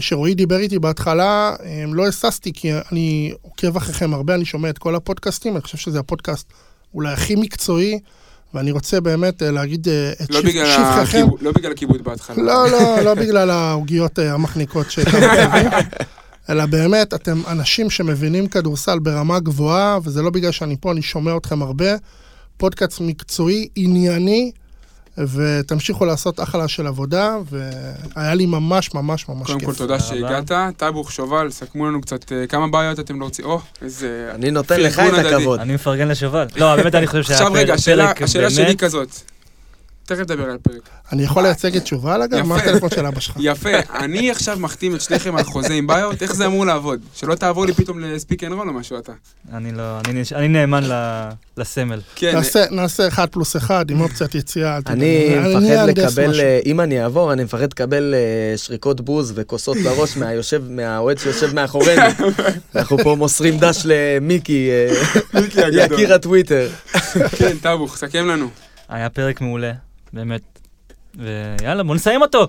[0.00, 4.78] שרועי דיבר איתי בהתחלה, אה, לא היססתי, כי אני עוקב אחריכם הרבה, אני שומע את
[4.78, 6.46] כל הפודקאסטים, אני חושב שזה הפודקאסט
[6.94, 7.98] אולי הכי מקצועי,
[8.54, 11.18] ואני רוצה באמת אה, להגיד אה, את לא שבח- בגלל, שבחכם.
[11.18, 12.42] הכיבוד, לא בגלל הכיבוד בהתחלה.
[12.42, 15.70] לא, לא, לא בגלל העוגיות אה, המחניקות חייבים,
[16.50, 21.36] אלא באמת, אתם אנשים שמבינים כדורסל ברמה גבוהה, וזה לא בגלל שאני פה, אני שומע
[21.36, 21.90] אתכם הרבה.
[22.56, 24.52] פודקאסט מקצועי, ענייני,
[25.18, 29.68] ותמשיכו לעשות אחלה של עבודה, והיה לי ממש ממש ממש קודם כיף.
[29.68, 30.00] כל, תודה.
[30.00, 30.50] שהגעת.
[30.76, 33.44] טאבוך, שובל, סכמו לנו קצת אה, כמה בעיות אתם לא רוצים.
[33.44, 34.30] או, איזה...
[34.34, 35.26] אני נותן לך את.
[35.26, 35.60] הכבוד.
[35.60, 36.46] אני מפרגן לשובל.
[36.56, 39.31] לא, באמת אני חושב שהיה עכשיו רגע, פרק באמת- השאלה שלי כזאת.
[40.06, 40.88] תכף נדבר על הפרק.
[41.12, 42.42] אני יכול לייצג את שובל אגב?
[42.42, 42.70] מה יפה.
[42.70, 43.36] הטלפון של אבא שלך?
[43.40, 43.68] יפה,
[43.98, 47.00] אני עכשיו מחתים את שניכם על חוזה עם ביוט, איך זה אמור לעבוד?
[47.14, 49.12] שלא תעבור לי פתאום ל Speak and Roll או משהו אתה.
[49.52, 49.98] אני לא,
[50.34, 52.00] אני נאמן ל- לסמל.
[52.14, 54.78] כן, נעשה- אחד פלוס אחד עם אופציית יציאה.
[54.86, 56.40] אני מפחד לקבל.
[56.40, 61.54] אה, אם אני אעבור, אני מפחד לקבל אה, שריקות בוז וכוסות לראש מהיושב, מהאוהד שיושב
[61.54, 62.02] מאחורינו.
[62.76, 65.40] אנחנו פה מוסרים דש למיקי, אה.
[65.72, 66.68] יקיר הטוויטר.
[67.38, 68.48] כן, טאבוך, סכם לנו.
[68.88, 69.72] היה פרק מעולה,
[70.12, 70.42] באמת.
[71.18, 72.48] ויאללה, בוא נסיים אותו.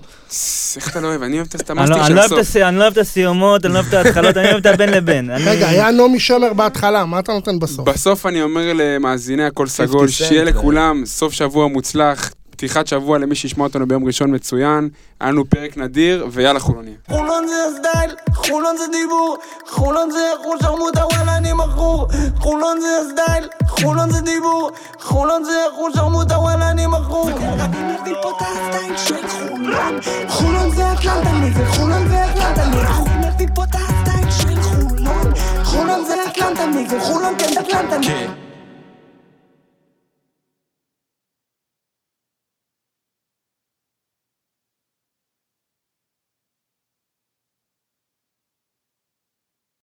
[0.76, 1.22] איך אתה לא אוהב?
[1.22, 1.56] אני אוהב את
[1.90, 2.40] לא- של אני לא את הסוף.
[2.70, 5.30] אני לא אוהב את הסיומות, אני לא אוהב את ההתחלות, אני אוהב את הבין לבין.
[5.30, 7.90] אני- רגע, היה נעמי שמר בהתחלה, מה אתה נותן בסוף?
[7.90, 10.46] בסוף אני אומר למאזיני הכל 50 סגול, שיהיה אה.
[10.46, 12.32] לכולם סוף שבוע מוצלח,
[12.64, 16.94] פתיחת שבוע למי שישמע אותנו ביום ראשון מצוין, היה לנו פרק נדיר, ויאללה חולונים.
[17.08, 19.38] חולון זה הסטייל, חולון זה דיבור,
[19.68, 22.08] חולון זה חול שרמוטה וואלה אני מכור.
[22.40, 27.30] חולון זה הסטייל, חולון זה דיבור, חולון זה חול שרמוטה וואלה אני מכור.
[27.30, 30.00] אני מביא פה את הסטייל של חולון.
[30.28, 35.34] חולון זה אטלנטה נגד חולון זה אטלנטה נגד אני מביא פה את הסטייל של חולון.
[35.64, 38.43] חולון זה אטלנטה נגד חולון כן אטלנטה נגד